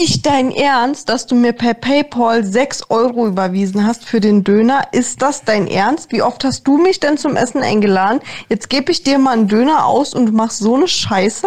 [0.00, 4.88] Nicht dein Ernst, dass du mir per PayPal 6 Euro überwiesen hast für den Döner?
[4.90, 6.10] Ist das dein Ernst?
[6.10, 8.20] Wie oft hast du mich denn zum Essen eingeladen?
[8.48, 11.46] Jetzt gebe ich dir mal einen Döner aus und du machst so eine Scheiße?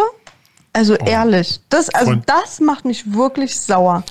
[0.72, 4.02] Also ehrlich, das, also das macht mich wirklich sauer.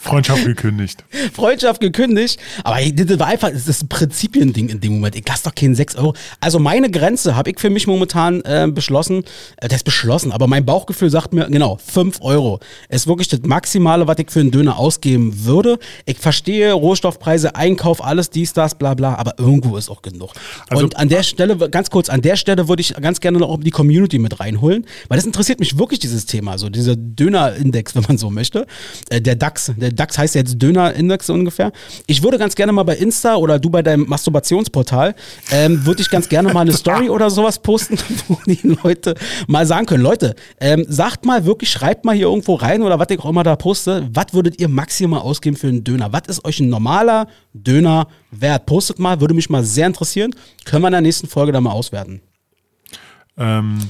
[0.00, 1.04] Freundschaft gekündigt.
[1.32, 2.40] Freundschaft gekündigt.
[2.64, 5.14] Aber das war einfach, das ist ein Prinzipiending in dem Moment.
[5.14, 6.14] Ich lasse doch keinen 6 Euro.
[6.40, 9.24] Also meine Grenze habe ich für mich momentan äh, beschlossen.
[9.58, 12.58] Äh, das ist beschlossen, aber mein Bauchgefühl sagt mir, genau, 5 Euro.
[12.88, 15.78] Ist wirklich das Maximale, was ich für einen Döner ausgeben würde.
[16.06, 20.32] Ich verstehe Rohstoffpreise, Einkauf, alles dies, das, bla bla, aber irgendwo ist auch genug.
[20.68, 23.58] Also- Und an der Stelle, ganz kurz, an der Stelle würde ich ganz gerne noch
[23.60, 28.04] die Community mit reinholen, weil das interessiert mich wirklich, dieses Thema, so dieser Döner-Index, wenn
[28.08, 28.66] man so möchte.
[29.10, 31.72] Äh, der DAX, der DAX heißt ja jetzt Döner-Index ungefähr.
[32.06, 35.14] Ich würde ganz gerne mal bei Insta oder du bei deinem Masturbationsportal,
[35.50, 37.98] ähm, würde ich ganz gerne mal eine Story oder sowas posten,
[38.28, 39.14] wo die Leute
[39.48, 43.08] mal sagen können, Leute, ähm, sagt mal wirklich, schreibt mal hier irgendwo rein oder was
[43.10, 46.12] ich auch immer da poste, was würdet ihr maximal ausgeben für einen Döner?
[46.12, 48.66] Was ist euch ein normaler Döner wert?
[48.66, 50.32] Postet mal, würde mich mal sehr interessieren.
[50.64, 52.20] Können wir in der nächsten Folge dann mal auswerten.
[53.36, 53.88] Ähm,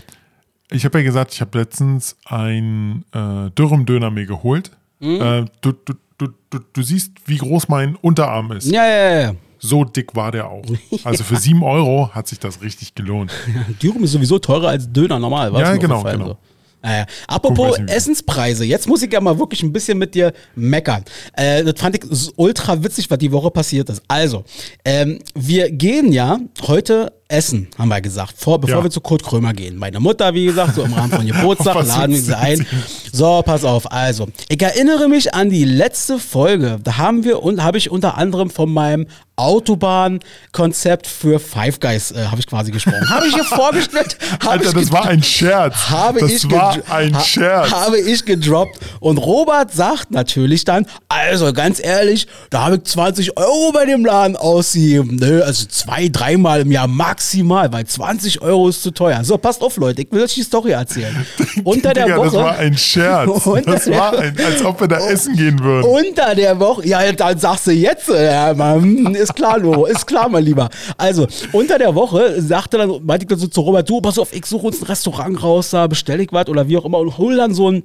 [0.70, 4.70] ich habe ja gesagt, ich habe letztens ein äh, Dürrum-Döner mir geholt.
[5.00, 5.20] Mhm.
[5.20, 8.66] Äh, du, du, du, du, du siehst, wie groß mein Unterarm ist.
[8.70, 9.32] Ja, ja, ja.
[9.58, 10.62] so dick war der auch.
[11.04, 13.32] Also für 7 Euro hat sich das richtig gelohnt.
[13.82, 15.52] Dürüm ist sowieso teurer als Döner normal.
[15.52, 16.26] was Ja, genau, genau.
[16.28, 16.36] So.
[16.82, 17.04] Naja.
[17.26, 20.32] Apropos weiß nicht, wie- Essenspreise, jetzt muss ich ja mal wirklich ein bisschen mit dir
[20.54, 21.04] meckern.
[21.34, 24.02] Äh, das fand ich ultra witzig, was die Woche passiert ist.
[24.08, 24.44] Also,
[24.84, 28.82] ähm, wir gehen ja heute essen, haben wir gesagt, vor, bevor Ja.
[28.84, 29.76] wir zu Kurt Krömer gehen.
[29.76, 32.66] Meine Mutter, wie gesagt, so im Rahmen von Geburtstag, laden wir sie ein.
[33.12, 33.90] So, pass auf.
[33.92, 36.78] Also, ich erinnere mich an die letzte Folge.
[36.82, 39.06] Da haben wir und habe ich unter anderem von meinem
[39.36, 43.08] Autobahnkonzept für Five Guys äh, habe ich quasi gesprochen.
[43.08, 44.16] Habe ich hier vorgestellt?
[44.46, 45.88] Alter, das war ein Scherz.
[45.90, 47.70] habe das ich war ein ha- Scherz.
[47.70, 48.78] Habe ich gedroppt.
[49.00, 54.04] Und Robert sagt natürlich dann, also ganz ehrlich, da habe ich 20 Euro bei dem
[54.04, 55.16] Laden ausgegeben.
[55.16, 56.88] Nö, also zwei, dreimal im Jahr
[57.20, 59.22] maximal, weil 20 Euro ist zu teuer.
[59.24, 61.26] So, passt auf, Leute, ich will euch die Story erzählen.
[61.64, 62.24] Unter der Digga, Woche.
[62.26, 63.30] das war ein Scherz.
[63.70, 65.88] Das war ein, als ob wir da essen gehen würden.
[65.88, 70.06] Unter der Woche, ja, dann sagst du jetzt, äh, ja, Mann, ist klar, Loro, ist
[70.06, 70.68] klar, mein Lieber.
[70.96, 74.32] Also, unter der Woche sagte dann, meinte ich dann so zu Robert, du, pass auf,
[74.32, 77.18] ich suche uns ein Restaurant raus, da bestell ich was oder wie auch immer und
[77.18, 77.82] hol dann so ein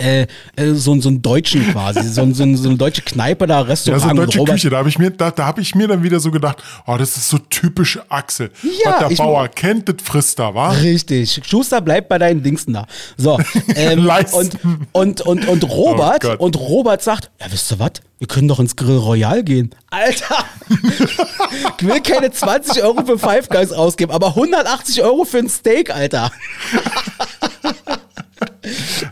[0.00, 0.22] äh,
[0.56, 3.60] äh, so, ein- so einen Deutschen quasi, so, so, so eine deutsche Kneipe da, Ja,
[3.62, 4.02] Restaurant.
[4.02, 6.02] so und deutsche Robert- Küche, da habe ich, mir, da, da hab ich mir dann
[6.02, 8.50] wieder so gedacht, oh, das ist so typisch Axel.
[8.84, 10.70] Ja, Was der Bauer kennt, das frisst er, wa?
[10.70, 11.40] Richtig.
[11.46, 12.86] Schuster bleibt bei deinen Dingsten da.
[13.16, 13.38] So.
[13.76, 14.58] Ähm, und,
[14.92, 17.92] und, und, und Robert, Oh und Robert sagt, ja, wisst ihr was?
[18.18, 19.70] Wir können doch ins Grill Royal gehen.
[19.90, 20.44] Alter!
[21.78, 25.90] ich will keine 20 Euro für Five Guys ausgeben, aber 180 Euro für ein Steak,
[25.94, 26.30] Alter.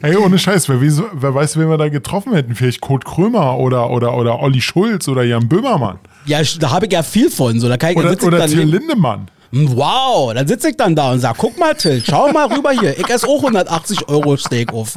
[0.03, 2.55] Ey, ohne Scheiß, wer, weiß- wer weiß, wen wir da getroffen hätten.
[2.55, 5.99] Vielleicht Kurt Krömer oder, oder, oder Olli Schulz oder Jan Böhmermann.
[6.27, 7.59] Ja, da habe ich ja viel von.
[7.61, 9.29] So, da kann ich, Oder, oder Till Lindemann.
[9.51, 12.99] Wow, dann sitze ich dann da und sag, guck mal, Till, schau mal rüber hier.
[12.99, 14.97] Ich esse auch 180 Euro Steak auf.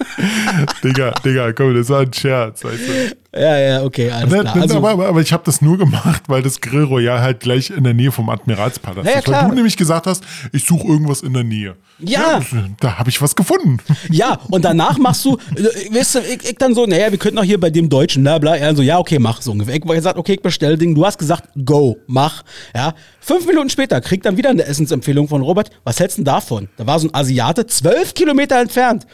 [0.84, 2.64] Digga, Digga, komm, das war ein Scherz.
[2.64, 3.38] Weißt du?
[3.38, 4.56] Ja, ja, okay, alles Ne, klar.
[4.56, 7.84] Also, aber, aber, ich habe das nur gemacht, weil das Grill Royal halt gleich in
[7.84, 9.28] der Nähe vom Admiralspalast Ja, ja, ist.
[9.28, 11.76] Weil du nämlich gesagt hast, ich suche irgendwas in der Nähe.
[12.00, 12.38] Ja.
[12.40, 12.46] das-
[12.80, 13.78] da habe ich was gefunden.
[14.10, 17.38] Ja, und danach machst du, äh, weißt du, ich, ich dann so, naja, wir könnten
[17.38, 18.56] auch hier bei dem Deutschen, bla bla.
[18.56, 19.76] Er so, ja, okay, mach so ungefähr.
[19.76, 20.94] Ich hab gesagt, okay, ich bestell Ding.
[20.96, 22.42] Du hast gesagt, go, mach.
[22.74, 25.70] Ja, fünf Minuten später kriegt dann wieder eine Essensempfehlung von Robert.
[25.84, 26.68] Was hältst du denn davon?
[26.76, 29.06] Da war so ein Asiate, zwölf Kilometer entfernt.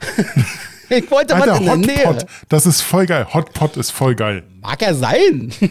[0.88, 2.06] ich wollte was Alter, in der Nähe.
[2.06, 3.26] Hotpot, das ist voll geil.
[3.32, 4.44] Hotpot ist voll geil.
[4.60, 5.52] Mag ja sein.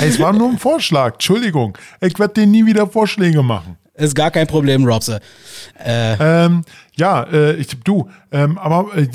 [0.00, 1.76] Es war nur ein Vorschlag, Entschuldigung.
[2.00, 3.76] Ich werde dir nie wieder Vorschläge machen.
[3.96, 5.20] Ist gar kein Problem, Robse.
[5.84, 6.62] Ähm,
[6.96, 9.06] ja, äh, ich, du, ähm, aber äh,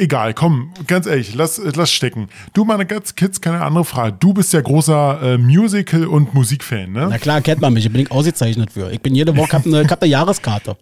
[0.00, 2.28] egal, komm, ganz ehrlich, lass, lass stecken.
[2.54, 4.16] Du, meine ganz Kids, keine andere Frage.
[4.18, 7.08] Du bist ja großer äh, Musical- und Musikfan, ne?
[7.10, 7.84] Na klar, kennt man mich.
[7.84, 8.90] Ich bin ausgezeichnet für.
[8.90, 10.76] Ich bin jede Woche, hab eine, hab eine Jahreskarte.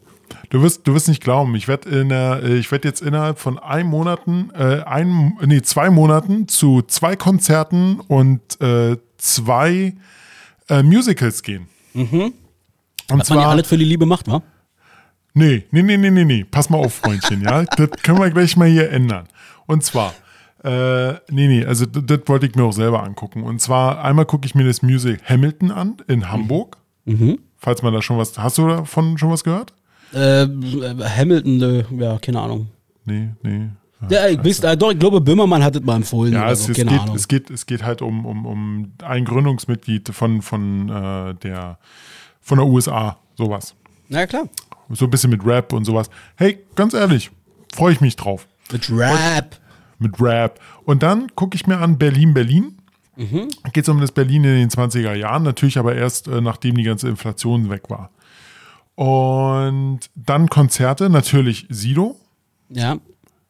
[0.51, 3.59] Du wirst, du wirst nicht glauben, ich werde in äh, ich werde jetzt innerhalb von
[3.59, 9.95] einem Monaten, äh, ein, nee, zwei Monaten zu zwei Konzerten und äh, zwei
[10.69, 11.67] äh, Musicals gehen.
[13.11, 14.43] Und Was man ja alles für die Liebe macht, wa?
[15.35, 16.45] Nee, nee, nee, nee, nee, nee.
[16.45, 17.65] Pass mal auf, Freundchen, ja.
[17.77, 19.29] Das können wir gleich mal hier ändern.
[19.67, 20.15] Und zwar,
[20.65, 23.43] äh, nee, nee, also das, das wollte ich mir auch selber angucken.
[23.45, 26.77] Und zwar, einmal gucke ich mir das Music Hamilton an in Hamburg.
[27.57, 29.73] Falls man da schon was, hast du davon schon was gehört?
[30.13, 32.69] Äh, Hamilton, äh, ja, keine Ahnung.
[33.05, 33.69] Nee, nee.
[34.09, 36.33] Ja, ich weiß, äh, doch, ich glaube, Böhmermann hat es mal empfohlen.
[36.33, 39.25] Ja, oder es, so, es, geht, es, geht, es geht halt um, um, um ein
[39.25, 41.79] Gründungsmitglied von, von, äh, der,
[42.41, 43.75] von der USA, sowas.
[44.09, 44.49] Na klar.
[44.89, 46.09] So ein bisschen mit Rap und sowas.
[46.37, 47.31] Hey, ganz ehrlich,
[47.75, 48.49] freue ich mich drauf.
[48.73, 49.61] Mit Rap.
[49.99, 50.59] mit Rap.
[50.85, 52.77] Und dann gucke ich mir an Berlin, Berlin.
[53.75, 56.85] Geht es um das Berlin in den 20er Jahren, natürlich aber erst äh, nachdem die
[56.85, 58.11] ganze Inflation weg war.
[59.05, 62.17] Und dann Konzerte, natürlich Sido,
[62.69, 62.99] Ja.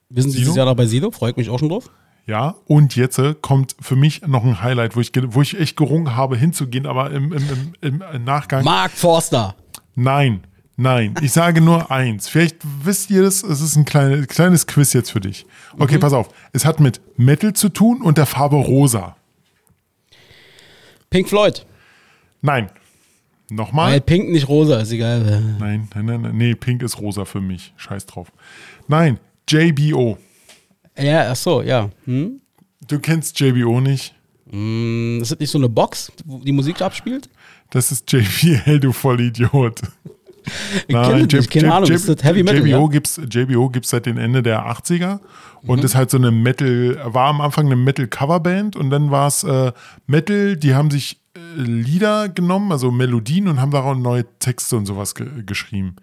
[0.08, 0.40] Wir sind Sido?
[0.42, 1.90] dieses Jahr noch bei Sido, freut mich auch schon drauf.
[2.26, 2.54] ja.
[2.66, 6.14] Und jetzt äh, kommt für mich noch ein Highlight, wo ich, wo ich echt gerungen
[6.14, 8.62] habe, hinzugehen, aber im, im, im, im Nachgang.
[8.64, 9.56] Mark Forster.
[9.96, 10.44] Nein,
[10.76, 11.14] nein.
[11.20, 12.28] Ich sage nur eins.
[12.28, 15.46] Vielleicht wisst ihr das, es ist ein kleine, kleines Quiz jetzt für dich.
[15.80, 16.28] Okay, pass auf.
[16.52, 19.16] Es hat mit Metal zu tun und der Farbe rosa.
[21.10, 21.66] Pink Floyd.
[22.40, 22.70] Nein.
[23.50, 23.92] Nochmal?
[23.92, 25.20] Weil Pink nicht rosa ist, egal.
[25.58, 26.36] Nein, nein, nein, nein.
[26.36, 27.72] Nee, pink ist rosa für mich.
[27.76, 28.32] Scheiß drauf.
[28.88, 30.18] Nein, JBO.
[30.98, 31.90] Ja, ach so, ja.
[32.04, 32.40] Hm?
[32.86, 34.14] Du kennst JBO nicht?
[34.50, 37.28] Hm, Ist das nicht so eine Box, wo die Musik abspielt?
[37.70, 39.80] Das ist JBL, du Vollidiot.
[40.88, 41.90] Ich kenne nicht, keine Ahnung.
[41.90, 42.66] Ist das Heavy Metal?
[42.66, 42.88] JBO Ja?
[42.88, 45.20] gibt's, JBO gibt's seit den Ende der 80er
[45.62, 45.84] und Mhm.
[45.84, 49.72] ist halt so eine Metal, war am Anfang eine Metal-Coverband und dann war es äh,
[50.06, 51.19] Metal, die haben sich
[51.54, 55.94] Lieder genommen, also Melodien und haben daraus neue Texte und sowas ge geschrieben.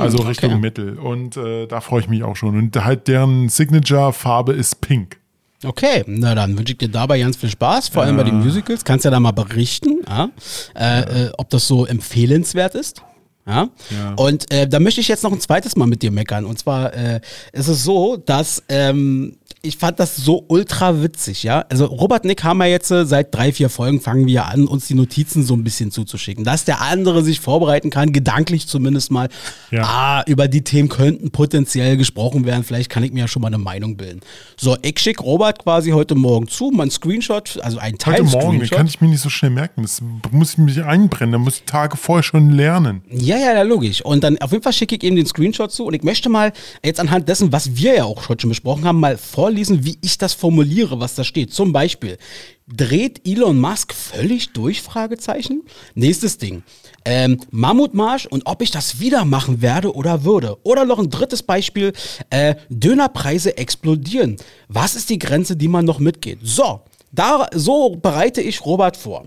[0.00, 0.60] also Richtung Mhm, okay.
[0.62, 0.98] Metal.
[0.98, 2.56] Und äh, da freue ich mich auch schon.
[2.56, 5.18] Und halt deren Signature-Farbe ist pink.
[5.64, 8.82] Okay, na dann wünsche ich dir dabei ganz viel Spaß, vor allem bei den Musicals.
[8.84, 10.30] Kannst ja da mal berichten, ja?
[10.74, 13.02] Äh, äh, ob das so empfehlenswert ist.
[13.46, 13.68] Ja?
[13.90, 14.14] Ja.
[14.16, 16.44] Und äh, da möchte ich jetzt noch ein zweites Mal mit dir meckern.
[16.44, 17.20] Und zwar äh,
[17.52, 21.64] ist es so, dass ähm, ich fand das so ultra witzig, ja.
[21.68, 24.88] Also Robert Nick haben wir jetzt äh, seit drei, vier Folgen fangen wir an, uns
[24.88, 26.42] die Notizen so ein bisschen zuzuschicken.
[26.44, 29.28] Dass der andere sich vorbereiten kann, gedanklich zumindest mal,
[29.70, 29.82] Ja.
[29.84, 32.64] ah, über die Themen könnten potenziell gesprochen werden.
[32.64, 34.20] Vielleicht kann ich mir ja schon mal eine Meinung bilden.
[34.56, 38.60] So, ich schicke Robert quasi heute Morgen zu, mein Screenshot, also ein Teil Heute Morgen,
[38.68, 39.82] kann ich mir nicht so schnell merken.
[39.82, 43.02] Das muss ich mich einbrennen, da muss ich Tage vorher schon lernen.
[43.10, 44.04] Ja, ja, ja, logisch.
[44.04, 46.52] Und dann auf jeden Fall schicke ich ihm den Screenshot zu und ich möchte mal
[46.84, 50.34] jetzt anhand dessen, was wir ja auch schon besprochen haben, mal vorlesen, wie ich das
[50.34, 51.52] formuliere, was da steht.
[51.52, 52.18] Zum Beispiel,
[52.66, 54.82] dreht Elon Musk völlig durch?
[54.82, 55.62] Fragezeichen.
[55.94, 56.62] Nächstes Ding.
[57.04, 60.56] Ähm, Mammutmarsch und ob ich das wieder machen werde oder würde.
[60.62, 61.92] Oder noch ein drittes Beispiel,
[62.30, 64.36] äh, Dönerpreise explodieren.
[64.68, 66.38] Was ist die Grenze, die man noch mitgeht?
[66.42, 66.80] So,
[67.10, 69.26] da, so bereite ich Robert vor.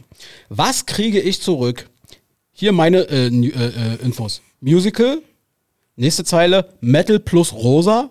[0.49, 1.87] Was kriege ich zurück?
[2.57, 4.41] Hier meine äh, äh, äh, Infos.
[4.61, 5.17] Musical,
[5.97, 8.09] nächste Zeile, Metal plus Rosa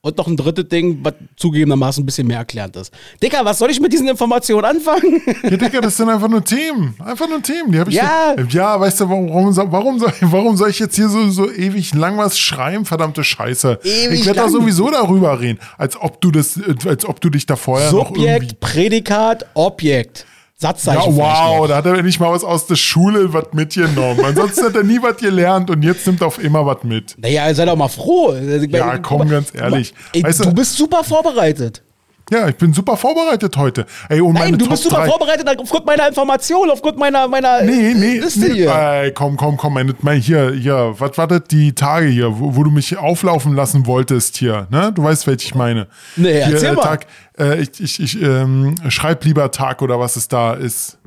[0.00, 2.90] und noch ein drittes Ding, was zugegebenermaßen ein bisschen mehr erklärt ist.
[3.22, 5.20] Dicker, was soll ich mit diesen Informationen anfangen?
[5.42, 6.94] Ja, Digga, das sind einfach nur Themen.
[6.98, 7.72] Einfach nur Themen.
[7.72, 8.34] Die habe ich Ja.
[8.48, 11.92] ja, weißt du, warum, soll- warum, soll, warum soll ich jetzt hier so, so ewig
[11.94, 13.80] lang was schreiben, verdammte Scheiße?
[13.84, 14.50] Ewig ich werde lang.
[14.50, 18.10] sowieso darüber reden, als ob du das, äh, als ob du dich da vorher noch
[18.10, 18.20] irgendwie.
[18.22, 20.26] Subjekt, Prädikat, Objekt.
[20.56, 21.16] Satzzeichen.
[21.16, 21.24] Ja,
[21.58, 24.24] wow, da hat er nicht mal was aus der Schule was mitgenommen.
[24.24, 27.14] Ansonsten hat er nie was gelernt und jetzt nimmt er auf immer was mit.
[27.18, 28.34] Naja, sei doch mal froh.
[28.34, 29.92] Ja, komm, ganz ehrlich.
[30.12, 31.82] Ey, Weißt du- du bist super vorbereitet.
[32.30, 33.84] Ja, ich bin super vorbereitet heute.
[34.08, 35.06] Ey, meine Nein, du Top bist super 3.
[35.06, 38.54] vorbereitet aufgrund meiner Information, aufgrund meiner, meiner Nee, nee, Liste nee.
[38.54, 38.70] hier.
[38.74, 42.56] Ey, komm, komm, komm, meine, meine, hier, hier, was war das, die Tage hier, wo,
[42.56, 44.90] wo du mich auflaufen lassen wolltest hier, ne?
[44.94, 45.86] Du weißt, welche ich meine.
[46.16, 46.82] Nee, hier, erzähl äh, mal.
[46.82, 47.06] Tag,
[47.38, 50.98] äh, ich, ich, ich ähm, schreib lieber Tag oder was es da ist.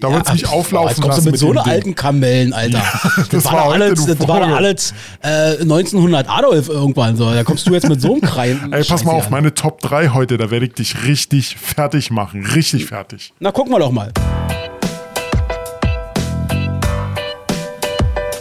[0.00, 2.82] Da wolltest du mich auflaufen jetzt kommst lassen du mit, so einer alten Kamellen, Alter.
[3.16, 7.30] das, das war war alles, das war alles äh, 1900 Adolf irgendwann so.
[7.30, 8.60] Da kommst du jetzt mit so einem Kreien.
[8.72, 9.32] Ey, pass Scheiße mal auf, an.
[9.32, 12.46] meine Top 3 heute, da werde ich dich richtig fertig machen.
[12.46, 13.34] Richtig fertig.
[13.40, 14.10] Na, gucken wir doch mal.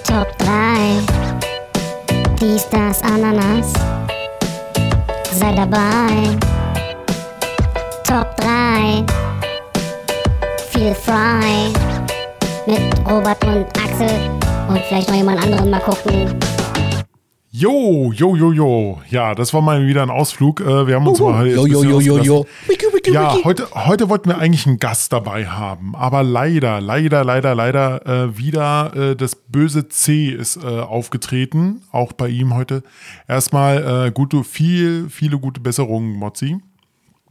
[0.07, 0.47] Top 3.
[2.39, 3.74] Dies, das, Ananas.
[5.34, 6.38] Sei dabei.
[8.05, 9.28] Top 3.
[10.80, 11.73] Feel frei.
[12.65, 14.30] Mit Robert und Axel.
[14.69, 16.39] Und vielleicht noch jemand anderen mal gucken.
[17.51, 19.01] Jo, jo, jo, jo.
[19.09, 20.61] Ja, das war mal wieder ein Ausflug.
[20.61, 22.45] Äh, wir haben uns mal jetzt Jo, jo, jo, jo, jo.
[22.67, 23.43] Wiki, wiki, Ja, wiki.
[23.43, 28.38] heute, heute wollten wir eigentlich einen Gast dabei haben, aber leider, leider, leider, leider äh,
[28.38, 32.84] wieder äh, das böse C ist äh, aufgetreten, auch bei ihm heute.
[33.27, 36.61] Erstmal äh, gute, viel, viele gute Besserungen, Mozzi.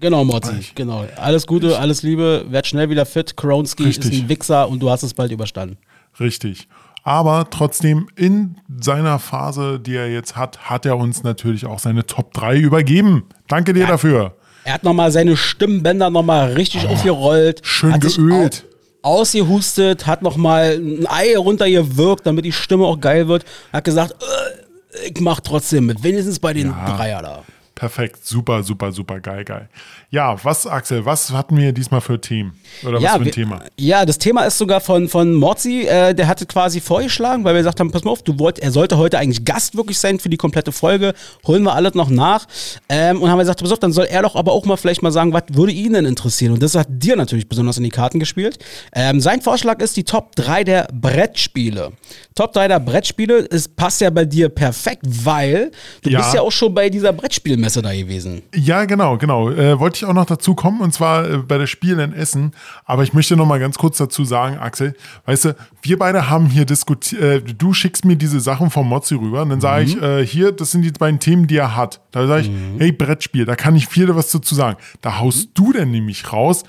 [0.01, 1.05] Genau, Mozzi, genau.
[1.17, 3.37] Alles Gute, alles Liebe, werd schnell wieder fit.
[3.37, 4.23] Kronski ist Richtig.
[4.23, 5.77] ein Wichser und du hast es bald überstanden.
[6.21, 6.69] Richtig.
[7.03, 12.05] Aber trotzdem in seiner Phase, die er jetzt hat, hat er uns natürlich auch seine
[12.07, 13.25] Top 3 übergeben.
[13.49, 14.37] Danke dir dafür.
[14.65, 17.61] Er hat nochmal seine Stimmbänder nochmal richtig aufgerollt.
[17.63, 18.65] Oh, schön hat sich geölt.
[19.03, 23.45] au- Ausgehustet, hat nochmal ein Ei runtergewirkt, damit die Stimme auch geil wird.
[23.73, 27.43] Hat gesagt, äh, ich mach trotzdem mit, wenigstens bei den Dreier da.
[27.79, 29.69] Perfekt, super, super, super geil, geil.
[30.11, 32.59] Ja, was, Axel, was hatten wir diesmal für Themen?
[32.83, 33.63] Oder was ja, für ein wir- Thema?
[33.79, 37.61] Ja, das Thema ist sogar von, von Morzi, äh, der hatte quasi vorgeschlagen, weil wir
[37.61, 40.29] gesagt haben, pass mal auf, du wollt, er sollte heute eigentlich Gast wirklich sein für
[40.29, 41.15] die komplette Folge,
[41.47, 42.47] holen wir alles noch nach.
[42.89, 45.03] Ähm, und haben wir gesagt, pass auf, dann soll er doch aber auch mal vielleicht
[45.03, 46.55] mal sagen, was würde ihn denn interessieren?
[46.55, 48.59] Und das hat dir natürlich besonders in die Karten gespielt.
[48.93, 51.93] Ähm, sein Vorschlag ist die Top 3 der Brettspiele.
[52.35, 55.71] Top 3 der Brettspiele, es passt ja bei dir perfekt, weil
[56.03, 56.19] du Ja.
[56.19, 58.43] bist ja auch schon bei dieser Brettspielmesse da gewesen.
[58.55, 59.51] Ja, genau, genau.
[59.51, 62.53] Äh, wollte ich auch noch dazu kommen, und zwar äh, bei der Spiel in Essen.
[62.85, 64.95] Aber ich möchte noch mal ganz kurz dazu sagen, Axel,
[65.27, 69.15] weißt du, wir beide haben hier diskutiert, äh, du schickst mir diese Sachen vom Mozzi
[69.15, 72.01] rüber und dann sage ich, äh, hier, das sind die beiden Themen, die er hat.
[72.11, 74.77] Da sage ich, hey, Brettspiel, da kann ich viel was dazu sagen.
[75.01, 76.63] Da haust du denn nämlich raus.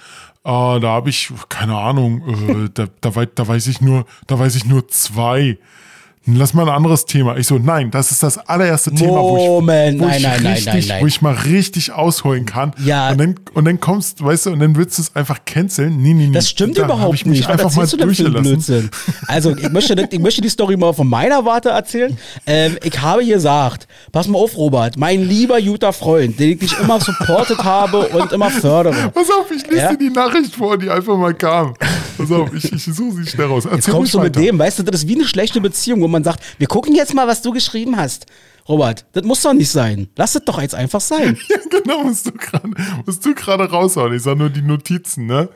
[0.44, 2.22] Äh, da habe ich, keine Ahnung,
[2.66, 5.58] äh, da, da, wei- da weiß ich nur, da weiß ich nur zwei.
[6.26, 7.38] Lass mal ein anderes Thema.
[7.38, 10.46] Ich so, nein, das ist das allererste Thema, wo ich, Moment, wo nein, ich nein,
[10.48, 12.74] richtig, nein, wo ich mal richtig ausholen kann.
[12.86, 13.10] Ja.
[13.12, 16.02] Und dann, und dann kommst, weißt du, und dann willst du es einfach canceln.
[16.02, 16.34] Nee, nee, nee.
[16.34, 17.44] Das stimmt Da überhaupt nicht.
[17.46, 18.42] Was einfach mal erzählst du denn für.
[18.42, 18.90] Blödsinn?
[19.28, 22.16] Also, ich möchte, ich möchte die Story mal von meiner Warte erzählen.
[22.46, 26.80] Ähm, ich habe gesagt, pass mal auf, Robert, mein lieber guter Freund, den ich dich
[26.80, 29.10] immer supportet habe und immer fördere.
[29.14, 29.92] Pass auf, ich lese Ja?
[29.94, 31.74] dir die Nachricht vor, die einfach mal kam.
[32.18, 33.64] Pass auf, ich, ich suche sie schnell raus.
[33.64, 36.08] Jetzt Erzähl kommst du mit dem, weißt du, das ist wie eine schlechte Beziehung, wo
[36.10, 38.26] man sagt, wir gucken jetzt mal, was du geschrieben hast.
[38.68, 40.10] Robert, das muss doch nicht sein.
[40.16, 41.38] Lass es doch jetzt einfach sein.
[41.50, 42.70] Ja, genau, musst du gerade
[43.06, 44.14] musst du gerade raushauen.
[44.14, 45.50] Ich sag nur die Notizen, ne?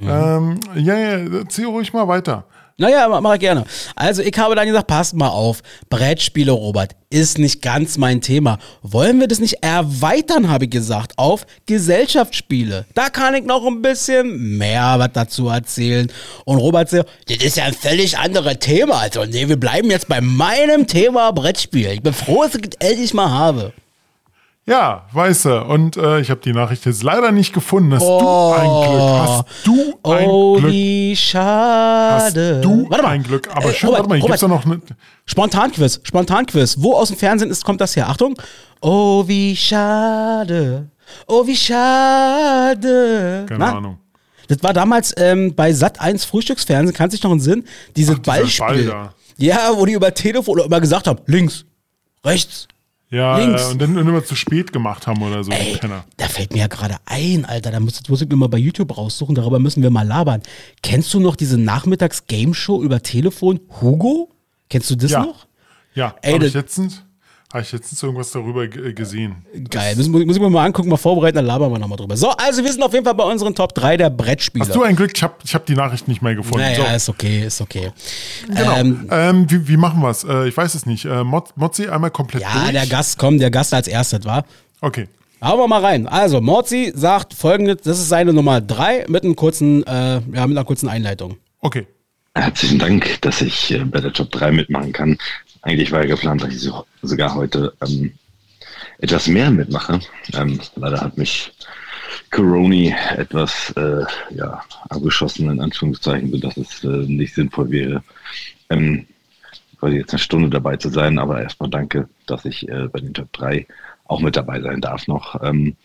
[0.00, 2.46] Ähm, ja, ja, erzähl ruhig mal weiter.
[2.80, 3.64] Naja, ma- mach ich gerne.
[3.94, 5.62] Also, ich habe dann gesagt, passt mal auf.
[5.90, 8.58] Brettspiele, Robert, ist nicht ganz mein Thema.
[8.82, 12.86] Wollen wir das nicht erweitern, habe ich gesagt, auf Gesellschaftsspiele?
[12.94, 16.10] Da kann ich noch ein bisschen mehr was dazu erzählen.
[16.46, 18.98] Und Robert so, das ist ja ein völlig anderes Thema.
[19.00, 21.88] Also, nee, wir bleiben jetzt bei meinem Thema Brettspiel.
[21.88, 23.72] Ich bin froh, dass ich es endlich mal habe.
[24.70, 27.92] Ja, weißt du, und äh, ich habe die Nachricht jetzt leider nicht gefunden.
[27.92, 29.00] Hast du ein Glück?
[29.02, 30.72] Hast du ein oh, Glück?
[30.72, 32.60] wie Hast schade.
[32.60, 33.08] du Warte mal.
[33.10, 33.48] ein Glück?
[33.52, 34.64] Aber Äh, schön, Robert, warte mal, hier gibt's da Robert.
[34.66, 34.80] noch eine.
[35.26, 36.76] Spontanquiz, Spontanquiz.
[36.78, 38.08] Wo aus dem Fernsehen ist, kommt das her?
[38.08, 38.36] Achtung.
[38.80, 40.88] Oh, wie schade.
[41.26, 43.46] Oh, wie schade.
[43.48, 43.76] Keine Na?
[43.76, 43.98] Ahnung.
[44.46, 47.64] Das war damals ähm, bei Sat 1 Frühstücksfernsehen, kannst du dich noch einen Sinn?
[47.96, 48.86] Diese Ball Ballspiel.
[48.86, 49.14] da.
[49.36, 51.64] Ja, wo die über Telefon oder immer gesagt haben, links,
[52.24, 52.68] rechts.
[53.10, 53.62] Ja, Links.
[53.68, 55.76] äh, und dann immer zu spät gemacht haben oder so, Ey,
[56.16, 57.72] da fällt mir ja gerade ein, Alter.
[57.72, 59.34] Da muss, muss ich mir mal bei YouTube raussuchen.
[59.34, 60.42] Darüber müssen wir mal labern.
[60.82, 63.60] Kennst du noch diese Nachmittags-Game-Show über Telefon?
[63.80, 64.30] Hugo?
[64.68, 65.22] Kennst du das Ja.
[65.24, 65.46] noch?
[65.94, 67.02] Ja, Ey, das- letztens,
[67.52, 69.36] hab ich letztens irgendwas darüber ge- gesehen.
[69.70, 72.16] Geil, muss, muss ich mir mal angucken, mal vorbereiten, dann labern wir nochmal drüber.
[72.16, 74.64] So, also wir sind auf jeden Fall bei unseren Top 3 der Brettspiele.
[74.64, 75.10] Hast du ein Glück?
[75.14, 76.58] Ich habe ich hab die Nachricht nicht mehr gefunden.
[76.60, 77.90] naja, so, ist okay, ist okay.
[78.46, 78.76] genau.
[78.76, 80.22] Ähm, Ähm, wie, wie machen wir es?
[80.24, 81.04] Äh, ich weiß es nicht.
[81.06, 82.70] Äh, Mod, Mozzi einmal komplett ja, durch?
[82.72, 84.44] der Gast, komm, der Gast als erstes, war.
[84.80, 85.08] Okay.
[85.42, 86.06] Hauen wir mal rein.
[86.06, 90.56] Also, Morzi sagt folgendes, das ist seine Nummer 3 mit einem kurzen, äh, ja, mit
[90.56, 91.36] einer kurzen Einleitung.
[91.60, 91.86] Okay.
[92.34, 95.18] Herzlichen Dank, dass ich äh, bei der Top 3 mitmachen kann.
[95.62, 98.12] Eigentlich war ja geplant, dass ich so, sogar heute ähm,
[98.98, 100.00] etwas mehr mitmache.
[100.34, 101.52] Ähm, leider hat mich
[102.30, 108.02] Coroni etwas äh, ja, abgeschossen, in Anführungszeichen, sodass es äh, nicht sinnvoll wäre,
[108.70, 109.06] ähm,
[109.78, 111.18] quasi jetzt eine Stunde dabei zu sein.
[111.18, 113.66] Aber erstmal danke, dass ich äh, bei den Top 3
[114.04, 115.42] auch mit dabei sein darf noch.
[115.42, 115.76] Ähm,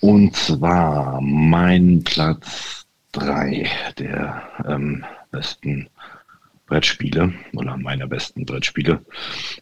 [0.00, 3.68] und zwar mein Platz 3
[3.98, 5.88] der ähm, besten
[6.66, 9.04] Brettspiele oder meiner besten Brettspiele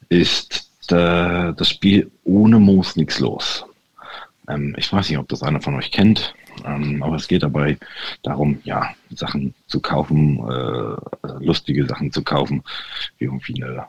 [0.09, 3.64] ist äh, das Spiel Ohne Moos nichts los.
[4.48, 7.78] Ähm, ich weiß nicht, ob das einer von euch kennt, ähm, aber es geht dabei
[8.22, 10.97] darum, ja, Sachen zu kaufen, äh,
[11.40, 12.62] lustige Sachen zu kaufen,
[13.18, 13.86] wie irgendwie eine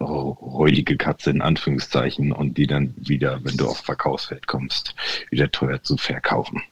[0.00, 4.94] räudige Katze in Anführungszeichen und die dann wieder, wenn du auf Verkaufsfeld kommst,
[5.30, 6.62] wieder teuer zu verkaufen.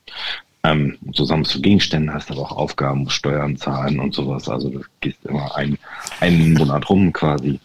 [0.63, 4.49] Ähm, so sammelst du Gegenstände, hast aber auch Aufgaben, Steuern zahlen und sowas.
[4.49, 5.79] Also du gehst immer ein,
[6.21, 7.61] einen Monat rum quasi.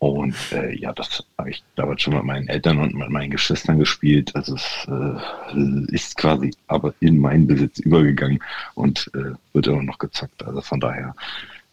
[0.00, 3.78] Und äh, ja, das habe ich damals schon mit meinen Eltern und mit meinen Geschwistern
[3.78, 4.34] gespielt.
[4.34, 8.42] Also es äh, ist quasi aber in meinen Besitz übergegangen
[8.74, 10.42] und äh, wird immer noch gezockt.
[10.42, 11.14] Also von daher,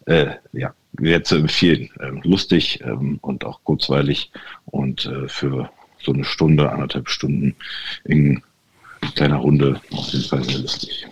[0.04, 1.88] äh, ja, wäre zu empfehlen.
[2.00, 4.30] Ähm, lustig ähm, und auch kurzweilig
[4.66, 7.56] und äh, für so eine Stunde, anderthalb Stunden
[8.04, 8.42] in
[9.14, 11.06] kleiner Runde auf jeden Fall sehr lustig.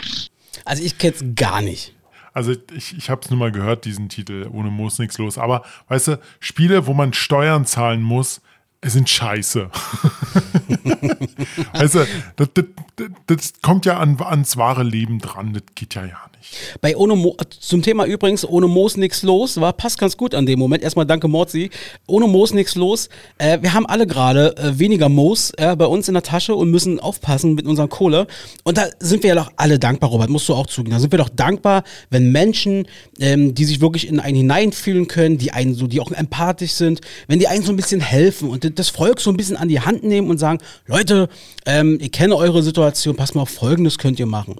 [0.64, 1.92] Also ich kenn's gar nicht.
[2.32, 5.38] Also ich, ich habe es nur mal gehört, diesen Titel, ohne Moos nichts los.
[5.38, 8.42] Aber weißt du, Spiele, wo man Steuern zahlen muss,
[8.90, 9.70] sind scheiße.
[10.84, 10.96] du,
[11.72, 11.92] das,
[12.36, 16.80] das, das, kommt ja an, ans wahre Leben dran, das geht ja ja nicht.
[16.80, 20.46] Bei ohne Mo zum Thema übrigens, ohne Moos nix los, war passt ganz gut an
[20.46, 20.82] dem Moment.
[20.82, 21.70] Erstmal danke Morzi.
[22.06, 23.08] Ohne Moos nix los.
[23.38, 26.70] Äh, wir haben alle gerade äh, weniger Moos äh, bei uns in der Tasche und
[26.70, 28.26] müssen aufpassen mit unserer Kohle.
[28.64, 30.94] Und da sind wir ja doch alle dankbar, Robert, musst du auch zugeben.
[30.94, 32.86] Da sind wir doch dankbar, wenn Menschen,
[33.18, 37.00] ähm, die sich wirklich in einen hineinfühlen können, die einen so, die auch empathisch sind,
[37.26, 39.80] wenn die einen so ein bisschen helfen und das Volk so ein bisschen an die
[39.80, 41.28] Hand nehmen und sagen, Leute,
[41.64, 44.56] ähm, ich kenne eure Situation, passt mal auf, folgendes könnt ihr machen.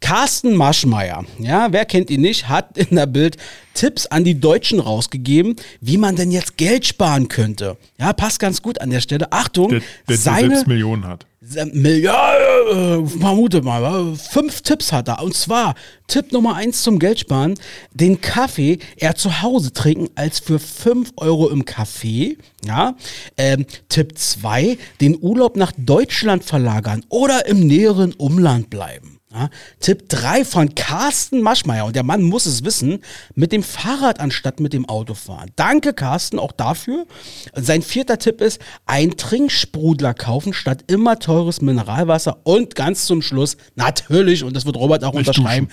[0.00, 3.36] Carsten Maschmeyer, ja, wer kennt ihn nicht, hat in der Bild
[3.74, 7.76] Tipps an die Deutschen rausgegeben, wie man denn jetzt Geld sparen könnte.
[7.98, 9.32] Ja, passt ganz gut an der Stelle.
[9.32, 11.26] Achtung, Der, der seine selbst Millionen hat.
[11.72, 15.22] Milliarden, vermute mal, fünf Tipps hat er.
[15.22, 15.74] Und zwar
[16.06, 17.54] Tipp Nummer eins zum Geldsparen,
[17.94, 22.36] den Kaffee eher zu Hause trinken als für fünf Euro im Café.
[22.66, 22.94] Ja.
[23.38, 29.19] Ähm, Tipp zwei, den Urlaub nach Deutschland verlagern oder im näheren Umland bleiben.
[29.32, 29.48] Ja,
[29.78, 32.98] Tipp 3 von Carsten Maschmeyer, und der Mann muss es wissen,
[33.36, 35.50] mit dem Fahrrad anstatt mit dem Auto fahren.
[35.54, 37.06] Danke, Carsten, auch dafür.
[37.54, 42.38] Sein vierter Tipp ist, ein Trinksprudler kaufen statt immer teures Mineralwasser.
[42.42, 45.68] Und ganz zum Schluss, natürlich, und das wird Robert auch Nicht unterschreiben,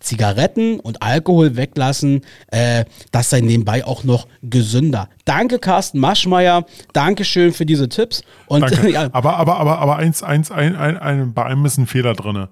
[0.00, 2.20] Zigaretten und Alkohol weglassen.
[2.48, 5.08] Äh, das sei nebenbei auch noch gesünder.
[5.24, 6.66] Danke, Carsten Maschmeyer.
[6.92, 8.22] Dankeschön für diese Tipps.
[8.46, 11.86] Und ja, Aber, aber, aber, aber eins, eins, ein, ein, ein, bei einem ist ein
[11.86, 12.48] Fehler drin.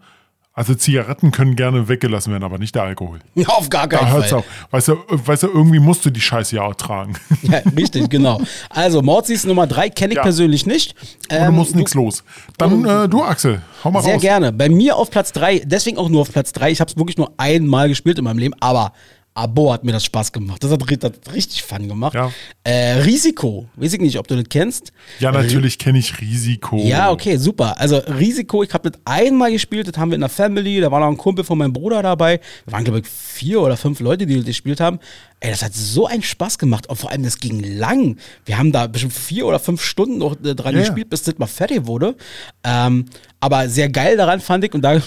[0.58, 3.18] Also Zigaretten können gerne weggelassen werden, aber nicht der Alkohol.
[3.46, 4.38] Auf gar keinen Da hört's Fall.
[4.38, 4.44] auf.
[4.70, 7.12] Weißt du, weißt du, irgendwie musst du die Scheiße ja auch tragen.
[7.42, 8.40] Ja, richtig, genau.
[8.70, 10.22] Also, Mordzis Nummer drei kenne ich Ja.
[10.22, 10.94] persönlich nicht.
[11.30, 12.24] Und du Ähm, musst nichts los.
[12.56, 14.22] Dann äh, du, Axel, hau mal Sehr raus.
[14.22, 14.50] gerne.
[14.52, 16.70] Bei mir auf Platz drei, deswegen auch nur auf Platz drei.
[16.70, 18.92] Ich habe es wirklich nur einmal gespielt in meinem Leben, aber
[19.36, 20.64] Abo hat mir das Spaß gemacht.
[20.64, 22.14] Das hat, das hat richtig Fun gemacht.
[22.14, 22.32] Ja.
[22.64, 24.92] Äh, Risiko, weiß ich nicht, ob du das kennst.
[25.20, 26.78] Ja, natürlich kenne ich Risiko.
[26.78, 27.78] Ja, okay, super.
[27.78, 31.00] Also Risiko, ich habe das einmal gespielt, das haben wir in der Family, da war
[31.00, 32.40] noch ein Kumpel von meinem Bruder dabei.
[32.64, 35.00] Wir waren, glaube ich, vier oder fünf Leute, die das gespielt haben.
[35.40, 38.16] Ey, das hat so einen Spaß gemacht und vor allem, das ging lang.
[38.46, 40.80] Wir haben da bestimmt vier oder fünf Stunden noch äh, dran ja.
[40.80, 42.16] gespielt, bis das mal fertig wurde.
[42.64, 43.04] Ähm,
[43.46, 45.00] aber sehr geil daran fand ich, und da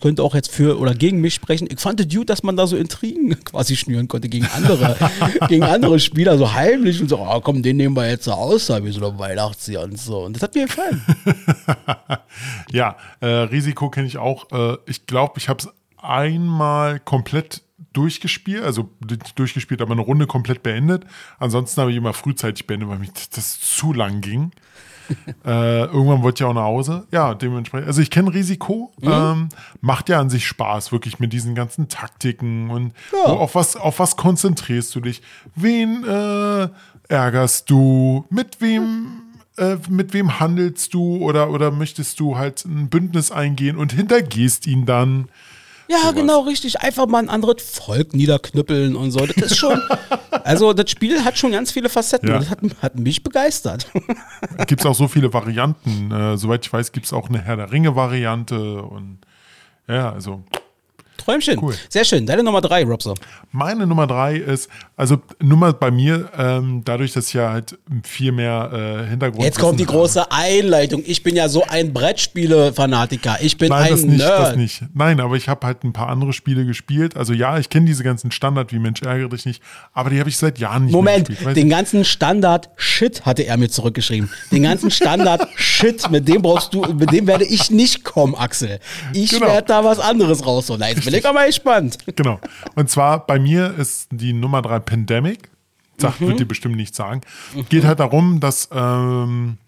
[0.00, 2.76] könnte auch jetzt für oder gegen mich sprechen, ich fand gut, dass man da so
[2.76, 4.96] Intrigen quasi schnüren konnte gegen andere,
[5.48, 8.68] gegen andere Spieler, so heimlich und so, oh, komm, den nehmen wir jetzt so aus,
[8.68, 10.24] wie so eine Weihnachtsjahr und so.
[10.24, 11.02] Und das hat mir gefallen.
[12.72, 14.50] Ja, äh, Risiko kenne ich auch.
[14.50, 15.68] Äh, ich glaube, ich habe es
[15.98, 17.62] einmal komplett
[17.92, 18.90] durchgespielt, also
[19.36, 21.04] durchgespielt, aber eine Runde komplett beendet.
[21.38, 24.50] Ansonsten habe ich immer frühzeitig beendet, weil mir das zu lang ging.
[25.44, 27.06] äh, irgendwann wollte ich auch nach Hause.
[27.10, 27.86] Ja, dementsprechend.
[27.88, 28.92] Also ich kenne Risiko.
[29.02, 29.48] Ähm,
[29.80, 33.30] macht ja an sich Spaß, wirklich mit diesen ganzen Taktiken und Ja.
[33.30, 35.22] wo, auf, was, auf was konzentrierst du dich?
[35.54, 36.68] Wen äh,
[37.08, 38.24] ärgerst du?
[38.30, 39.20] Mit wem
[39.56, 44.66] äh, mit wem handelst du oder, oder möchtest du halt ein Bündnis eingehen und hintergehst
[44.66, 45.28] ihn dann?
[46.02, 46.80] Ja, genau, richtig.
[46.80, 49.24] Einfach mal ein anderes Volk niederknüppeln und so.
[49.26, 49.80] Das ist schon.
[50.44, 52.28] also, das Spiel hat schon ganz viele Facetten.
[52.28, 52.36] Ja.
[52.36, 53.86] und Das hat, hat mich begeistert.
[54.66, 56.10] Gibt es auch so viele Varianten.
[56.10, 59.18] Äh, soweit ich weiß, gibt es auch eine Herr der Ringe-Variante und
[59.88, 60.44] ja, also
[61.24, 61.58] Träumchen.
[61.62, 61.74] Cool.
[61.88, 62.26] Sehr schön.
[62.26, 63.14] Deine Nummer drei, Robster.
[63.52, 68.32] Meine Nummer drei ist, also Nummer bei mir, ähm, dadurch, dass ich ja halt viel
[68.32, 69.44] mehr äh, Hintergrund.
[69.44, 71.02] Jetzt kommt die große Einleitung.
[71.06, 73.38] Ich bin ja so ein Brettspiele-Fanatiker.
[73.40, 74.40] Ich bin Nein, ein das nicht, Nerd.
[74.40, 74.82] das nicht.
[74.94, 77.16] Nein, aber ich habe halt ein paar andere Spiele gespielt.
[77.16, 80.28] Also ja, ich kenne diese ganzen Standard wie Mensch ärgere dich nicht, aber die habe
[80.28, 81.56] ich seit Jahren nicht Moment, mehr gespielt.
[81.56, 84.30] Den ganzen Standard-Shit hatte er mir zurückgeschrieben.
[84.52, 88.78] Den ganzen Standard-Shit, mit dem brauchst du, mit dem werde ich nicht kommen, Axel.
[89.12, 89.46] Ich Genau.
[89.46, 90.80] werde da was anderes rausholen.
[90.80, 91.98] Na, Jetzt ich aber gespannt.
[92.16, 92.40] Genau.
[92.74, 95.50] Und zwar bei mir ist die Nummer drei Pandemic.
[95.98, 96.26] Sagt, Mhm.
[96.28, 97.20] wird dir bestimmt nicht sagen.
[97.68, 99.58] Geht halt darum, dass ähm,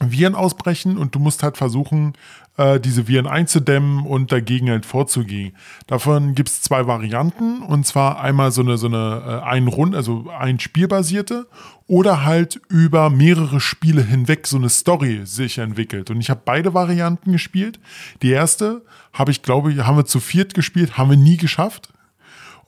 [0.00, 2.14] Viren ausbrechen und du musst halt versuchen,
[2.56, 5.54] äh, diese Viren einzudämmen und dagegen halt vorzugehen.
[5.86, 9.94] Davon gibt es zwei Varianten und zwar einmal so eine, so eine äh, ein Rund,
[9.94, 11.48] also ein Spielbasierte
[11.86, 16.10] oder halt über mehrere Spiele hinweg so eine Story sich entwickelt.
[16.10, 17.80] Und ich habe beide Varianten gespielt.
[18.22, 18.82] Die erste
[19.12, 21.88] habe ich, glaube ich, haben wir zu viert gespielt, haben wir nie geschafft.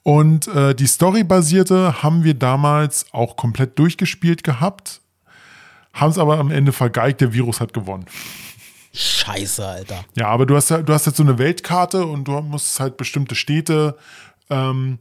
[0.02, 5.01] Und äh, die Story-basierte haben wir damals auch komplett durchgespielt gehabt,
[5.92, 8.06] haben es aber am Ende vergeigt, der Virus hat gewonnen.
[8.94, 10.04] Scheiße, Alter.
[10.16, 12.96] Ja, aber du hast ja, du hast jetzt so eine Weltkarte und du musst halt
[12.96, 13.96] bestimmte Städte
[14.50, 14.98] ähm,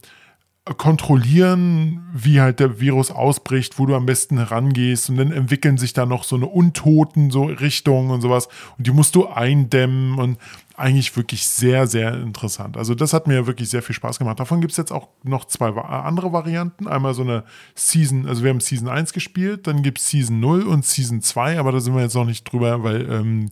[0.78, 5.92] kontrollieren, wie halt der Virus ausbricht, wo du am besten herangehst und dann entwickeln sich
[5.92, 8.48] da noch so eine Untoten so Richtungen und sowas
[8.78, 10.38] und die musst du eindämmen und
[10.76, 12.76] eigentlich wirklich sehr, sehr interessant.
[12.76, 14.38] Also das hat mir wirklich sehr viel Spaß gemacht.
[14.40, 16.86] Davon gibt es jetzt auch noch zwei wa- andere Varianten.
[16.86, 17.42] Einmal so eine
[17.74, 21.58] Season, also wir haben Season 1 gespielt, dann gibt es Season 0 und Season 2,
[21.58, 23.50] aber da sind wir jetzt noch nicht drüber, weil ähm,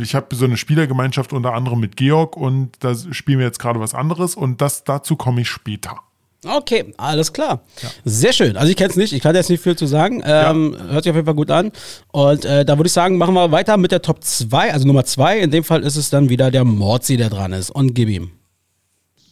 [0.00, 3.80] ich habe so eine Spielergemeinschaft unter anderem mit Georg und da spielen wir jetzt gerade
[3.80, 5.96] was anderes und das dazu komme ich später.
[6.44, 7.62] Okay, alles klar.
[8.04, 8.56] Sehr schön.
[8.56, 10.22] Also ich kenne es nicht, ich kann jetzt nicht viel zu sagen.
[10.26, 11.70] Ähm, Hört sich auf jeden Fall gut an.
[12.10, 15.04] Und äh, da würde ich sagen, machen wir weiter mit der Top 2, also Nummer
[15.04, 15.38] 2.
[15.38, 17.70] In dem Fall ist es dann wieder der Morzi, der dran ist.
[17.70, 18.32] Und gib ihm.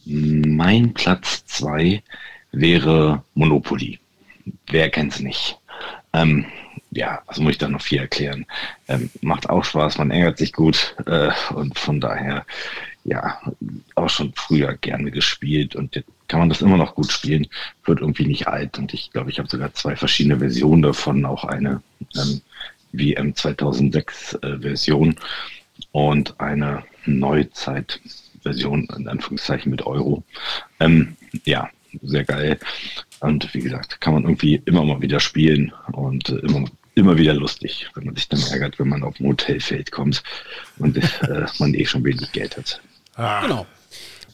[0.05, 2.01] Mein Platz zwei
[2.53, 3.99] wäre Monopoly.
[4.67, 5.59] Wer kennt's nicht?
[6.13, 6.45] Ähm,
[6.91, 8.45] ja, was muss ich da noch viel erklären?
[8.87, 12.45] Ähm, macht auch Spaß, man ärgert sich gut äh, und von daher,
[13.03, 13.39] ja,
[13.95, 17.47] auch schon früher gerne gespielt und jetzt kann man das immer noch gut spielen,
[17.85, 21.45] wird irgendwie nicht alt und ich glaube, ich habe sogar zwei verschiedene Versionen davon, auch
[21.45, 21.81] eine
[22.15, 22.41] ähm,
[22.91, 25.15] WM 2006 äh, Version
[25.91, 30.23] und eine Neuzeit-Version, in Anführungszeichen mit Euro.
[30.79, 31.15] Ähm,
[31.45, 31.69] ja,
[32.01, 32.59] sehr geil.
[33.19, 36.65] Und wie gesagt, kann man irgendwie immer mal wieder spielen und äh, immer,
[36.95, 40.23] immer wieder lustig, wenn man sich dann ärgert, wenn man auf ein Hotelfeld kommt
[40.77, 41.01] und äh,
[41.59, 42.81] man eh schon wenig Geld hat.
[43.15, 43.65] Genau.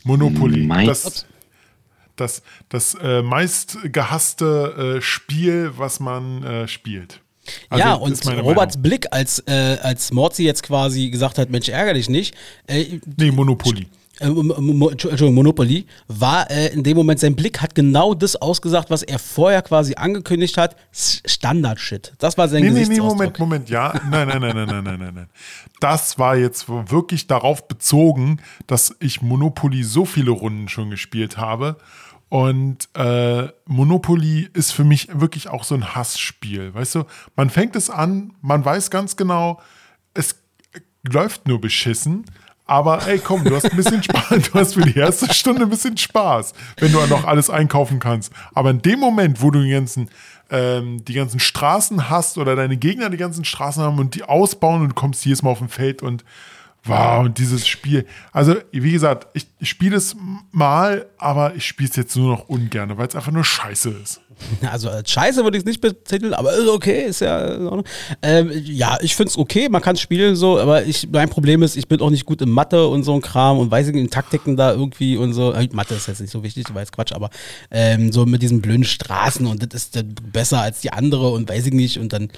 [0.04, 0.66] Monopoly.
[0.66, 1.26] Mein- das
[2.16, 7.22] das, das äh, meist gehasste äh, Spiel, was man äh, spielt.
[7.70, 8.82] Also, ja, und Roberts Meinung.
[8.82, 12.36] Blick, als, äh, als Morzi jetzt quasi gesagt hat, Mensch, ärger dich nicht.
[12.66, 13.88] Äh, Nee, Monopoly.
[14.20, 19.04] Äh, Entschuldigung, Monopoly, war äh, in dem Moment, sein Blick hat genau das ausgesagt, was
[19.04, 20.76] er vorher quasi angekündigt hat.
[20.92, 22.14] Standard-Shit.
[22.18, 23.18] Das war sein Nee, nee, nee, Gesichtsausdruck.
[23.18, 23.94] Moment, Moment, ja.
[24.10, 25.30] Nein, nein, nein, nein, nein, nein, nein, nein.
[25.80, 31.78] Das war jetzt wirklich darauf bezogen, dass ich Monopoly so viele Runden schon gespielt habe.
[32.30, 36.74] Und äh, Monopoly ist für mich wirklich auch so ein Hassspiel.
[36.74, 39.62] Weißt du, man fängt es an, man weiß ganz genau,
[40.14, 40.36] es
[41.04, 42.26] läuft nur beschissen.
[42.68, 44.28] Aber ey, komm, du hast ein bisschen Spaß.
[44.52, 48.32] Du hast für die erste Stunde ein bisschen Spaß, wenn du noch alles einkaufen kannst.
[48.54, 50.10] Aber in dem Moment, wo du die ganzen,
[50.52, 54.82] ähm, die ganzen Straßen hast oder deine Gegner die ganzen Straßen haben und die ausbauen
[54.82, 56.26] und du kommst jedes Mal auf ein Feld und
[56.84, 58.06] wow, und dieses Spiel.
[58.32, 60.16] Also, wie gesagt, ich, ich spiele es
[60.52, 64.22] mal, aber ich spiele es jetzt nur noch ungern, weil es einfach nur scheiße ist.
[64.72, 67.82] Also als scheiße würde ich es nicht betiteln, aber ist okay, ist ja.
[68.22, 71.64] Ähm, ja, ich finde es okay, man kann es spielen so, aber ich, mein Problem
[71.64, 73.94] ist, ich bin auch nicht gut in Mathe und so ein Kram und weiß ich
[73.94, 75.54] nicht, in Taktiken da irgendwie und so.
[75.54, 77.30] Äh, Mathe ist jetzt nicht so wichtig, weil es Quatsch, aber
[77.72, 81.50] ähm, so mit diesen blöden Straßen und das ist dann besser als die andere und
[81.50, 82.30] weiß ich nicht und dann,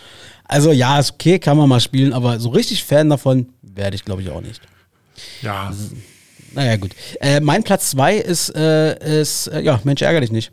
[0.46, 3.50] also ja, ist okay, kann man mal spielen, aber so richtig Fan davon
[3.80, 4.62] werde ich glaube ich auch nicht.
[5.42, 5.74] Ja,
[6.54, 6.92] Naja, gut.
[7.22, 10.52] Äh, mein Platz zwei ist, äh, ist äh, ja, Mensch, ärgere dich nicht.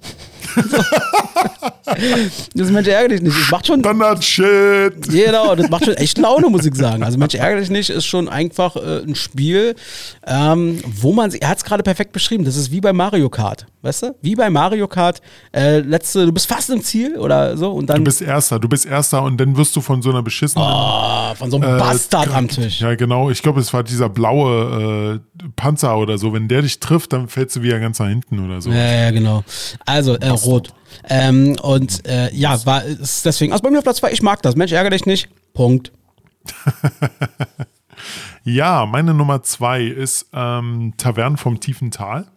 [1.86, 3.36] das ist Mensch, ärgere dich nicht.
[3.40, 5.08] Das macht schon, Standard-Shit.
[5.08, 7.02] genau, das macht schon echt Laune, muss ich sagen.
[7.02, 9.74] Also Mensch, ärgere dich nicht ist schon einfach äh, ein Spiel,
[10.26, 13.66] ähm, wo man, er hat es gerade perfekt beschrieben, das ist wie bei Mario Kart,
[13.82, 14.14] weißt du?
[14.22, 15.20] Wie bei Mario Kart,
[15.54, 18.68] äh, letzte, du bist fast im Ziel oder so und dann Du bist Erster, du
[18.68, 21.78] bist Erster und dann wirst du von so einer beschissenen ah, von so einem Äh,
[21.78, 22.80] Bastard am Tisch.
[22.80, 23.30] Ja, genau.
[23.30, 26.32] Ich glaube, es war dieser blaue äh, Panzer oder so.
[26.32, 28.70] Wenn der dich trifft, dann fällst du wieder ganz nach hinten oder so.
[28.70, 29.44] Ja, ja, genau.
[29.84, 30.72] Also, äh, rot.
[31.08, 34.42] Ähm, und äh, ja, war ist deswegen, also bei mir auf Platz 2, ich mag
[34.42, 34.56] das.
[34.56, 35.28] Mensch, ärgere dich nicht.
[35.54, 35.92] Punkt.
[38.48, 42.28] Ja, meine Nummer zwei ist ähm, Tavernen vom tiefen Tal.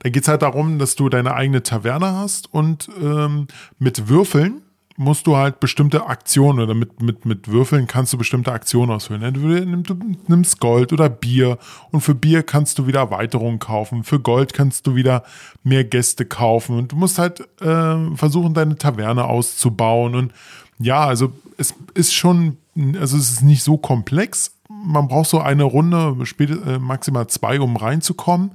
[0.00, 3.46] Da geht es halt darum, dass du deine eigene Taverne hast und ähm,
[3.78, 4.60] mit Würfeln
[4.96, 9.22] musst du halt bestimmte Aktionen oder mit, mit, mit Würfeln kannst du bestimmte Aktionen ausführen.
[9.22, 9.96] Entweder du
[10.28, 11.58] nimmst Gold oder Bier
[11.90, 14.04] und für Bier kannst du wieder Erweiterungen kaufen.
[14.04, 15.22] Für Gold kannst du wieder
[15.62, 20.14] mehr Gäste kaufen und du musst halt äh, versuchen, deine Taverne auszubauen.
[20.14, 20.32] Und
[20.78, 22.56] ja, also es ist schon,
[22.98, 24.52] also es ist nicht so komplex.
[24.68, 28.52] Man braucht so eine Runde, äh, maximal zwei, um reinzukommen.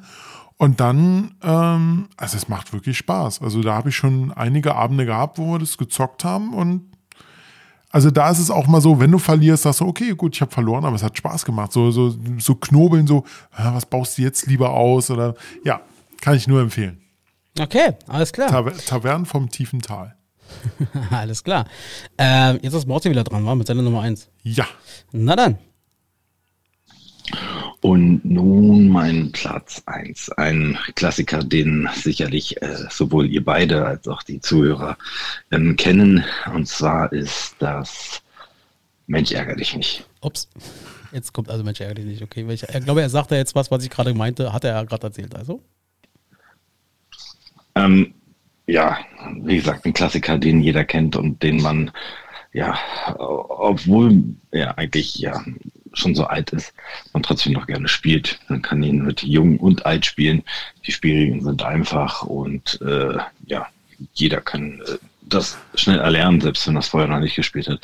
[0.61, 3.41] Und dann, ähm, also es macht wirklich Spaß.
[3.41, 6.53] Also da habe ich schon einige Abende gehabt, wo wir das gezockt haben.
[6.53, 6.83] Und
[7.89, 10.41] also da ist es auch mal so, wenn du verlierst, sagst du, okay, gut, ich
[10.41, 11.71] habe verloren, aber es hat Spaß gemacht.
[11.71, 13.23] So, so, so knobeln, so,
[13.57, 15.09] was baust du jetzt lieber aus?
[15.09, 15.33] Oder
[15.65, 15.81] ja,
[16.21, 17.01] kann ich nur empfehlen.
[17.59, 18.49] Okay, alles klar.
[18.49, 20.15] Taver Tavernen vom tiefen Tal.
[21.09, 21.65] alles klar.
[22.19, 24.29] Ähm, jetzt ist Morty wieder dran, war mit seiner Nummer 1.
[24.43, 24.67] Ja.
[25.11, 25.57] Na dann.
[27.81, 34.23] Und nun mein Platz 1, ein Klassiker, den sicherlich äh, sowohl ihr beide als auch
[34.23, 34.97] die Zuhörer
[35.51, 36.23] ähm, kennen.
[36.53, 38.21] Und zwar ist das
[39.07, 40.05] Mensch ärgere dich nicht.
[40.21, 40.47] Ups.
[41.11, 42.21] Jetzt kommt also Mensch, ärgere dich nicht.
[42.21, 44.83] Okay, ich, ich glaube, er sagte jetzt was, was ich gerade meinte, hat er ja
[44.83, 45.35] gerade erzählt.
[45.35, 45.61] Also.
[47.75, 48.13] Ähm,
[48.67, 48.99] ja,
[49.41, 51.91] wie gesagt, ein Klassiker, den jeder kennt und den man,
[52.53, 52.77] ja,
[53.17, 55.43] obwohl er eigentlich ja
[55.93, 56.73] schon so alt ist,
[57.13, 58.39] man trotzdem noch gerne spielt.
[58.47, 60.43] Man kann ihn mit jung und alt spielen.
[60.85, 63.67] Die Spielregeln sind einfach und äh, ja,
[64.13, 64.97] jeder kann äh,
[65.33, 67.79] das schnell erlernen, selbst wenn das vorher noch nicht gespielt hat.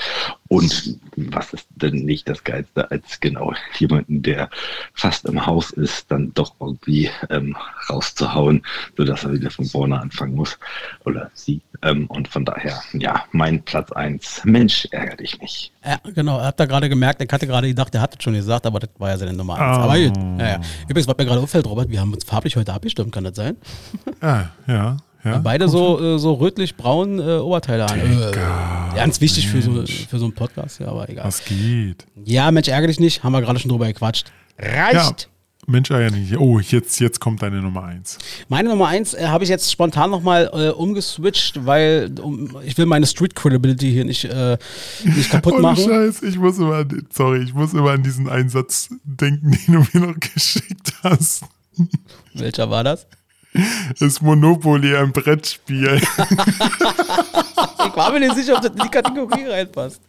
[0.50, 4.50] Und was ist denn nicht das Geilste, als genau jemanden, der
[4.94, 7.56] fast im Haus ist, dann doch irgendwie ähm,
[7.90, 8.64] rauszuhauen,
[8.96, 10.58] sodass er wieder von vorne anfangen muss
[11.06, 11.62] oder sie.
[11.84, 14.42] Ähm, und von daher, ja, mein Platz 1.
[14.46, 15.72] Mensch, ärgere dich nicht.
[15.86, 18.34] Ja, genau, er hat da gerade gemerkt, ich hatte gerade gedacht, er hat es schon
[18.34, 19.78] gesagt, aber das war ja seine Nummer 1.
[19.78, 19.82] Oh.
[19.82, 20.18] Aber gut.
[20.40, 20.62] Ja, ja.
[20.88, 23.58] Übrigens, was mir gerade auffällt, Robert, wir haben uns farblich heute abgestimmt, kann das sein?
[24.22, 24.98] Ja, ja.
[25.24, 25.38] Ja.
[25.40, 28.00] Beide so, äh, so rötlich-braun äh, Oberteile an.
[28.00, 28.32] Äh,
[28.96, 31.26] ganz wichtig für so, für so einen Podcast, ja, aber egal.
[31.26, 32.06] Was geht?
[32.24, 34.32] Ja, Mensch, ärgere dich nicht, haben wir gerade schon drüber gequatscht.
[34.62, 34.86] Ja.
[34.86, 35.30] Reicht!
[35.70, 36.40] Mensch, ärgere dich nicht.
[36.40, 38.18] Oh, jetzt, jetzt kommt deine Nummer eins.
[38.48, 42.86] Meine Nummer 1 äh, habe ich jetzt spontan nochmal äh, umgeswitcht, weil um, ich will
[42.86, 44.58] meine Street Credibility hier nicht, äh,
[45.04, 45.84] nicht kaputt Ohne machen.
[45.84, 50.08] Scheiß, ich muss immer, sorry, ich muss immer an diesen Einsatz denken, den du mir
[50.08, 51.44] noch geschickt hast.
[52.34, 53.06] Welcher war das?
[54.00, 56.00] Ist Monopoly ein Brettspiel?
[56.02, 60.02] ich war mir nicht sicher, ob das in die Kategorie reinpasst.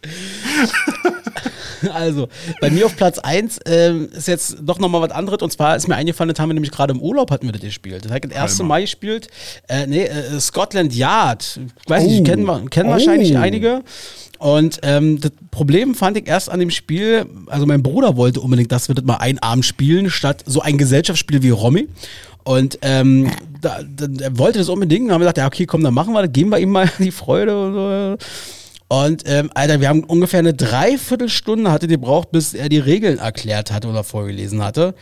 [1.92, 2.28] Also,
[2.60, 5.40] bei mir auf Platz 1 ähm, ist jetzt doch nochmal was anderes.
[5.42, 7.60] Und zwar ist mir eingefallen, das haben wir nämlich gerade im Urlaub hatten wir das
[7.60, 8.04] gespielt.
[8.04, 8.64] Das hat das erste.
[8.64, 9.28] Mal gespielt.
[9.68, 11.60] Äh, nee, äh, Scotland Yard.
[11.84, 12.24] Ich weiß nicht, Oh.
[12.24, 12.92] kennen, wir- kennen Oh.
[12.92, 13.82] wahrscheinlich einige.
[14.40, 18.70] Und ähm, das Problem fand ich erst an dem Spiel, also mein Bruder wollte unbedingt,
[18.72, 21.88] dass wir das mal einen Abend spielen, statt so ein Gesellschaftsspiel wie Romy.
[22.48, 23.30] Und ähm,
[23.60, 25.06] da, da, er wollte das unbedingt.
[25.06, 26.90] Dann haben wir gesagt, ja, okay, komm, dann machen wir das, geben wir ihm mal
[26.98, 28.16] die Freude und so.
[28.88, 33.70] Und ähm, Alter, wir haben ungefähr eine Dreiviertelstunde hatte gebraucht, bis er die Regeln erklärt
[33.70, 34.94] hatte oder vorgelesen hatte.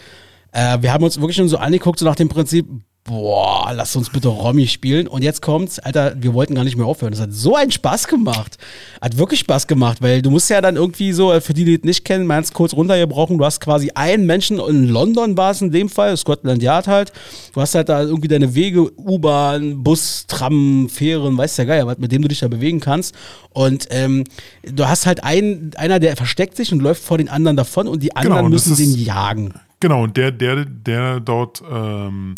[0.50, 2.66] Äh, wir haben uns wirklich schon so angeguckt, so nach dem Prinzip,
[3.06, 5.06] boah, lass uns bitte Romy spielen.
[5.08, 7.12] Und jetzt kommt's, Alter, wir wollten gar nicht mehr aufhören.
[7.12, 8.58] Das hat so einen Spaß gemacht.
[9.00, 11.74] Hat wirklich Spaß gemacht, weil du musst ja dann irgendwie so, äh, für die, die
[11.76, 15.62] es nicht kennen, ganz kurz runtergebrochen, du hast quasi einen Menschen, in London war es
[15.62, 17.12] in dem Fall, Scotland Yard halt.
[17.54, 21.98] Du hast halt da irgendwie deine Wege, U-Bahn, Bus, Tram, Fähren, weiß der Geier, was,
[21.98, 23.14] mit dem du dich da bewegen kannst.
[23.50, 24.24] Und ähm,
[24.62, 28.02] du hast halt einen, einer, der versteckt sich und läuft vor den anderen davon und
[28.02, 29.54] die anderen Genau, müssen den jagen.
[29.80, 32.34] Genau, und der, der, der dort ähm,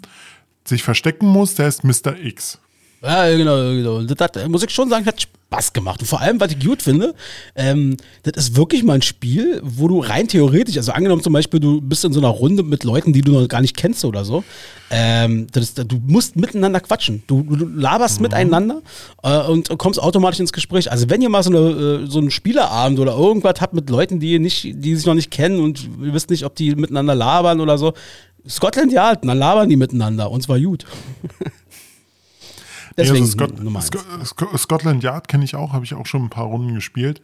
[0.68, 2.16] sich verstecken muss, der ist Mr.
[2.22, 2.58] X.
[3.02, 4.02] Ja, genau, genau.
[4.02, 6.00] Das hat, muss ich schon sagen, hat Spaß gemacht.
[6.00, 7.14] Und vor allem, was ich gut finde,
[7.54, 11.60] ähm, das ist wirklich mal ein Spiel, wo du rein theoretisch, also angenommen zum Beispiel,
[11.60, 14.24] du bist in so einer Runde mit Leuten, die du noch gar nicht kennst oder
[14.24, 14.42] so,
[14.90, 17.22] ähm, das ist, du musst miteinander quatschen.
[17.28, 18.82] Du, du laberst miteinander
[19.22, 20.90] äh, und kommst automatisch ins Gespräch.
[20.90, 24.18] Also wenn ihr mal so, eine, äh, so einen Spielerabend oder irgendwas habt mit Leuten,
[24.18, 27.60] die, nicht, die sich noch nicht kennen und ihr wisst nicht, ob die miteinander labern
[27.60, 27.92] oder so,
[28.48, 30.84] Scotland Yard, dann labern die miteinander und zwar gut.
[32.96, 33.88] Deswegen also Scott, Nummer eins.
[33.88, 37.20] Sco- Sco- Scotland Yard kenne ich auch, habe ich auch schon ein paar Runden gespielt.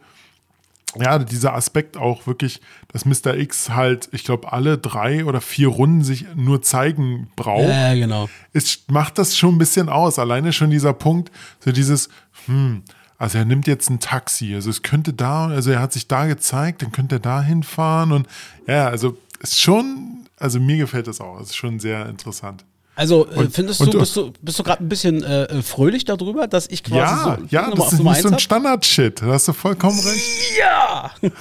[0.97, 2.61] Ja, dieser Aspekt auch wirklich,
[2.93, 3.35] dass Mr.
[3.35, 7.67] X halt, ich glaube, alle drei oder vier Runden sich nur zeigen braucht.
[7.67, 8.29] Ja, genau.
[8.53, 10.19] es macht das schon ein bisschen aus.
[10.19, 12.07] Alleine schon dieser Punkt, so dieses,
[12.45, 12.83] hm,
[13.17, 14.55] also er nimmt jetzt ein Taxi.
[14.55, 18.13] Also es könnte da, also er hat sich da gezeigt, dann könnte er da hinfahren
[18.13, 18.27] und
[18.65, 20.14] ja, also ist schon,
[20.45, 21.39] also mir gefällt das auch.
[21.41, 22.63] Es ist schon sehr interessant.
[22.97, 25.43] Also äh, Und- findest und du, du- bist du, bist du gerade ein bisschen äh,
[25.43, 28.39] äh, fröhlich darüber, dass ich quasi Ja, so ja, das ist nicht so ein?
[28.39, 29.21] Standard-Shit.
[29.21, 30.57] Da hast du vollkommen recht.
[30.57, 31.11] Ja!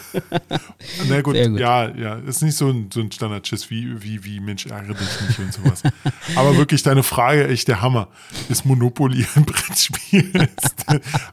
[1.09, 1.59] Na gut, gut.
[1.61, 5.21] ja, ja, ist nicht so ein, so ein Standard-Schiss wie, wie, wie Mensch, ärgere dich
[5.29, 5.83] nicht und sowas.
[6.35, 8.09] Aber wirklich deine Frage, echt der Hammer.
[8.49, 10.33] Ist Monopoly ein Brettspiel?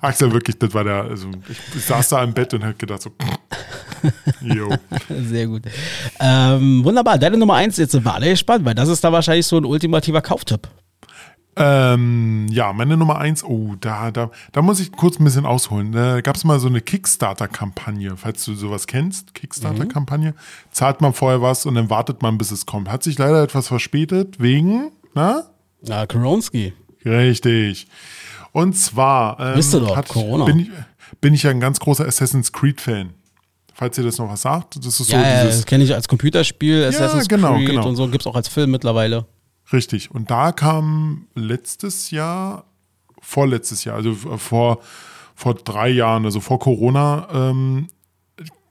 [0.01, 3.01] Axel, wirklich, das war der, also ich, ich saß da im Bett und hab gedacht
[3.01, 3.11] so,
[4.41, 4.69] jo.
[5.09, 5.63] Sehr gut.
[6.19, 7.17] Ähm, wunderbar.
[7.17, 9.65] Deine Nummer eins, jetzt sind wir alle gespannt, weil das ist da wahrscheinlich so ein
[9.65, 10.67] ultimativer Kauftipp.
[11.57, 15.91] Ähm, ja, meine Nummer eins, oh, da, da, da muss ich kurz ein bisschen ausholen.
[15.91, 20.33] Da gab es mal so eine Kickstarter-Kampagne, falls du sowas kennst, Kickstarter-Kampagne.
[20.71, 22.89] Zahlt man vorher was und dann wartet man, bis es kommt.
[22.89, 25.43] Hat sich leider etwas verspätet, wegen, na?
[25.83, 26.73] Ja, Koronski.
[27.03, 27.87] Richtig.
[28.53, 30.45] Und zwar ähm, Wisst ihr doch, Corona.
[30.45, 30.69] Bin, ich,
[31.19, 33.09] bin ich ja ein ganz großer Assassin's Creed-Fan.
[33.73, 35.93] Falls ihr das noch was sagt, das ist so Ja, ja, dieses das kenne ich
[35.93, 37.87] als Computerspiel, Assassin's genau, Creed genau.
[37.87, 39.25] und so, gibt es auch als Film mittlerweile.
[39.71, 40.11] Richtig.
[40.11, 42.65] Und da kam letztes Jahr,
[43.21, 44.79] vorletztes Jahr, also vor,
[45.35, 47.87] vor drei Jahren, also vor Corona, ähm,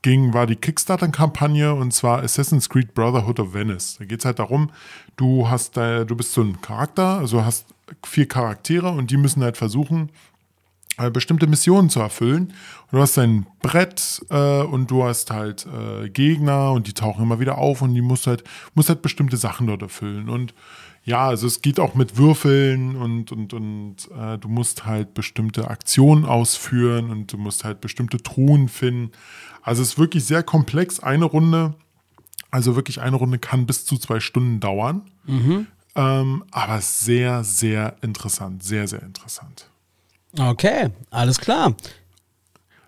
[0.02, 3.97] ging, war die Kickstarter-Kampagne und zwar Assassin's Creed Brotherhood of Venice.
[3.98, 4.70] Da geht es halt darum,
[5.16, 7.66] du hast da, du bist so ein Charakter, also hast
[8.05, 10.12] vier Charaktere und die müssen halt versuchen, äh,
[11.09, 12.52] bestimmte Missionen zu erfüllen.
[12.90, 17.22] Und du hast ein Brett äh, und du hast halt äh, Gegner und die tauchen
[17.22, 18.44] immer wieder auf und die musst halt,
[18.74, 20.28] musst halt bestimmte Sachen dort erfüllen.
[20.28, 20.52] Und
[21.05, 25.68] ja, also es geht auch mit Würfeln und, und, und äh, du musst halt bestimmte
[25.68, 29.12] Aktionen ausführen und du musst halt bestimmte Truhen finden.
[29.62, 31.01] Also es ist wirklich sehr komplex.
[31.01, 31.74] Eine Runde,
[32.51, 35.10] also wirklich eine Runde kann bis zu zwei Stunden dauern.
[35.94, 38.62] Ähm, aber sehr, sehr interessant.
[38.62, 39.69] Sehr, sehr interessant.
[40.39, 41.74] Okay, alles klar.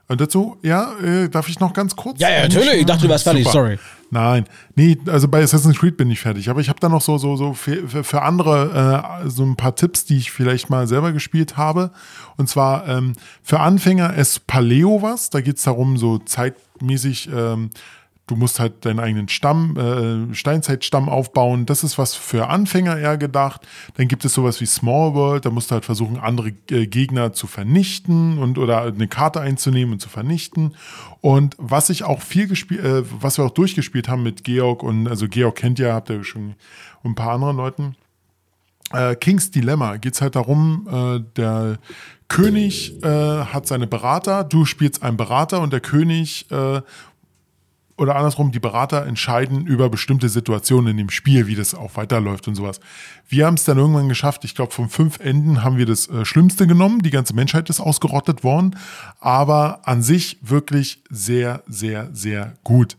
[0.09, 2.20] Und dazu, ja, äh, darf ich noch ganz kurz?
[2.20, 2.74] Ja, ja, natürlich.
[2.74, 3.78] Ich dachte, du warst fertig, sorry.
[4.10, 4.44] Nein,
[4.74, 6.51] nee, also bei Assassin's Creed bin ich fertig.
[6.51, 9.56] Aber ich habe da noch so, so, so für, für, für andere äh, so ein
[9.56, 11.93] paar Tipps, die ich vielleicht mal selber gespielt habe.
[12.36, 15.31] Und zwar ähm, für Anfänger ist Paleo was.
[15.31, 17.70] Da geht es darum, so zeitmäßig, ähm,
[18.27, 21.66] du musst halt deinen eigenen Stamm, äh, Steinzeitstamm aufbauen.
[21.66, 23.66] Das ist was für Anfänger eher gedacht.
[23.94, 25.44] Dann gibt es sowas wie Small World.
[25.44, 29.94] Da musst du halt versuchen, andere äh, Gegner zu vernichten und oder eine Karte einzunehmen
[29.94, 30.77] und zu vernichten.
[31.20, 35.09] Und was ich auch viel gespielt, äh, was wir auch durchgespielt haben mit Georg und
[35.09, 36.55] also Georg kennt ja, habt ihr schon
[37.03, 37.97] und ein paar anderen Leuten.
[38.93, 41.78] Äh, King's Dilemma geht es halt darum, äh, der
[42.28, 46.47] König äh, hat seine Berater, du spielst einen Berater und der König
[47.97, 52.48] oder andersrum, die Berater entscheiden über bestimmte Situationen in dem Spiel, wie das auch weiterläuft
[52.48, 52.81] und sowas.
[53.28, 56.24] Wir haben es dann irgendwann geschafft, ich glaube, von fünf Enden haben wir das äh,
[56.24, 57.01] Schlimmste genommen.
[57.01, 58.77] Die ganze Menschheit ist ausgerottet worden.
[59.20, 62.97] Aber an sich wirklich sehr, sehr, sehr gut.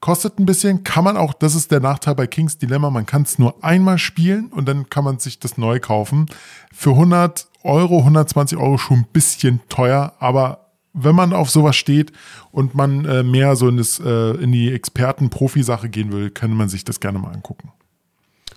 [0.00, 3.22] Kostet ein bisschen, kann man auch, das ist der Nachteil bei Kings Dilemma, man kann
[3.22, 6.26] es nur einmal spielen und dann kann man sich das neu kaufen.
[6.72, 10.65] Für 100 Euro, 120 Euro schon ein bisschen teuer, aber
[10.96, 12.10] wenn man auf sowas steht
[12.50, 16.68] und man äh, mehr so in, das, äh, in die Experten-Profi-Sache gehen will, kann man
[16.68, 17.70] sich das gerne mal angucken.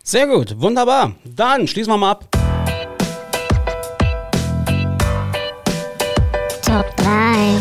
[0.04, 1.12] Sehr gut, wunderbar.
[1.24, 2.28] Dann schließen wir mal ab.
[6.66, 7.58] Top 3.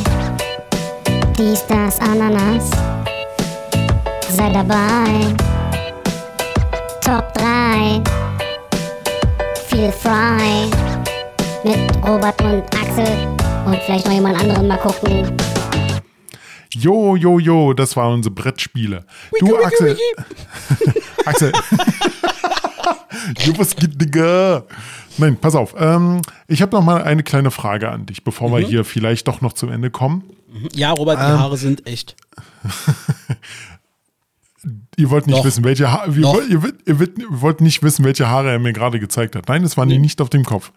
[1.37, 2.71] Dies, das, Ananas.
[4.31, 5.35] Sei dabei.
[7.01, 8.03] Top 3.
[9.69, 10.71] Feel frei.
[11.65, 13.48] Mit Robert und Axel.
[13.69, 15.37] Und vielleicht noch jemand anderen mal gucken.
[16.73, 19.05] Jo, jo, jo, das waren unsere Brettspiele.
[19.41, 19.97] du, Axel.
[21.25, 21.53] Axel.
[23.41, 24.65] jo, was geht, Digga?
[25.17, 25.75] Nein, pass auf.
[25.79, 29.41] Ähm, ich habe noch mal eine kleine Frage an dich, bevor wir hier vielleicht doch
[29.41, 30.25] noch zum Ende kommen.
[30.75, 31.39] Ja, Robert, die Ähm.
[31.41, 32.17] Haare sind echt.
[34.97, 35.45] Ihr wollt nicht Doch.
[35.45, 36.11] wissen, welche Haare.
[36.11, 36.17] Ihr,
[36.49, 39.49] ihr, ihr, wollt- ihr wollt nicht wissen, welche Haare er mir gerade gezeigt hat.
[39.49, 40.73] Nein, das waren die nicht auf dem Kopf.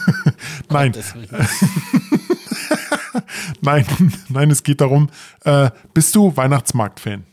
[0.70, 0.92] Nein,
[3.60, 3.84] nein,
[4.28, 5.10] nein, es geht darum,
[5.44, 7.24] äh, bist du Weihnachtsmarkt-Fan?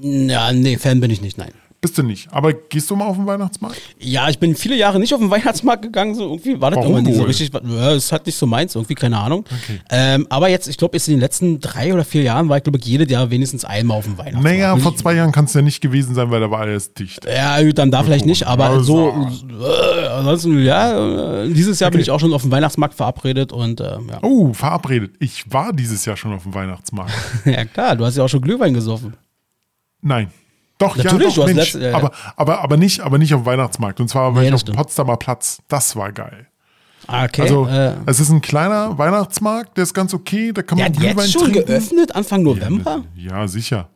[0.00, 1.52] Ja, nee, Fan bin ich nicht, nein.
[1.82, 2.32] Bist du nicht.
[2.32, 3.76] Aber gehst du mal auf den Weihnachtsmarkt?
[3.98, 6.92] Ja, ich bin viele Jahre nicht auf den Weihnachtsmarkt gegangen, so irgendwie war das Warum
[6.92, 7.50] immer nicht so richtig.
[7.52, 9.40] Es hat nicht so meins, irgendwie, keine Ahnung.
[9.46, 9.80] Okay.
[9.90, 12.62] Ähm, aber jetzt, ich glaube, jetzt in den letzten drei oder vier Jahren war ich,
[12.62, 14.44] glaube ich, jedes Jahr wenigstens einmal auf dem Weihnachtsmarkt.
[14.44, 17.24] Naja, vor zwei Jahren kann es ja nicht gewesen sein, weil da war alles dicht.
[17.24, 19.12] Ja, dann da vielleicht nicht, aber Also.
[19.50, 23.52] so, äh, ansonsten, ja, äh, dieses Jahr bin ich auch schon auf dem Weihnachtsmarkt verabredet
[23.52, 24.18] und, äh, ja.
[24.22, 25.16] Oh, verabredet.
[25.18, 27.12] Ich war dieses Jahr schon auf dem Weihnachtsmarkt.
[27.44, 29.14] ja, klar, du hast ja auch schon Glühwein gesoffen.
[30.00, 30.28] Nein.
[30.78, 31.58] Doch, Natürlich, ja, doch, Mensch.
[31.74, 31.96] letzte- ja, ja.
[31.96, 34.00] aber, aber, aber, nicht, aber nicht auf dem Weihnachtsmarkt.
[34.00, 34.74] Und zwar war Nee, ich auf dem.
[34.74, 35.58] Potsdamer Platz.
[35.68, 36.48] Das war geil.
[37.06, 37.42] Ah, Okay.
[37.42, 40.52] Also, äh, es ist ein kleiner Weihnachtsmarkt, der ist ganz okay.
[40.52, 41.66] Da kann man hat Glühwein jetzt schon trinken.
[41.66, 43.04] geöffnet, Anfang November?
[43.14, 43.88] Ja, sicher.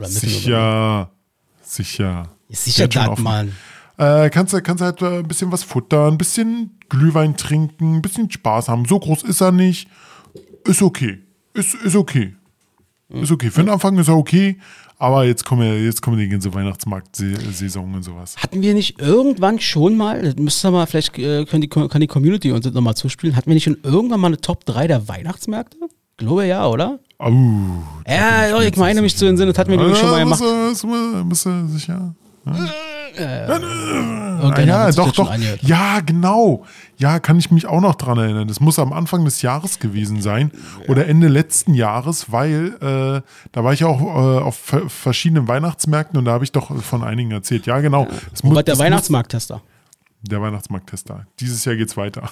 [0.00, 1.10] Sicher.
[1.62, 2.28] Sicher.
[2.48, 3.18] Ist sicher das.
[3.18, 3.52] Mann.
[3.96, 8.02] Äh, kannst du kannst halt äh, ein bisschen was futtern, ein bisschen Glühwein trinken, ein
[8.02, 8.84] bisschen Spaß haben.
[8.86, 9.88] So groß ist er nicht.
[10.64, 11.22] Ist okay.
[11.54, 12.34] Ist, ist okay.
[13.08, 13.50] Ist okay.
[13.50, 14.58] Für den Anfang ist er okay.
[15.04, 18.36] Aber jetzt kommen, ja, jetzt kommen die ganze Weihnachtsmarkt-Saison und sowas.
[18.38, 22.06] Hatten wir nicht irgendwann schon mal, das müsste mal, vielleicht äh, können die, kann die
[22.06, 25.06] Community uns das nochmal zuspielen, hatten wir nicht schon irgendwann mal eine Top 3 der
[25.06, 25.76] Weihnachtsmärkte?
[26.16, 27.00] Glaube ja, oder?
[27.18, 27.30] Au.
[28.08, 30.42] Ja, ich meine mich zu entsinnen, das hatten wir nämlich schon mal gemacht.
[31.28, 31.88] Bist du, bist
[32.52, 32.74] sicher?
[34.42, 35.30] Irgendeiner ja, doch, doch.
[35.62, 36.64] Ja, genau.
[36.98, 38.48] Ja, kann ich mich auch noch dran erinnern.
[38.48, 40.50] Das muss am Anfang des Jahres gewesen sein
[40.88, 43.20] oder Ende letzten Jahres, weil äh,
[43.52, 47.02] da war ich auch äh, auf ver- verschiedenen Weihnachtsmärkten und da habe ich doch von
[47.04, 47.66] einigen erzählt.
[47.66, 48.06] Ja, genau.
[48.30, 49.10] Das muss- der das muss-
[50.26, 51.26] Der Weihnachtsmarkttester.
[51.38, 52.22] Dieses Jahr geht's weiter.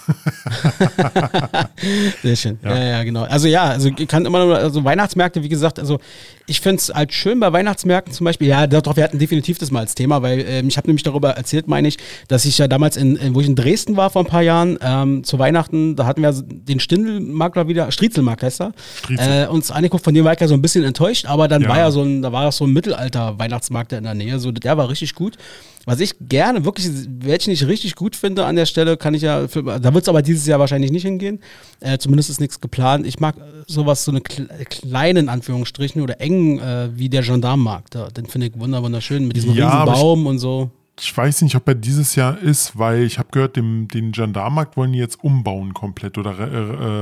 [2.23, 2.59] Sehr schön.
[2.63, 2.79] Ja.
[2.83, 3.23] ja, genau.
[3.25, 5.99] Also ja, also ich kann immer nur, also Weihnachtsmärkte, wie gesagt, also
[6.47, 9.71] ich finde es halt schön bei Weihnachtsmärkten zum Beispiel, ja, doch, wir hatten definitiv das
[9.71, 11.99] mal als Thema, weil ähm, ich habe nämlich darüber erzählt, meine ich,
[12.29, 14.79] dass ich ja damals, in, in, wo ich in Dresden war vor ein paar Jahren,
[14.81, 18.73] ähm, zu Weihnachten, da hatten wir den Stindelmakler wieder, Striezelmarkt heißt er,
[19.05, 19.45] Striezel.
[19.45, 21.69] äh, uns angeguckt, von dem war ich ja so ein bisschen enttäuscht, aber dann Ja.
[21.69, 24.77] war ja so ein, da war ja so ein Mittelalter-Weihnachtsmarkt in der Nähe, so, der
[24.77, 25.37] war richtig gut.
[25.85, 29.49] Was ich gerne, wirklich, welchen ich richtig gut finde an der Stelle, kann ich ja,
[29.49, 31.41] für, da wird es aber dieses Jahr wahrscheinlich nicht hingehen.
[31.81, 33.05] Äh, zumindest ist nichts geplant.
[33.07, 37.95] Ich mag äh, sowas, so eine kle kleinen Anführungsstrichen oder engen äh, wie der Gendarmenmarkt.
[37.97, 40.71] Da, den finde ich wunder wunderschön mit diesem Ja, riesen Baum und so.
[41.01, 44.77] Ich weiß nicht, ob er dieses Jahr ist, weil ich habe gehört, dem, den Gendarmenmarkt
[44.77, 46.47] wollen die jetzt umbauen komplett oder re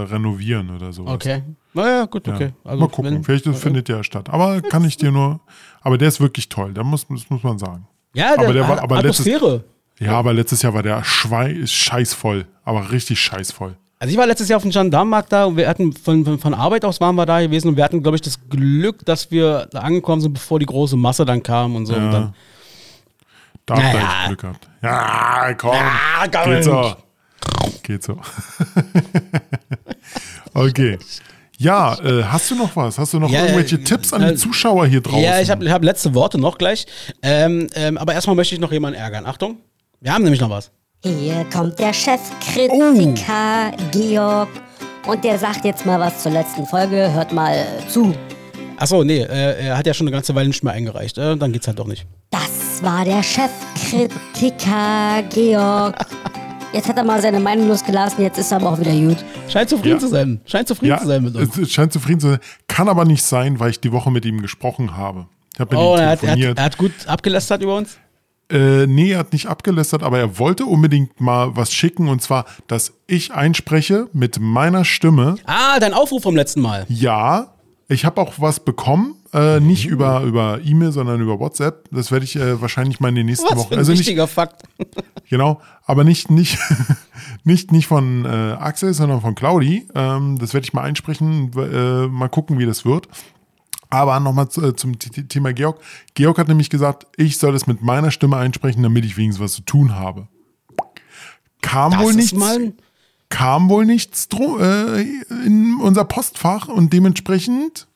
[0.07, 1.15] äh, renovieren oder sowas.
[1.17, 1.43] Okay.
[1.75, 2.35] Naja, gut, Ja.
[2.35, 2.51] okay.
[2.65, 4.31] Also, Mal gucken, wenn- vielleicht findet der statt.
[4.31, 5.41] Aber kann ich dir nur.
[5.83, 7.87] Aber der ist wirklich toll, da muss, das muss man sagen.
[8.15, 9.65] Ja, der, aber der war- aber letztes- Atmosphäre.
[9.99, 13.77] Ja, aber letztes Jahr war der Schwei scheißvoll, aber richtig scheißvoll.
[13.99, 16.55] Also ich war letztes Jahr auf dem Gendarmenmarkt da und wir hatten von, von, von
[16.55, 19.69] Arbeit aus waren wir da gewesen und wir hatten, glaube ich, das Glück, dass wir
[19.71, 21.95] da angekommen sind, bevor die große Masse dann kam und so.
[21.95, 22.11] Und Ja.
[22.13, 22.35] dann,
[23.67, 24.69] Da habt ihr echt Glück gehabt.
[24.83, 25.75] Ja, komm.
[25.75, 26.51] Ja, komm.
[26.53, 26.97] Geht so.
[27.83, 28.19] Geht so.
[30.55, 30.99] okay.
[31.61, 32.99] Ja, äh, hast du noch was?
[32.99, 35.21] Hast du noch Ja, irgendwelche äh, Tipps an äh, die Zuschauer hier draußen?
[35.23, 36.87] Ja, ich habe hab letzte Worte noch gleich.
[37.23, 39.27] Ähm, ähm, aber erstmal möchte ich noch jemanden ärgern.
[39.27, 39.59] Achtung,
[40.01, 40.71] wir haben nämlich noch was.
[41.05, 44.49] Hier kommt der Chefkritiker Georg
[45.07, 47.13] und der sagt jetzt mal was zur letzten Folge.
[47.13, 48.15] Hört mal zu.
[48.79, 51.19] Achso, nee, äh, er hat ja schon eine ganze Weile nicht mehr eingereicht.
[51.19, 52.07] Äh, dann geht's halt doch nicht.
[52.31, 54.09] Das war der Chefkritiker
[55.29, 56.07] Georg.
[56.73, 59.17] Jetzt hat er mal seine Meinung losgelassen, jetzt ist er aber auch wieder gut.
[59.49, 59.99] Scheint zufrieden Ja.
[59.99, 60.41] zu sein.
[60.45, 61.59] Scheint zufrieden zu sein mit uns.
[61.59, 62.39] es scheint zufrieden zu sein.
[62.69, 65.27] Kann aber nicht sein, weil ich die Woche mit ihm gesprochen habe.
[65.55, 67.99] Ich habe mit Oh, ihm er hat, er, hat, er hat gut abgelästert über uns.
[68.53, 72.45] Äh, nee, er hat nicht abgelästert, aber er wollte unbedingt mal was schicken und zwar,
[72.69, 75.37] dass ich einspreche mit meiner Stimme.
[75.47, 76.85] Ah, dein Aufruf vom letzten Mal.
[76.89, 77.53] Ja,
[77.91, 81.89] ich habe auch was bekommen, äh, nicht über, über E-Mail, sondern über WhatsApp.
[81.91, 83.69] Das werde ich äh, wahrscheinlich mal in den nächsten Was Wochen.
[83.69, 84.63] für ein Also nicht, wichtiger Fakt.
[85.29, 86.57] genau, aber nicht, nicht,
[87.45, 89.89] nicht, nicht von äh, Axel, sondern von Claudi.
[89.95, 93.09] Ähm, das werde ich mal einsprechen, äh, mal gucken, wie das wird.
[93.89, 95.81] Aber nochmal äh, zum Thema Georg.
[96.15, 99.53] Georg hat nämlich gesagt, ich soll es mit meiner Stimme einsprechen, damit ich wenigstens was
[99.55, 100.29] zu tun habe.
[101.61, 102.73] Kam Das wohl nichts, mal
[103.31, 105.01] kam wohl nichts äh,
[105.47, 107.87] in unser Postfach und dementsprechend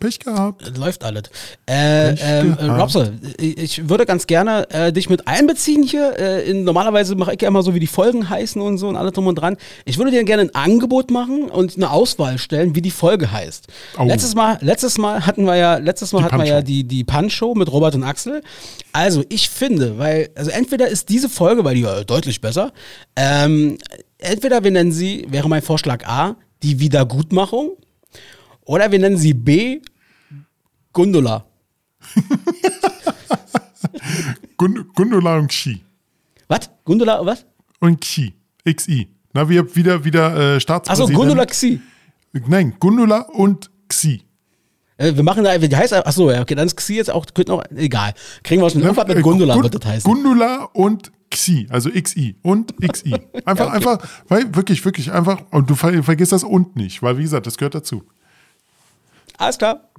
[0.00, 0.76] Pech gehabt.
[0.78, 1.24] Läuft alles.
[1.68, 2.64] Äh, ähm, äh.
[2.64, 6.18] Robse, ich würde ganz gerne äh, dich mit einbeziehen hier.
[6.18, 8.96] Äh, in, normalerweise mache ich ja immer so, wie die Folgen heißen und so und
[8.96, 9.58] alles drum und dran.
[9.84, 13.66] Ich würde dir gerne ein Angebot machen und eine Auswahl stellen, wie die Folge heißt.
[13.98, 14.04] Oh.
[14.04, 17.04] Letztes Mal, letztes Mal hatten wir ja, letztes Mal Die hatten wir ja die, die
[17.04, 18.42] Punch-Show mit Robert und Axel.
[18.92, 22.72] Also ich finde, weil, also entweder ist diese Folge, weil die ja deutlich besser,
[23.16, 23.76] ähm,
[24.20, 27.76] entweder wir nennen sie, wäre mein Vorschlag A, die Wiedergutmachung.
[28.64, 29.80] Oder wir nennen sie B,
[30.92, 31.44] Gundula.
[34.56, 35.80] Gund Gundula und Xi.
[36.48, 36.70] Was?
[36.84, 37.46] Gundula, was?
[37.80, 38.34] Und Xi.
[38.68, 39.08] XI.
[39.32, 41.14] Na, wir wieder, wieder äh, Achso, Staatspräsident.
[41.18, 41.80] Gundula Xi.
[42.32, 44.22] Nein, Gundula und Xi.
[44.98, 47.52] Äh, wir machen da, die heißt, achso, ja, okay, dann ist Xi jetzt auch, könnte
[47.52, 48.12] noch, egal.
[48.42, 50.10] Kriegen wir schon, irgendwas mit Äh, Gundula Gun- wird das heißen.
[50.12, 53.14] Gundula und Xi, also XI und XI.
[53.44, 53.98] Einfach, einfach,
[54.28, 57.56] weil wirklich, wirklich einfach, und du ver vergisst das und nicht, weil wie gesagt, das
[57.56, 58.04] gehört dazu.
[59.38, 59.90] Alles klar.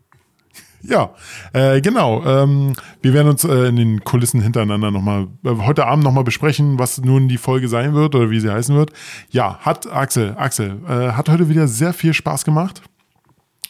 [0.83, 1.13] Ja,
[1.53, 2.23] äh, genau.
[2.25, 6.79] Ähm, wir werden uns äh, in den Kulissen hintereinander nochmal, äh, heute Abend nochmal besprechen,
[6.79, 8.91] was nun die Folge sein wird oder wie sie heißen wird.
[9.29, 12.81] Ja, hat Axel, Axel, äh, hat heute wieder sehr viel Spaß gemacht.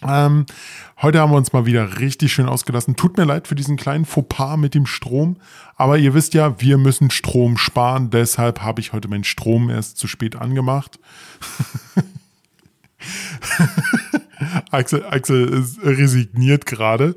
[0.08, 0.46] Ähm,
[1.02, 2.96] heute haben wir uns mal wieder richtig schön ausgelassen.
[2.96, 5.38] Tut mir leid für diesen kleinen Fauxpas mit dem Strom,
[5.76, 8.10] aber ihr wisst ja, wir müssen Strom sparen.
[8.10, 11.00] Deshalb habe ich heute meinen Strom erst zu spät angemacht.
[14.72, 17.16] Axel, Axel resigniert gerade.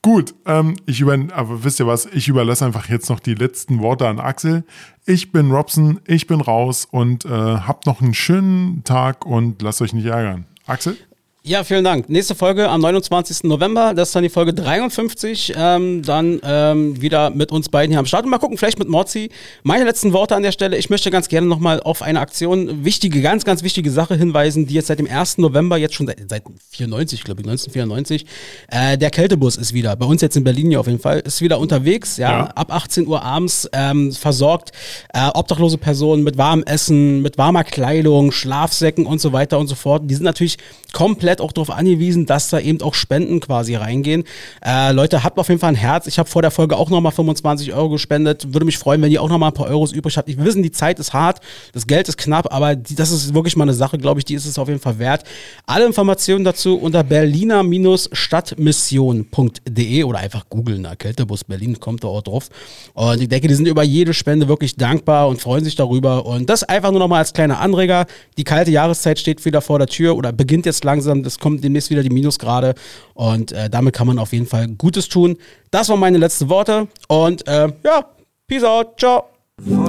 [0.00, 2.06] Gut, ähm, ich über, aber wisst ihr was?
[2.06, 4.64] Ich überlasse einfach jetzt noch die letzten Worte an Axel.
[5.06, 9.80] Ich bin Robson, ich bin raus und äh, habt noch einen schönen Tag und lasst
[9.80, 10.46] euch nicht ärgern.
[10.66, 10.96] Axel?
[11.44, 12.08] Ja, vielen Dank.
[12.08, 13.42] Nächste Folge am 29.
[13.42, 15.54] November, das ist dann die Folge 53.
[15.56, 18.22] Ähm, dann ähm, wieder mit uns beiden hier am Start.
[18.24, 19.28] Und mal gucken, vielleicht mit Morzi.
[19.64, 20.76] Meine letzten Worte an der Stelle.
[20.76, 24.74] Ich möchte ganz gerne nochmal auf eine Aktion, wichtige, ganz, ganz wichtige Sache hinweisen, die
[24.74, 25.38] jetzt seit dem 1.
[25.38, 28.24] November, jetzt schon seit, seit 94, glaube ich, 1994,
[28.70, 31.40] äh, der Kältebus ist wieder, bei uns jetzt in Berlin ja auf jeden Fall, ist
[31.40, 32.44] wieder unterwegs, ja, Ja.
[32.54, 34.70] ab 18 Uhr abends ähm, versorgt
[35.12, 39.74] äh, obdachlose Personen mit warmem Essen, mit warmer Kleidung, Schlafsäcken und so weiter und so
[39.74, 40.04] fort.
[40.08, 40.56] Die sind natürlich
[40.92, 44.24] komplett auch darauf angewiesen, dass da eben auch Spenden quasi reingehen.
[44.64, 46.06] Äh, Leute, habt auf jeden Fall ein Herz.
[46.06, 48.52] Ich habe vor der Folge auch nochmal 25 Euro gespendet.
[48.52, 50.28] Würde mich freuen, wenn ihr auch nochmal ein paar Euros übrig habt.
[50.28, 51.40] Wir wissen, die Zeit ist hart,
[51.72, 54.34] das Geld ist knapp, aber die, das ist wirklich mal eine Sache, glaube ich, die
[54.34, 55.24] ist es auf jeden Fall wert.
[55.66, 62.48] Alle Informationen dazu unter berliner-stadtmission.de oder einfach googeln, da Kältebus Berlin kommt da auch drauf.
[62.94, 66.26] Und ich denke, die sind über jede Spende wirklich dankbar und freuen sich darüber.
[66.26, 68.06] Und das einfach nur nochmal als kleiner Anreger.
[68.36, 71.21] Die kalte Jahreszeit steht wieder vor der Tür oder beginnt jetzt langsam.
[71.22, 72.74] Das kommt demnächst wieder die Minusgrade.
[73.14, 75.36] Und äh, damit kann man auf jeden Fall Gutes tun.
[75.70, 76.88] Das waren meine letzten Worte.
[77.08, 78.06] Und äh, ja,
[78.46, 78.98] peace out.
[78.98, 79.24] Ciao.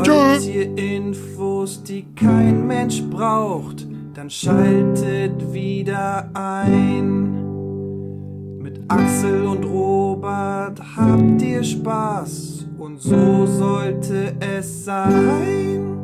[0.03, 0.37] Tschö.
[0.51, 7.41] ihr Infos, die kein Mensch braucht, dann schaltet wieder ein.
[8.59, 15.97] Mit Axel und Robert habt ihr Spaß und so sollte es sein.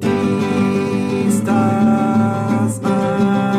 [0.00, 3.55] Dies, das, Ananas.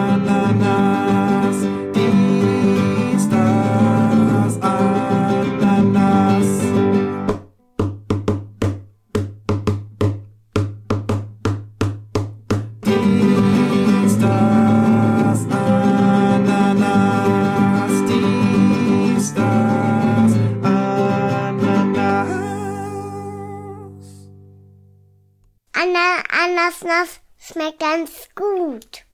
[27.68, 29.06] Schmeckt ganz gut.